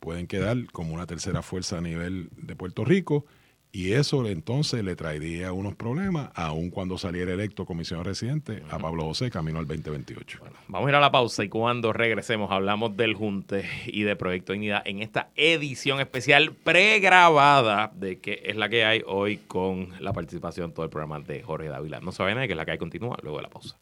pueden 0.00 0.26
quedar 0.26 0.66
como 0.72 0.94
una 0.94 1.06
tercera 1.06 1.42
fuerza 1.42 1.78
a 1.78 1.80
nivel 1.80 2.28
de 2.36 2.54
Puerto 2.54 2.84
Rico 2.84 3.24
y 3.72 3.92
eso 3.92 4.26
entonces 4.26 4.82
le 4.82 4.96
traería 4.96 5.52
unos 5.52 5.74
problemas, 5.74 6.30
aun 6.34 6.70
cuando 6.70 6.96
saliera 6.96 7.32
electo 7.32 7.66
comisionado 7.66 8.08
residente 8.08 8.62
a 8.70 8.78
Pablo 8.78 9.04
José 9.04 9.30
camino 9.30 9.58
al 9.58 9.66
2028. 9.66 10.40
vamos 10.68 10.86
a 10.86 10.90
ir 10.90 10.96
a 10.96 11.00
la 11.00 11.10
pausa 11.10 11.44
y 11.44 11.50
cuando 11.50 11.92
regresemos 11.92 12.50
hablamos 12.50 12.96
del 12.96 13.14
Junte 13.14 13.68
y 13.86 14.04
de 14.04 14.16
Proyecto 14.16 14.54
Dignidad 14.54 14.82
en 14.86 15.02
esta 15.02 15.28
edición 15.36 16.00
especial 16.00 16.52
pregrabada 16.52 17.92
de 17.94 18.18
que 18.18 18.44
es 18.46 18.56
la 18.56 18.70
que 18.70 18.86
hay 18.86 19.02
hoy 19.06 19.36
con 19.36 19.90
la 20.00 20.14
participación 20.14 20.72
todo 20.72 20.84
el 20.84 20.90
programa 20.90 21.20
de 21.20 21.42
Jorge 21.42 21.68
Dávila. 21.68 22.00
No 22.00 22.12
se 22.12 22.22
vayan 22.22 22.46
que 22.46 22.52
es 22.52 22.56
la 22.56 22.64
que 22.64 22.70
hay 22.70 22.78
continúa 22.78 23.18
luego 23.22 23.38
de 23.38 23.42
la 23.42 23.50
pausa. 23.50 23.76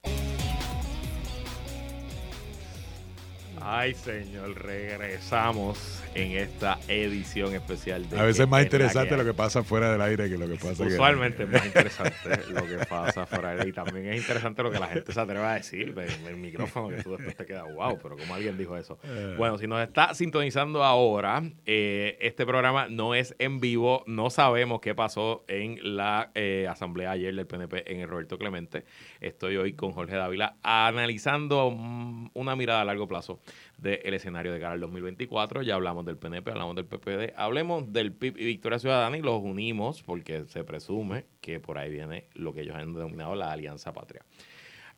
Ay, 3.67 3.95
señor, 3.95 4.62
regresamos 4.62 6.03
en 6.15 6.33
esta 6.33 6.79
edición 6.87 7.55
especial 7.55 8.07
de. 8.11 8.19
A 8.19 8.25
veces 8.25 8.41
es 8.41 8.49
más 8.49 8.62
interesante 8.62 9.17
lo 9.17 9.25
que 9.25 9.33
pasa 9.33 9.62
fuera 9.62 9.91
del 9.91 10.03
aire 10.03 10.29
que 10.29 10.37
lo 10.37 10.47
que 10.47 10.57
pasa 10.57 10.85
Usualmente 10.85 11.45
es 11.45 11.49
más 11.49 11.65
interesante 11.65 12.15
lo 12.51 12.67
que 12.67 12.85
pasa 12.85 13.25
fuera 13.25 13.53
del 13.53 13.61
aire. 13.61 13.71
Y 13.71 13.73
también 13.73 14.07
es 14.09 14.21
interesante 14.21 14.62
lo 14.62 14.71
que 14.71 14.79
la 14.79 14.89
gente 14.89 15.11
se 15.11 15.19
atreve 15.19 15.47
a 15.47 15.55
decir 15.55 15.95
en 15.97 16.27
el 16.27 16.37
micrófono, 16.37 16.95
que 16.95 17.03
tú 17.03 17.12
después 17.12 17.35
te 17.37 17.47
quedas, 17.47 17.65
wow, 17.75 17.99
pero 18.03 18.19
como 18.19 18.35
alguien 18.35 18.59
dijo 18.59 18.77
eso. 18.77 18.99
Eh. 19.03 19.35
Bueno, 19.39 19.57
si 19.57 19.67
nos 19.67 19.81
está 19.81 20.12
sintonizando 20.12 20.85
ahora, 20.85 21.43
eh, 21.65 22.19
este 22.21 22.45
programa 22.45 22.89
no 22.91 23.15
es 23.15 23.35
en 23.39 23.61
vivo. 23.61 24.05
No 24.07 24.29
sabemos 24.29 24.83
qué 24.83 24.95
pasó 24.95 25.43
en 25.49 25.97
la 25.97 26.33
eh, 26.35 26.67
asamblea 26.69 27.12
ayer 27.12 27.35
del 27.35 27.47
PNP 27.47 27.91
en 27.91 28.01
el 28.01 28.11
Roberto 28.11 28.37
Clemente. 28.37 28.85
Estoy 29.23 29.57
hoy 29.57 29.73
con 29.73 29.93
Jorge 29.93 30.17
Dávila 30.17 30.57
analizando 30.62 31.71
mm, 31.71 32.29
una 32.35 32.57
mirada 32.57 32.83
a 32.83 32.85
largo 32.85 33.09
plazo 33.09 33.41
del 33.79 34.15
escenario 34.15 34.53
de 34.53 34.61
cara 34.61 34.73
al 34.75 34.81
2024. 34.81 35.63
Ya 35.63 35.75
hablamos 35.75 36.05
del 36.05 36.17
PNP, 36.17 36.51
hablamos 36.51 36.77
del 36.77 36.87
PPD, 36.87 37.35
hablemos 37.37 37.93
del 37.93 38.13
PIB 38.13 38.39
y 38.39 38.45
Victoria 38.45 38.79
Ciudadana 38.79 39.17
y 39.17 39.23
los 39.23 39.43
unimos 39.43 40.03
porque 40.03 40.45
se 40.47 40.65
presume 40.65 41.27
que 41.41 41.61
por 41.61 41.79
ahí 41.79 41.91
viene 41.91 42.29
lo 42.35 42.53
que 42.53 42.63
ellos 42.63 42.77
han 42.77 42.95
denominado 42.95 43.35
la 43.35 43.53
Alianza 43.53 43.93
Patria. 43.93 44.23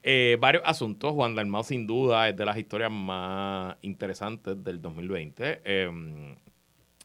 Eh, 0.09 0.37
varios 0.41 0.63
asuntos. 0.65 1.13
Juan 1.15 1.35
Dalmau, 1.35 1.65
sin 1.65 1.85
duda, 1.85 2.29
es 2.29 2.37
de 2.37 2.45
las 2.45 2.57
historias 2.57 2.93
más 2.93 3.77
interesantes 3.83 4.63
del 4.63 4.81
2020. 4.81 5.63
Em, 5.65 6.37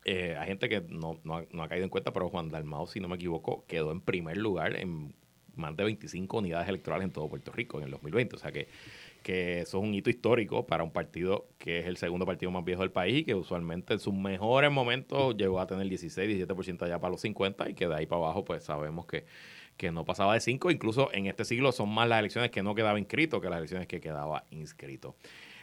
eh, 0.06 0.36
hay 0.40 0.48
gente 0.48 0.70
que 0.70 0.82
no, 0.82 1.20
ha, 1.34 1.68
caído 1.68 1.84
en 1.84 1.90
cuenta, 1.90 2.14
pero 2.14 2.30
Juan 2.30 2.50
Dalmau, 2.50 2.86
si 2.86 3.00
no 3.00 3.08
me 3.08 3.16
equivoco, 3.16 3.66
quedó 3.68 3.92
en 3.92 4.02
primer 4.02 4.38
lugar 4.38 4.76
en 4.76 5.16
más 5.56 5.76
de 5.76 5.84
25 5.84 6.38
unidades 6.38 6.70
electorales 6.70 7.06
en 7.06 7.12
todo 7.12 7.28
Puerto 7.28 7.52
Rico 7.52 7.80
en 7.80 7.86
el 7.86 7.92
2020. 7.92 8.36
O 8.36 8.40
sea 8.40 8.52
que 8.52 8.68
que 9.22 9.60
eso 9.62 9.78
es 9.78 9.84
un 9.84 9.94
hito 9.94 10.10
histórico 10.10 10.66
para 10.66 10.84
un 10.84 10.92
partido 10.92 11.48
que 11.58 11.80
es 11.80 11.88
el 11.88 11.98
segundo 11.98 12.26
partido 12.26 12.52
más 12.52 12.64
viejo 12.64 12.82
del 12.82 12.92
país 12.92 13.20
y 13.20 13.24
que 13.24 13.36
usualmente 13.36 13.94
en 13.94 14.00
sus 14.00 14.14
mejores 14.14 14.72
momentos 14.72 15.36
llegó 15.38 15.60
a 15.60 15.68
tener 15.68 15.88
16, 15.88 16.48
17% 16.48 16.84
allá 16.84 17.00
para 17.00 17.12
los 17.12 17.22
50 17.22 17.70
y 17.70 17.74
que 17.74 17.88
de 17.88 17.96
ahí 17.96 18.06
para 18.06 18.24
abajo 18.24 18.44
pues 18.44 18.64
sabemos 18.64 19.06
que, 19.06 19.26
que 19.78 19.92
no 19.92 20.06
pasaba 20.06 20.34
de 20.34 20.40
5, 20.40 20.72
incluso 20.72 21.12
en 21.14 21.28
este 21.28 21.46
siglo 21.46 21.72
son 21.72 21.90
más 21.90 22.08
las 22.08 22.20
elecciones 22.20 22.52
que 22.52 22.64
no 22.64 22.76
quedaba 22.76 23.00
inscrito 23.00 23.42
que 23.42 23.50
las 23.50 23.58
elecciones 23.58 23.88
que 23.88 24.00
quedaba 24.02 24.44
inscrito. 24.50 25.16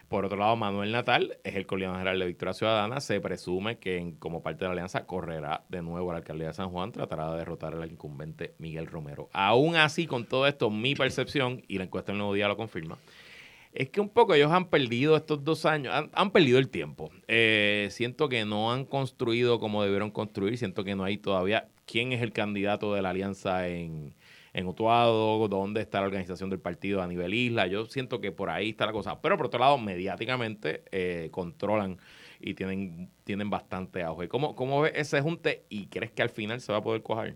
Por 0.09 0.25
otro 0.25 0.39
lado, 0.39 0.55
Manuel 0.55 0.91
Natal 0.91 1.37
es 1.43 1.55
el 1.55 1.67
coordinador 1.67 1.99
general 1.99 2.17
de 2.17 2.25
Victoria 2.25 2.53
Ciudadana. 2.55 2.99
Se 2.99 3.21
presume 3.21 3.77
que 3.77 4.15
como 4.17 4.41
parte 4.41 4.61
de 4.61 4.65
la 4.65 4.71
alianza 4.71 5.05
correrá 5.05 5.65
de 5.69 5.83
nuevo 5.83 6.09
a 6.09 6.13
la 6.13 6.17
alcaldía 6.17 6.47
de 6.47 6.53
San 6.55 6.71
Juan, 6.71 6.91
tratará 6.91 7.31
de 7.31 7.37
derrotar 7.37 7.75
al 7.75 7.91
incumbente 7.91 8.55
Miguel 8.57 8.87
Romero. 8.87 9.29
Aún 9.33 9.75
así, 9.75 10.07
con 10.07 10.25
todo 10.25 10.47
esto, 10.47 10.71
mi 10.71 10.95
percepción, 10.95 11.61
y 11.67 11.77
la 11.77 11.83
encuesta 11.83 12.11
del 12.11 12.17
nuevo 12.17 12.33
día 12.33 12.47
lo 12.47 12.57
confirma, 12.57 12.97
es 13.73 13.89
que 13.89 14.01
un 14.01 14.09
poco 14.09 14.33
ellos 14.33 14.51
han 14.51 14.69
perdido 14.69 15.15
estos 15.15 15.43
dos 15.43 15.65
años, 15.65 15.93
han, 16.11 16.31
perdido 16.31 16.59
el 16.59 16.69
tiempo. 16.69 17.11
Eh, 17.27 17.87
siento 17.91 18.29
que 18.29 18.45
no 18.45 18.71
han 18.71 18.85
construido 18.85 19.59
como 19.59 19.83
debieron 19.83 20.11
construir, 20.11 20.57
siento 20.57 20.83
que 20.83 20.95
no 20.95 21.03
hay 21.03 21.17
todavía 21.17 21.67
quién 21.85 22.11
es 22.11 22.21
el 22.21 22.33
candidato 22.33 22.93
de 22.93 23.01
la 23.01 23.11
alianza 23.11 23.67
en, 23.67 24.15
en 24.53 24.67
Utuado, 24.67 25.47
dónde 25.47 25.81
está 25.81 25.99
la 26.01 26.07
organización 26.07 26.49
del 26.49 26.59
partido 26.59 27.01
a 27.01 27.07
nivel 27.07 27.33
isla. 27.33 27.67
Yo 27.67 27.85
siento 27.85 28.19
que 28.19 28.31
por 28.31 28.49
ahí 28.49 28.69
está 28.69 28.85
la 28.85 28.91
cosa. 28.91 29.21
Pero 29.21 29.37
por 29.37 29.47
otro 29.47 29.59
lado, 29.59 29.77
mediáticamente 29.77 30.83
eh, 30.91 31.29
controlan 31.31 31.97
y 32.39 32.53
tienen, 32.53 33.09
tienen 33.23 33.49
bastante 33.49 34.03
auge. 34.03 34.27
¿Cómo, 34.27 34.55
¿Cómo 34.55 34.81
ves 34.81 34.93
ese 34.95 35.21
junte 35.21 35.65
y 35.69 35.87
crees 35.87 36.11
que 36.11 36.21
al 36.21 36.29
final 36.29 36.61
se 36.61 36.71
va 36.71 36.79
a 36.79 36.83
poder 36.83 37.01
coger? 37.03 37.35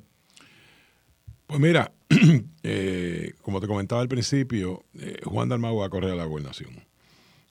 Pues 1.47 1.59
mira, 1.59 1.91
eh, 2.63 3.33
como 3.41 3.59
te 3.59 3.67
comentaba 3.67 4.01
al 4.01 4.07
principio, 4.07 4.83
eh, 4.99 5.19
Juan 5.23 5.49
Dalmau 5.49 5.77
va 5.77 5.87
a 5.87 5.89
correr 5.89 6.11
a 6.11 6.15
la 6.15 6.25
gobernación. 6.25 6.83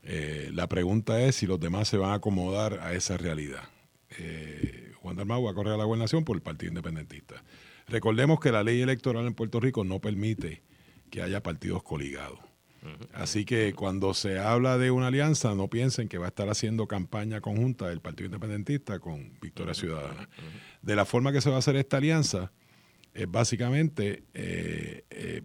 Eh, 0.02 0.50
la 0.52 0.68
pregunta 0.68 1.20
es 1.22 1.36
si 1.36 1.46
los 1.46 1.60
demás 1.60 1.88
se 1.88 1.96
van 1.96 2.10
a 2.10 2.14
acomodar 2.14 2.80
a 2.80 2.92
esa 2.92 3.16
realidad. 3.16 3.62
Juan 5.00 5.16
Dalmau 5.16 5.44
va 5.44 5.50
a 5.50 5.54
correr 5.54 5.72
a 5.72 5.76
la 5.76 5.84
gobernación 5.84 6.24
por 6.24 6.36
el 6.36 6.42
Partido 6.42 6.68
Independentista. 6.68 7.42
Recordemos 7.88 8.40
que 8.40 8.52
la 8.52 8.62
ley 8.62 8.80
electoral 8.80 9.26
en 9.26 9.34
Puerto 9.34 9.58
Rico 9.58 9.84
no 9.84 10.00
permite 10.00 10.62
que 11.10 11.22
haya 11.22 11.42
partidos 11.42 11.82
coligados. 11.82 12.38
Así 13.14 13.44
que 13.44 13.74
cuando 13.74 14.12
se 14.12 14.38
habla 14.38 14.76
de 14.76 14.90
una 14.90 15.06
alianza, 15.06 15.54
no 15.54 15.68
piensen 15.68 16.08
que 16.08 16.18
va 16.18 16.26
a 16.26 16.28
estar 16.28 16.48
haciendo 16.48 16.86
campaña 16.86 17.40
conjunta 17.40 17.88
del 17.88 18.00
Partido 18.00 18.26
Independentista 18.26 18.98
con 18.98 19.38
Victoria 19.40 19.72
Ciudadana. 19.72 20.28
De 20.82 20.96
la 20.96 21.04
forma 21.04 21.32
que 21.32 21.40
se 21.40 21.48
va 21.48 21.56
a 21.56 21.58
hacer 21.60 21.76
esta 21.76 21.98
alianza, 21.98 22.52
es 23.14 23.30
básicamente 23.30 24.24
eh, 24.34 25.04
eh, 25.10 25.42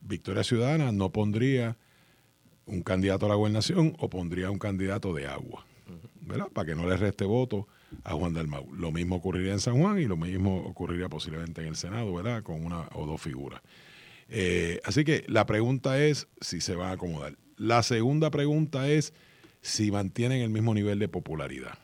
Victoria 0.00 0.44
Ciudadana 0.44 0.92
no 0.92 1.10
pondría 1.10 1.76
un 2.66 2.82
candidato 2.82 3.26
a 3.26 3.28
la 3.28 3.34
gobernación 3.34 3.94
o 3.98 4.08
pondría 4.08 4.50
un 4.50 4.58
candidato 4.58 5.12
de 5.12 5.26
agua, 5.26 5.66
¿verdad? 6.20 6.48
Para 6.52 6.66
que 6.66 6.74
no 6.74 6.88
le 6.88 6.96
reste 6.96 7.24
voto 7.24 7.68
a 8.04 8.14
Juan 8.14 8.32
Dalmau. 8.32 8.72
Lo 8.74 8.92
mismo 8.92 9.16
ocurriría 9.16 9.52
en 9.52 9.60
San 9.60 9.78
Juan 9.78 9.98
y 9.98 10.04
lo 10.04 10.16
mismo 10.16 10.58
ocurriría 10.58 11.08
posiblemente 11.08 11.60
en 11.60 11.68
el 11.68 11.76
Senado, 11.76 12.14
¿verdad? 12.14 12.42
Con 12.42 12.64
una 12.64 12.88
o 12.94 13.06
dos 13.06 13.20
figuras. 13.20 13.60
Eh, 14.28 14.80
así 14.84 15.04
que 15.04 15.24
la 15.28 15.44
pregunta 15.44 16.02
es 16.02 16.28
si 16.40 16.60
se 16.60 16.74
van 16.74 16.88
a 16.88 16.92
acomodar. 16.92 17.36
La 17.56 17.82
segunda 17.82 18.30
pregunta 18.30 18.88
es 18.88 19.12
si 19.60 19.90
mantienen 19.90 20.40
el 20.40 20.50
mismo 20.50 20.74
nivel 20.74 20.98
de 20.98 21.08
popularidad. 21.08 21.78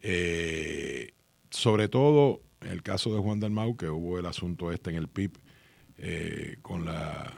Eh, 0.00 1.12
sobre 1.50 1.88
todo 1.88 2.42
en 2.60 2.68
el 2.68 2.82
caso 2.82 3.14
de 3.14 3.20
Juan 3.20 3.40
Dalmau, 3.40 3.76
que 3.76 3.88
hubo 3.88 4.18
el 4.18 4.26
asunto 4.26 4.72
este 4.72 4.90
en 4.90 4.96
el 4.96 5.08
PIB 5.08 5.38
eh, 5.98 6.56
con 6.62 6.84
la 6.84 7.32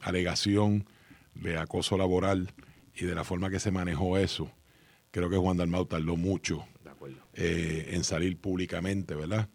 alegación 0.00 0.86
de 1.34 1.58
acoso 1.58 1.96
laboral 1.96 2.52
y 2.94 3.04
de 3.04 3.14
la 3.14 3.24
forma 3.24 3.50
que 3.50 3.60
se 3.60 3.70
manejó 3.70 4.18
eso. 4.18 4.50
Creo 5.10 5.30
que 5.30 5.36
Juan 5.36 5.56
Dalmau 5.56 5.86
tardó 5.86 6.16
mucho 6.16 6.64
en 7.36 8.04
salir 8.04 8.36
públicamente, 8.36 9.14
¿verdad? 9.14 9.48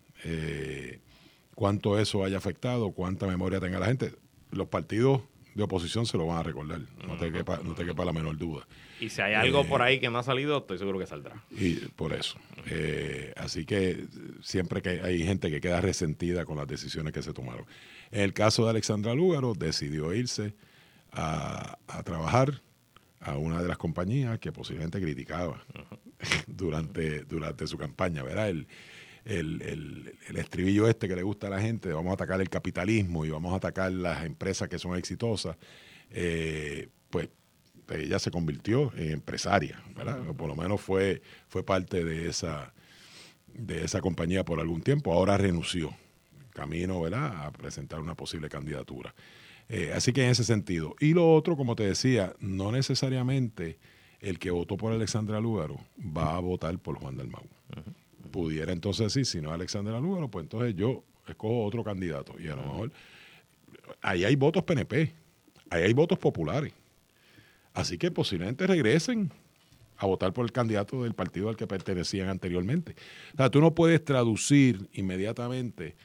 cuánto 1.56 2.00
eso 2.00 2.24
haya 2.24 2.38
afectado, 2.38 2.92
cuánta 2.92 3.28
memoria 3.28 3.60
tenga 3.60 3.80
la 3.80 3.88
gente. 3.88 4.14
Los 4.52 4.68
partidos 4.68 5.22
de 5.60 5.66
oposición 5.66 6.06
se 6.06 6.18
lo 6.18 6.26
van 6.26 6.38
a 6.38 6.44
recordar, 6.44 6.82
no 7.06 7.18
te 7.18 7.32
quepa, 7.32 7.60
no 7.64 7.76
te 7.76 7.86
quepa 7.86 8.06
la 8.06 8.14
menor 8.14 8.38
duda. 8.38 8.66
Y 9.00 9.10
si 9.10 9.22
hay 9.22 9.34
algo 9.34 9.66
por 9.66 9.82
eh, 9.82 9.86
ahí 9.86 10.00
que 10.00 10.10
no 10.10 10.18
ha 10.18 10.24
salido, 10.24 10.58
estoy 10.58 10.78
seguro 10.78 10.98
que 10.98 11.06
saldrá. 11.06 11.44
Y 11.52 11.76
por 11.76 12.14
eso. 12.14 12.40
Eh, 12.68 13.34
así 13.38 13.66
que 13.66 14.06
siempre 14.42 14.82
que 14.82 15.02
hay 15.02 15.24
gente 15.24 15.52
que 15.52 15.62
queda 15.62 15.82
resentida 15.82 16.46
con 16.46 16.58
las 16.58 16.68
decisiones 16.68 17.14
que 17.14 17.22
se 17.22 17.34
tomaron. 17.34 17.66
En 18.12 18.22
el 18.22 18.34
caso 18.34 18.64
de 18.64 18.72
Alexandra 18.72 19.14
Lúgaro, 19.14 19.54
decidió 19.54 20.14
irse 20.14 20.56
a, 21.12 21.78
trabajar 22.04 22.62
a 23.20 23.38
una 23.38 23.62
de 23.62 23.68
las 23.68 23.78
compañías 23.78 24.40
que 24.40 24.52
posiblemente 24.52 25.02
criticaba 25.02 25.64
durante, 26.48 27.24
durante 27.26 27.68
su 27.68 27.78
campaña, 27.78 28.24
¿verdad? 28.24 28.50
El, 28.50 28.68
el, 29.30 30.16
estribillo 30.36 30.88
este 30.88 31.08
que 31.08 31.16
le 31.16 31.24
gusta 31.24 31.48
a 31.48 31.50
la 31.50 31.62
gente, 31.62 31.92
vamos 31.94 32.12
a 32.12 32.14
atacar 32.16 32.42
el 32.42 32.50
capitalismo 32.50 33.26
y 33.26 33.30
vamos 33.30 33.54
a 33.54 33.58
atacar 33.58 33.92
las 33.92 34.26
empresas 34.26 34.68
que 34.68 34.80
son 34.80 34.98
exitosas, 34.98 35.58
eh, 36.12 36.90
pues 37.10 37.30
ella 37.90 38.20
se 38.20 38.32
convirtió 38.32 38.92
en 38.96 39.12
empresaria, 39.12 39.82
¿verdad? 39.96 40.20
por 40.36 40.48
lo 40.48 40.56
menos 40.56 40.82
fue, 40.82 41.22
fue 41.48 41.64
parte 41.64 42.04
de 42.04 42.30
esa, 42.30 42.74
de 43.54 43.84
esa 43.84 44.02
compañía 44.02 44.44
por 44.46 44.60
algún 44.60 44.82
tiempo, 44.82 45.14
ahora 45.14 45.38
renunció, 45.38 45.96
camino, 46.52 47.02
¿verdad?, 47.02 47.46
a 47.46 47.52
presentar 47.52 48.00
una 48.00 48.16
posible 48.16 48.50
candidatura. 48.50 49.14
Eh, 49.70 49.92
así 49.96 50.14
que 50.14 50.24
en 50.24 50.32
ese 50.32 50.44
sentido. 50.44 50.96
Y 51.00 51.14
lo 51.14 51.32
otro, 51.34 51.56
como 51.56 51.76
te 51.76 51.84
decía, 51.84 52.34
no 52.40 52.72
necesariamente 52.72 53.78
el 54.20 54.40
que 54.40 54.50
votó 54.50 54.78
por 54.78 54.92
Alexandra 54.92 55.40
Lúgaro 55.40 55.78
va 56.00 56.36
a 56.36 56.40
votar 56.40 56.78
por 56.80 56.96
Juan 56.96 57.18
Dalmau 57.18 57.44
pudiera 58.30 58.72
entonces 58.72 59.14
decir, 59.14 59.26
si 59.26 59.42
no 59.42 59.50
es 59.50 59.56
Alexander 59.56 59.94
Alúgaro, 59.94 60.30
pues 60.30 60.44
entonces 60.44 60.76
yo 60.76 61.04
escojo 61.28 61.66
otro 61.66 61.84
candidato. 61.84 62.36
Y 62.40 62.48
a 62.48 62.56
lo 62.56 62.64
mejor 62.64 62.92
ahí 64.02 64.24
hay 64.24 64.36
votos 64.36 64.64
PNP, 64.64 65.14
ahí 65.70 65.84
hay 65.84 65.94
votos 65.94 66.18
populares. 66.18 66.74
Así 67.74 67.98
que 67.98 68.12
posiblemente 68.12 68.68
regresen 68.68 69.32
a 69.98 70.06
votar 70.06 70.34
por 70.34 70.46
el 70.46 70.52
candidato 70.52 71.04
del 71.04 71.14
partido 71.14 71.50
al 71.50 71.58
que 71.58 71.68
pertenecían 71.68 72.30
anteriormente. 72.30 72.96
O 73.34 73.38
sea, 73.38 73.50
tú 73.50 73.60
no 73.60 73.76
puedes 73.76 74.04
traducir 74.04 74.88
inmediatamente, 74.94 75.96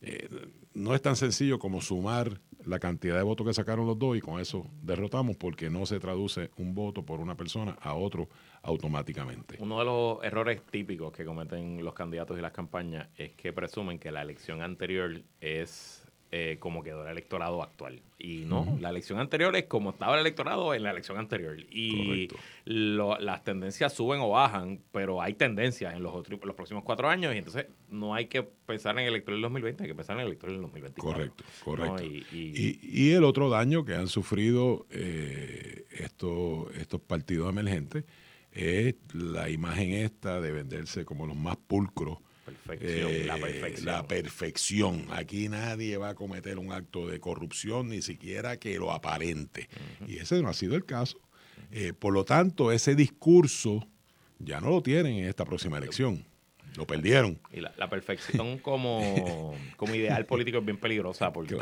eh, 0.00 0.28
no 0.74 0.94
es 0.94 1.02
tan 1.02 1.16
sencillo 1.16 1.58
como 1.58 1.80
sumar 1.80 2.40
la 2.64 2.78
cantidad 2.78 3.16
de 3.16 3.22
votos 3.22 3.46
que 3.46 3.54
sacaron 3.54 3.86
los 3.86 3.98
dos 3.98 4.16
y 4.16 4.20
con 4.20 4.40
eso 4.40 4.66
derrotamos 4.82 5.36
porque 5.36 5.70
no 5.70 5.86
se 5.86 6.00
traduce 6.00 6.50
un 6.56 6.74
voto 6.74 7.04
por 7.04 7.20
una 7.20 7.36
persona 7.36 7.76
a 7.80 7.94
otro 7.94 8.28
automáticamente. 8.62 9.56
Uno 9.60 9.78
de 9.78 9.84
los 9.84 10.24
errores 10.24 10.62
típicos 10.70 11.12
que 11.12 11.24
cometen 11.24 11.84
los 11.84 11.94
candidatos 11.94 12.38
y 12.38 12.40
las 12.40 12.52
campañas 12.52 13.08
es 13.16 13.32
que 13.32 13.52
presumen 13.52 13.98
que 13.98 14.10
la 14.10 14.22
elección 14.22 14.62
anterior 14.62 15.22
es 15.40 16.06
eh, 16.30 16.56
como 16.58 16.82
quedó 16.82 17.04
el 17.04 17.10
electorado 17.10 17.62
actual. 17.62 18.02
Y 18.18 18.44
no, 18.46 18.76
la 18.80 18.90
elección 18.90 19.20
anterior 19.20 19.54
es 19.54 19.66
como 19.66 19.90
estaba 19.90 20.14
el 20.14 20.20
electorado 20.20 20.74
en 20.74 20.82
la 20.82 20.90
elección 20.90 21.18
anterior. 21.18 21.56
Y 21.70 22.28
las 22.64 23.44
tendencias 23.44 23.92
suben 23.92 24.20
o 24.20 24.30
bajan, 24.30 24.80
pero 24.90 25.22
hay 25.22 25.34
tendencias 25.34 25.94
en 25.94 26.02
los, 26.02 26.28
los 26.28 26.54
próximos 26.56 26.82
cuatro 26.82 27.08
años 27.08 27.34
y 27.34 27.38
entonces 27.38 27.66
no 27.88 28.14
hay 28.14 28.26
que 28.26 28.42
pensar 28.42 28.98
en 28.98 29.04
el 29.04 29.10
electoral 29.10 29.36
del 29.36 29.42
2020, 29.42 29.82
hay 29.84 29.88
que 29.88 29.94
pensar 29.94 30.16
en 30.16 30.22
el 30.22 30.26
electoral 30.26 30.56
del 30.56 30.62
2024. 30.62 31.12
Correcto, 31.12 31.44
correcto. 31.64 32.02
Y, 32.02 33.12
el 33.12 33.24
otro 33.24 33.48
daño 33.48 33.84
que 33.84 33.94
han 33.94 34.08
sufrido 34.08 34.86
eh, 34.90 35.86
estos, 35.90 36.74
estos 36.76 37.00
partidos 37.00 37.48
emergentes 37.48 38.04
es 38.50 38.94
la 39.12 39.50
imagen 39.50 39.92
esta 39.92 40.40
de 40.40 40.52
venderse 40.52 41.04
como 41.04 41.26
los 41.26 41.36
más 41.36 41.56
pulcros 41.56 42.18
Perfección, 42.44 43.10
eh, 43.10 43.24
la 43.26 43.36
perfección. 43.38 43.86
La 43.86 44.06
perfección. 44.06 45.06
Aquí 45.10 45.48
nadie 45.48 45.96
va 45.96 46.10
a 46.10 46.14
cometer 46.14 46.58
un 46.58 46.72
acto 46.72 47.08
de 47.08 47.20
corrupción, 47.20 47.88
ni 47.88 48.02
siquiera 48.02 48.58
que 48.58 48.78
lo 48.78 48.92
aparente. 48.92 49.68
Y 50.06 50.18
ese 50.18 50.42
no 50.42 50.48
ha 50.48 50.54
sido 50.54 50.76
el 50.76 50.84
caso. 50.84 51.18
Eh, 51.70 51.92
por 51.92 52.12
lo 52.12 52.24
tanto, 52.24 52.70
ese 52.70 52.94
discurso 52.94 53.86
ya 54.38 54.60
no 54.60 54.70
lo 54.70 54.82
tienen 54.82 55.14
en 55.16 55.26
esta 55.26 55.44
próxima 55.44 55.78
elección. 55.78 56.24
Lo 56.76 56.86
perdieron. 56.86 57.38
Y 57.52 57.60
la, 57.60 57.88
perfección 57.88 58.58
como, 58.62 59.54
como 59.76 59.94
ideal 59.94 60.26
político 60.26 60.58
es 60.58 60.64
bien 60.64 60.78
peligrosa 60.78 61.32
porque 61.32 61.56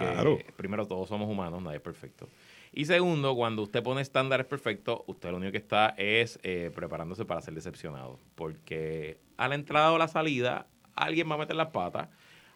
primero 0.56 0.86
todos 0.86 1.08
somos 1.08 1.28
humanos, 1.28 1.62
nadie 1.62 1.76
es 1.76 1.82
perfecto. 1.82 2.28
Y 2.74 2.86
segundo, 2.86 3.34
cuando 3.34 3.62
usted 3.62 3.82
pone 3.82 4.00
estándares 4.00 4.46
perfectos, 4.46 5.00
usted 5.06 5.30
lo 5.30 5.36
único 5.36 5.52
que 5.52 5.58
está 5.58 5.90
es 5.98 6.38
eh, 6.42 6.70
preparándose 6.74 7.26
para 7.26 7.42
ser 7.42 7.52
decepcionado. 7.52 8.18
Porque 8.34 9.18
a 9.36 9.48
la 9.48 9.56
entrada 9.56 9.92
o 9.92 9.98
la 9.98 10.08
salida 10.08 10.66
alguien 10.94 11.30
va 11.30 11.34
a 11.34 11.38
meter 11.38 11.56
las 11.56 11.68
patas, 11.68 12.08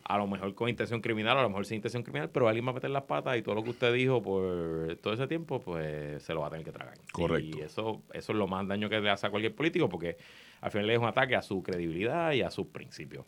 a 0.04 0.18
lo 0.18 0.26
mejor 0.26 0.54
con 0.54 0.68
intención 0.68 1.00
criminal, 1.00 1.36
a 1.36 1.42
lo 1.42 1.48
mejor 1.48 1.66
sin 1.66 1.76
intención 1.76 2.02
criminal, 2.02 2.30
pero 2.30 2.48
alguien 2.48 2.64
va 2.66 2.70
a 2.70 2.74
meter 2.74 2.90
las 2.90 3.02
patas 3.02 3.36
y 3.36 3.42
todo 3.42 3.56
lo 3.56 3.64
que 3.64 3.70
usted 3.70 3.92
dijo 3.92 4.22
por 4.22 4.96
todo 5.02 5.14
ese 5.14 5.26
tiempo, 5.26 5.60
pues 5.60 6.22
se 6.22 6.32
lo 6.32 6.40
va 6.40 6.46
a 6.46 6.50
tener 6.50 6.64
que 6.64 6.72
tragar. 6.72 6.94
Correcto. 7.12 7.58
Y 7.58 7.60
eso, 7.62 8.02
eso 8.12 8.32
es 8.32 8.38
lo 8.38 8.46
más 8.46 8.66
daño 8.68 8.88
que 8.88 9.00
le 9.00 9.10
hace 9.10 9.26
a 9.26 9.30
cualquier 9.30 9.54
político, 9.54 9.88
porque 9.88 10.16
al 10.60 10.70
final 10.70 10.86
le 10.86 10.94
es 10.94 11.00
un 11.00 11.06
ataque 11.06 11.34
a 11.34 11.42
su 11.42 11.62
credibilidad 11.62 12.32
y 12.32 12.42
a 12.42 12.50
sus 12.50 12.68
principios. 12.68 13.24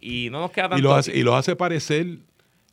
Y 0.00 0.28
no 0.30 0.40
nos 0.40 0.50
queda 0.50 0.68
tanto. 0.68 0.78
Y 0.78 0.82
los 0.82 0.94
hace, 0.94 1.16
y 1.16 1.28
hace 1.28 1.56
parecer 1.56 2.18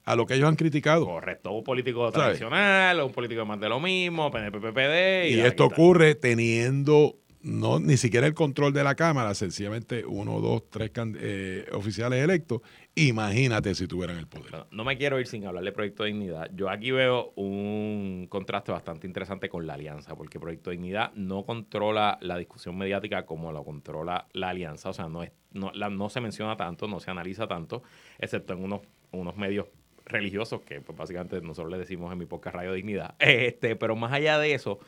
a 0.05 0.15
lo 0.15 0.25
que 0.25 0.35
ellos 0.35 0.47
han 0.47 0.55
criticado. 0.55 1.05
Correcto, 1.05 1.51
un 1.51 1.63
político 1.63 2.11
tradicional, 2.11 2.99
un 3.01 3.11
político 3.11 3.45
más 3.45 3.59
de 3.59 3.69
lo 3.69 3.79
mismo, 3.79 4.31
PNP, 4.31 4.59
PPD. 4.59 5.29
Y, 5.31 5.39
esto 5.39 5.65
ocurre 5.65 6.15
teniendo 6.15 7.15
no 7.43 7.79
ni 7.79 7.97
siquiera 7.97 8.25
el 8.25 8.33
control 8.33 8.73
de 8.73 8.83
la 8.83 8.95
Cámara, 8.95 9.35
sencillamente 9.35 10.05
uno, 10.05 10.39
dos, 10.39 10.69
tres 10.69 10.91
eh, 11.19 11.65
oficiales 11.73 12.23
electos. 12.23 12.61
Imagínate 12.95 13.75
si 13.75 13.87
tuvieran 13.87 14.17
el 14.17 14.27
poder. 14.27 14.65
No, 14.71 14.83
me 14.83 14.97
quiero 14.97 15.19
ir 15.19 15.27
sin 15.27 15.45
hablar 15.45 15.63
de 15.63 15.71
Proyecto 15.71 16.05
Dignidad. 16.05 16.49
Yo 16.53 16.69
aquí 16.69 16.91
veo 16.91 17.33
un 17.35 18.27
contraste 18.29 18.71
bastante 18.71 19.07
interesante 19.07 19.49
con 19.49 19.67
la 19.67 19.73
alianza, 19.73 20.15
porque 20.15 20.39
Proyecto 20.39 20.69
Dignidad 20.69 21.13
no 21.15 21.43
controla 21.43 22.17
la 22.21 22.37
discusión 22.37 22.77
mediática 22.77 23.25
como 23.25 23.51
lo 23.51 23.63
controla 23.65 24.27
la 24.31 24.49
alianza. 24.49 24.89
O 24.89 24.93
sea, 24.93 25.09
no, 25.09 25.23
es, 25.23 25.31
no, 25.51 25.71
no 25.71 26.09
se 26.09 26.21
menciona 26.21 26.55
tanto, 26.55 26.87
no 26.87 26.99
se 26.99 27.11
analiza 27.11 27.47
tanto, 27.47 27.83
excepto 28.19 28.53
en 28.53 28.63
unos, 28.63 28.81
unos 29.11 29.35
medios 29.35 29.67
religiosos, 30.05 30.61
que 30.61 30.81
pues, 30.81 30.97
básicamente 30.97 31.41
nosotros 31.41 31.71
le 31.71 31.77
decimos 31.77 32.11
en 32.11 32.19
mi 32.19 32.25
podcast 32.25 32.55
Radio 32.55 32.73
Dignidad. 32.73 33.15
Este, 33.19 33.75
pero 33.75 33.95
más 33.95 34.13
allá 34.13 34.37
de 34.39 34.53
eso, 34.53 34.79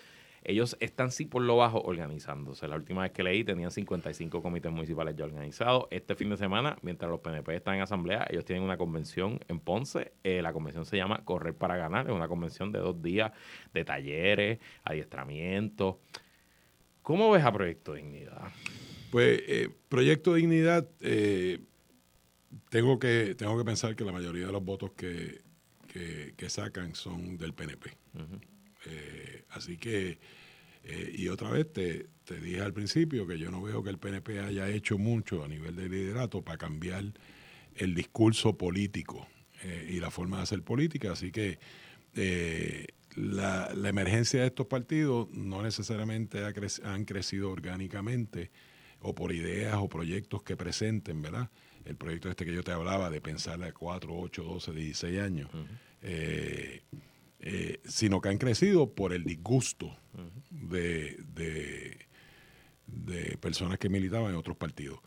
ellos 0.45 0.77
están 0.79 1.11
sí 1.11 1.25
por 1.25 1.41
lo 1.41 1.57
bajo 1.57 1.81
organizándose. 1.81 2.67
La 2.67 2.75
última 2.75 3.01
vez 3.01 3.11
que 3.11 3.23
leí 3.23 3.43
tenían 3.43 3.71
55 3.71 4.41
comités 4.41 4.71
municipales 4.71 5.15
ya 5.15 5.25
organizados. 5.25 5.85
Este 5.89 6.15
fin 6.15 6.29
de 6.29 6.37
semana, 6.37 6.77
mientras 6.81 7.09
los 7.09 7.19
PNP 7.19 7.55
están 7.55 7.75
en 7.75 7.81
asamblea, 7.81 8.27
ellos 8.29 8.45
tienen 8.45 8.63
una 8.63 8.77
convención 8.77 9.39
en 9.47 9.59
Ponce. 9.59 10.13
Eh, 10.23 10.41
la 10.41 10.53
convención 10.53 10.85
se 10.85 10.97
llama 10.97 11.23
Correr 11.25 11.55
para 11.55 11.77
Ganar. 11.77 12.07
Es 12.07 12.13
una 12.13 12.27
convención 12.27 12.71
de 12.71 12.79
dos 12.79 13.01
días 13.01 13.31
de 13.73 13.83
talleres, 13.83 14.59
adiestramiento. 14.83 15.99
¿Cómo 17.01 17.31
ves 17.31 17.43
a 17.43 17.51
Proyecto 17.51 17.93
Dignidad? 17.93 18.51
Pues 19.11 19.41
eh, 19.47 19.69
Proyecto 19.89 20.35
Dignidad, 20.35 20.87
eh, 21.01 21.59
tengo, 22.69 22.99
que, 22.99 23.35
tengo 23.35 23.57
que 23.57 23.65
pensar 23.65 23.95
que 23.95 24.03
la 24.03 24.11
mayoría 24.11 24.45
de 24.45 24.51
los 24.51 24.63
votos 24.63 24.91
que, 24.91 25.43
sacan 26.47 26.93
son 26.93 27.37
del 27.37 27.53
PNP. 27.53 27.91
Así 29.49 29.77
que 29.77 30.17
Eh, 30.86 31.15
y 31.17 31.27
otra 31.29 31.49
vez 31.49 31.71
te, 31.71 32.07
te 32.25 32.39
dije 32.39 32.61
al 32.61 32.73
principio 32.73 33.25
que 33.25 33.39
yo 33.39 33.49
no 33.49 33.61
veo 33.61 33.83
que 33.83 33.89
el 33.89 33.97
PNP 33.97 34.39
haya 34.39 34.69
hecho 34.69 34.97
mucho 34.97 35.43
a 35.43 35.47
nivel 35.47 35.75
de 35.75 35.89
liderato 35.89 36.43
para 36.43 36.57
cambiar 36.57 37.05
el 37.75 37.95
discurso 37.95 38.55
político 38.57 39.27
eh, 39.63 39.89
y 39.89 39.99
la 39.99 40.11
forma 40.11 40.38
de 40.38 40.43
hacer 40.43 40.61
política. 40.61 41.11
Así 41.11 41.31
que 41.31 41.57
eh, 42.15 42.86
la, 43.15 43.71
emergencia 43.83 44.41
de 44.41 44.47
estos 44.47 44.67
partidos 44.67 45.29
no 45.31 45.63
necesariamente 45.63 46.43
han 46.83 47.05
crecido 47.05 47.49
orgánicamente 47.49 48.51
o 48.99 49.15
por 49.15 49.31
ideas 49.33 49.75
o 49.77 49.89
proyectos 49.89 50.43
que 50.43 50.55
presenten, 50.55 51.21
¿verdad? 51.21 51.49
El 51.86 51.95
proyecto 51.95 52.29
este 52.29 52.45
que 52.45 52.53
yo 52.53 52.63
te 52.63 52.71
hablaba 52.71 53.09
de 53.09 53.21
pensar 53.21 53.61
a 53.63 53.71
4, 53.71 54.15
8, 54.15 54.43
12, 54.43 54.71
16 54.71 55.19
años, 55.19 55.49
eh, 57.45 57.79
sino 57.85 58.19
que 58.19 58.29
han 58.29 58.37
crecido 58.37 58.93
por 58.93 59.13
el 59.13 59.23
disgusto 59.23 59.95
de, 60.49 61.17
de 62.87 63.37
personas 63.37 63.79
que 63.79 63.87
militaban 63.87 64.31
en 64.31 64.35
otros 64.35 64.57
partidos. 64.57 64.99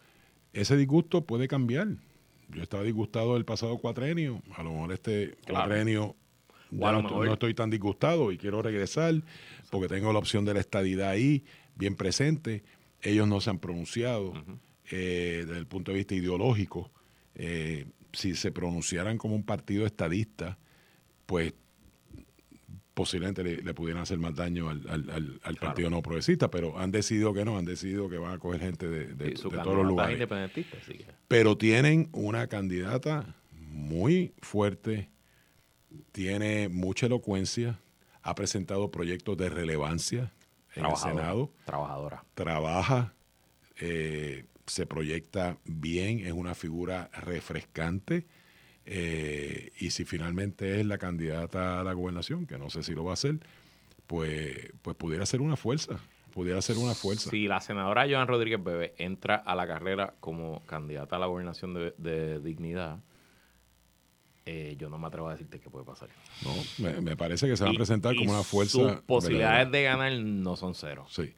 Ese 0.54 0.76
disgusto 0.76 1.26
puede 1.26 1.46
cambiar 1.46 1.88
yo 2.48 2.62
estaba 2.62 2.82
disgustado 2.82 3.34
del 3.34 3.44
pasado 3.44 3.76
cuatrenio, 3.78 4.42
a 4.56 4.62
lo 4.62 4.72
mejor 4.72 4.92
este 4.92 5.36
cuatrenio 5.48 6.16
no, 6.70 7.32
estoy 7.32 7.54
tan 7.54 7.70
disgustado 7.70 8.32
y 8.32 8.38
quiero 8.38 8.62
regresar 8.62 9.14
porque 9.70 9.88
tengo 9.88 10.12
la 10.12 10.18
opción 10.18 10.44
de 10.44 10.54
la 10.54 10.60
estadidad 10.60 11.10
ahí 11.10 11.44
bien 11.76 11.94
presente. 11.94 12.62
Ellos 13.00 13.28
no 13.28 13.40
se 13.40 13.50
han 13.50 13.58
pronunciado 13.58 14.34
eh, 14.90 15.44
desde 15.46 15.58
el 15.58 15.66
punto 15.66 15.92
de 15.92 15.98
vista 15.98 16.14
ideológico. 16.14 16.90
Eh, 17.34 17.86
si 18.12 18.34
se 18.34 18.50
pronunciaran 18.50 19.18
como 19.18 19.34
un 19.34 19.44
partido 19.44 19.86
estadista, 19.86 20.58
pues 21.26 21.54
posiblemente 22.98 23.44
le, 23.44 23.74
pudieran 23.74 24.02
hacer 24.02 24.18
más 24.18 24.34
daño 24.34 24.70
al, 24.70 25.56
partido 25.60 25.88
no 25.88 26.02
progresista, 26.02 26.50
pero 26.50 26.76
han 26.80 26.90
decidido 26.90 27.32
que 27.32 27.44
no, 27.44 27.56
han 27.56 27.64
decidido 27.64 28.08
que 28.08 28.18
van 28.18 28.32
a 28.32 28.38
coger 28.40 28.60
gente 28.60 28.88
de, 28.88 29.34
todos 29.34 29.76
los 29.76 29.86
lugares. 29.86 30.18
Pero 31.28 31.56
tienen 31.56 32.08
una 32.10 32.48
candidata 32.48 33.36
muy 33.52 34.34
fuerte, 34.42 35.10
tiene 36.10 36.68
mucha 36.68 37.06
elocuencia, 37.06 37.78
ha 38.22 38.34
presentado 38.34 38.90
proyectos 38.90 39.36
de 39.36 39.48
relevancia 39.48 40.32
en 40.74 40.84
el 40.84 40.96
Senado. 40.96 41.52
Trabajadora. 41.66 42.24
Trabaja, 42.34 43.14
eh, 43.80 44.46
se 44.66 44.86
proyecta 44.86 45.56
bien, 45.66 46.18
es 46.26 46.32
una 46.32 46.56
figura 46.56 47.10
refrescante 47.12 48.26
eh, 48.90 49.70
y 49.78 49.90
si 49.90 50.06
finalmente 50.06 50.80
es 50.80 50.86
la 50.86 50.96
candidata 50.96 51.78
a 51.78 51.84
la 51.84 51.92
gobernación, 51.92 52.46
que 52.46 52.56
no 52.56 52.70
sé 52.70 52.82
si 52.82 52.94
lo 52.94 53.04
va 53.04 53.10
a 53.10 53.14
hacer, 53.14 53.38
pues, 54.06 54.72
pues 54.80 54.96
pudiera 54.96 55.26
ser 55.26 55.42
una 55.42 55.56
fuerza. 55.56 56.00
Pudiera 56.32 56.62
ser 56.62 56.78
una 56.78 56.94
fuerza. 56.94 57.28
Si 57.28 57.48
la 57.48 57.60
senadora 57.60 58.06
Joan 58.08 58.26
Rodríguez 58.26 58.64
Bebe 58.64 58.94
entra 58.96 59.36
a 59.36 59.54
la 59.54 59.66
carrera 59.66 60.14
como 60.20 60.64
candidata 60.64 61.16
a 61.16 61.18
la 61.18 61.26
gobernación 61.26 61.74
de, 61.74 62.40
dignidad, 62.40 63.00
eh, 64.46 64.74
yo 64.78 64.88
no 64.88 64.96
me 64.96 65.08
atrevo 65.08 65.28
a 65.28 65.32
decirte 65.32 65.60
qué 65.60 65.68
puede 65.68 65.84
pasar. 65.84 66.08
No, 66.42 67.02
me, 67.02 67.14
parece 67.14 67.46
que 67.46 67.58
se 67.58 67.64
va 67.64 67.70
a 67.70 67.74
presentar 67.74 68.16
como 68.16 68.32
una 68.32 68.42
fuerza. 68.42 68.72
Sus 68.72 68.92
posibilidades 69.02 69.70
de 69.70 69.82
ganar 69.82 70.12
no 70.12 70.56
son 70.56 70.74
cero. 70.74 71.04
Sí. 71.10 71.34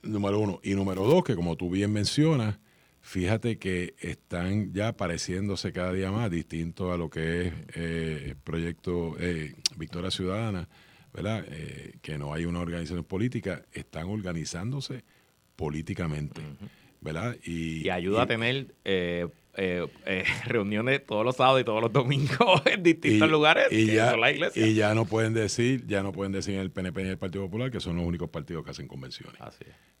Número 0.00 0.38
uno. 0.40 0.60
Y 0.62 0.74
número 0.74 1.04
dos, 1.04 1.22
que 1.22 1.36
como 1.36 1.54
tú 1.56 1.68
bien 1.68 1.92
mencionas, 1.92 2.58
fíjate 3.06 3.56
que 3.56 3.94
están 4.00 4.72
ya 4.72 4.96
pareciéndose 4.96 5.72
cada 5.72 5.92
día 5.92 6.10
más 6.10 6.28
distinto 6.28 6.92
a 6.92 6.98
lo 6.98 7.08
que 7.08 7.46
es 7.46 7.52
eh, 7.74 8.34
proyecto 8.42 9.14
eh, 9.20 9.54
Victoria 9.76 10.10
Ciudadana, 10.10 10.68
¿verdad? 11.14 11.44
Eh, 11.48 11.94
que 12.02 12.18
no 12.18 12.34
hay 12.34 12.46
una 12.46 12.58
organización 12.58 13.04
política, 13.04 13.62
están 13.72 14.08
organizándose 14.08 15.04
políticamente, 15.54 16.42
¿verdad? 17.00 17.36
Y, 17.44 17.88
ayuda 17.88 18.22
a 18.22 18.26
tener 18.26 18.74
eh, 19.56 19.86
eh, 20.04 20.24
reuniones 20.46 21.04
todos 21.06 21.24
los 21.24 21.36
sábados 21.36 21.62
y 21.62 21.64
todos 21.64 21.80
los 21.80 21.92
domingos 21.92 22.62
en 22.66 22.82
distintos 22.82 23.30
lugares 23.30 23.66
y 23.70 23.86
ya, 23.86 24.14
y 24.54 24.74
ya 24.74 24.94
no 24.94 25.06
pueden 25.06 25.32
decir 25.32 25.86
ya 25.86 26.02
no 26.02 26.12
pueden 26.12 26.32
decir 26.32 26.54
en 26.54 26.60
el 26.60 26.70
PNP 26.70 27.02
ni 27.02 27.08
el 27.08 27.18
Partido 27.18 27.44
Popular 27.44 27.70
que 27.70 27.80
son 27.80 27.96
los 27.96 28.04
únicos 28.04 28.28
partidos 28.28 28.64
que 28.64 28.70
hacen 28.70 28.86
convenciones. 28.86 29.40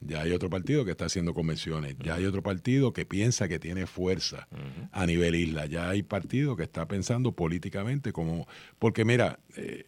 Ya 0.00 0.22
hay 0.22 0.32
otro 0.32 0.50
partido 0.50 0.84
que 0.84 0.90
está 0.90 1.06
haciendo 1.06 1.32
convenciones. 1.32 1.96
Ya 2.04 2.16
hay 2.16 2.26
otro 2.26 2.42
partido 2.42 2.92
que 2.92 3.06
piensa 3.06 3.48
que 3.48 3.58
tiene 3.58 3.86
fuerza 3.86 4.46
a 4.92 5.06
nivel 5.06 5.34
isla. 5.34 5.66
Ya 5.66 5.88
hay 5.88 6.02
partido 6.02 6.54
que 6.54 6.64
está 6.64 6.86
pensando 6.86 7.32
políticamente 7.32 8.12
como 8.12 8.46
porque 8.78 9.04
mira 9.04 9.40
eh, 9.56 9.86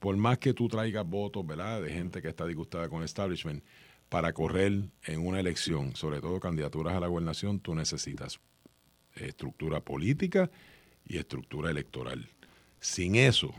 por 0.00 0.16
más 0.16 0.38
que 0.38 0.52
tú 0.54 0.68
traigas 0.68 1.06
votos 1.06 1.46
verdad 1.46 1.80
de 1.80 1.92
gente 1.92 2.20
que 2.20 2.28
está 2.28 2.46
disgustada 2.46 2.88
con 2.88 2.98
el 2.98 3.04
establishment 3.04 3.62
para 4.08 4.32
correr 4.32 4.90
en 5.04 5.26
una 5.26 5.40
elección 5.40 5.96
sobre 5.96 6.20
todo 6.20 6.40
candidaturas 6.40 6.94
a 6.94 7.00
la 7.00 7.06
gobernación 7.06 7.60
tú 7.60 7.74
necesitas 7.74 8.38
estructura 9.16 9.80
política 9.80 10.50
y 11.06 11.18
estructura 11.18 11.70
electoral. 11.70 12.28
Sin 12.80 13.14
eso, 13.14 13.54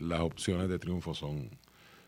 las 0.00 0.20
opciones 0.20 0.68
de 0.68 0.78
triunfo 0.78 1.14
son, 1.14 1.50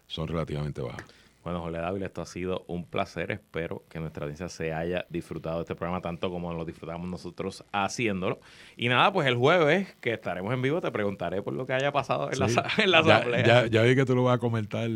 son 0.07 0.29
relativamente 0.29 0.81
bajas. 0.81 1.07
Bueno, 1.47 1.61
Jorge 1.61 1.79
Dávila, 1.79 2.07
esto 2.07 2.23
ha 2.23 2.27
sido 2.27 2.65
un 2.67 2.85
placer. 2.85 3.31
Espero 3.31 3.85
que 3.89 4.01
nuestra 4.01 4.25
audiencia 4.25 4.49
se 4.49 4.73
haya 4.73 5.07
disfrutado 5.11 5.59
de 5.59 5.63
este 5.63 5.77
programa 5.77 6.03
tanto 6.03 6.29
como 6.29 6.53
lo 6.53 6.65
disfrutamos 6.65 7.09
nosotros 7.09 7.65
haciéndolo. 7.71 8.41
Y 8.77 8.89
nada, 8.89 9.13
pues 9.13 9.29
el 9.29 9.37
jueves 9.37 9.95
que 10.01 10.13
estaremos 10.13 10.53
en 10.53 10.61
vivo 10.61 10.81
te 10.81 10.91
preguntaré 10.91 11.43
por 11.43 11.55
lo 11.55 11.65
que 11.65 11.75
haya 11.75 11.93
pasado 11.93 12.33
en, 12.33 12.41
la, 12.41 12.47
en 12.79 12.91
la, 12.91 12.99
asamblea. 12.99 13.45
Ya, 13.45 13.67
ya, 13.69 13.83
vi 13.83 13.95
que 13.95 14.05
tú 14.05 14.17
lo 14.17 14.25
vas 14.25 14.35
a 14.35 14.39
comentar 14.39 14.91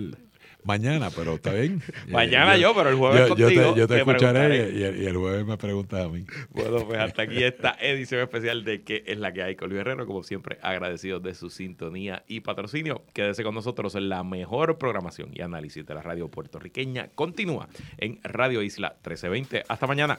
mañana, 0.64 1.10
pero 1.14 1.34
está 1.34 1.52
bien. 1.52 1.82
mañana 2.08 2.56
yo, 2.56 2.74
pero 2.74 2.90
el 2.90 2.96
jueves 2.96 3.20
yo, 3.20 3.28
contigo, 3.28 3.76
yo 3.76 3.88
te, 3.88 3.98
escucharé 3.98 4.70
y, 4.70 5.04
el, 5.04 5.16
jueves 5.16 5.44
me 5.44 5.56
preguntas 5.56 6.06
a 6.06 6.08
mí. 6.08 6.24
Bueno, 6.50 6.86
pues 6.86 6.98
hasta 6.98 7.22
aquí 7.22 7.42
esta 7.42 7.76
edición 7.80 8.20
especial 8.20 8.64
de 8.64 8.82
¿Qué 8.82 9.04
es 9.06 9.18
la 9.18 9.32
que 9.32 9.42
hay 9.42 9.56
con 9.56 9.68
Luis 9.68 9.80
Herrero? 9.80 10.06
Como 10.06 10.22
siempre, 10.22 10.58
agradecidos 10.62 11.22
de 11.22 11.34
su 11.34 11.50
sintonía 11.50 12.24
y 12.26 12.40
patrocinio. 12.40 13.04
Quédese 13.12 13.42
con 13.42 13.54
nosotros 13.54 13.94
en 13.94 14.08
la 14.08 14.24
mejor 14.24 14.78
programación 14.78 15.30
y 15.32 15.42
análisis 15.42 15.86
de 15.86 15.94
la 15.94 16.02
radio 16.02 16.28
puertorriqueña. 16.28 17.08
Continúa 17.14 17.68
en 17.98 18.20
Radio 18.22 18.62
Isla 18.62 18.90
1320. 19.02 19.64
Hasta 19.68 19.86
mañana. 19.86 20.18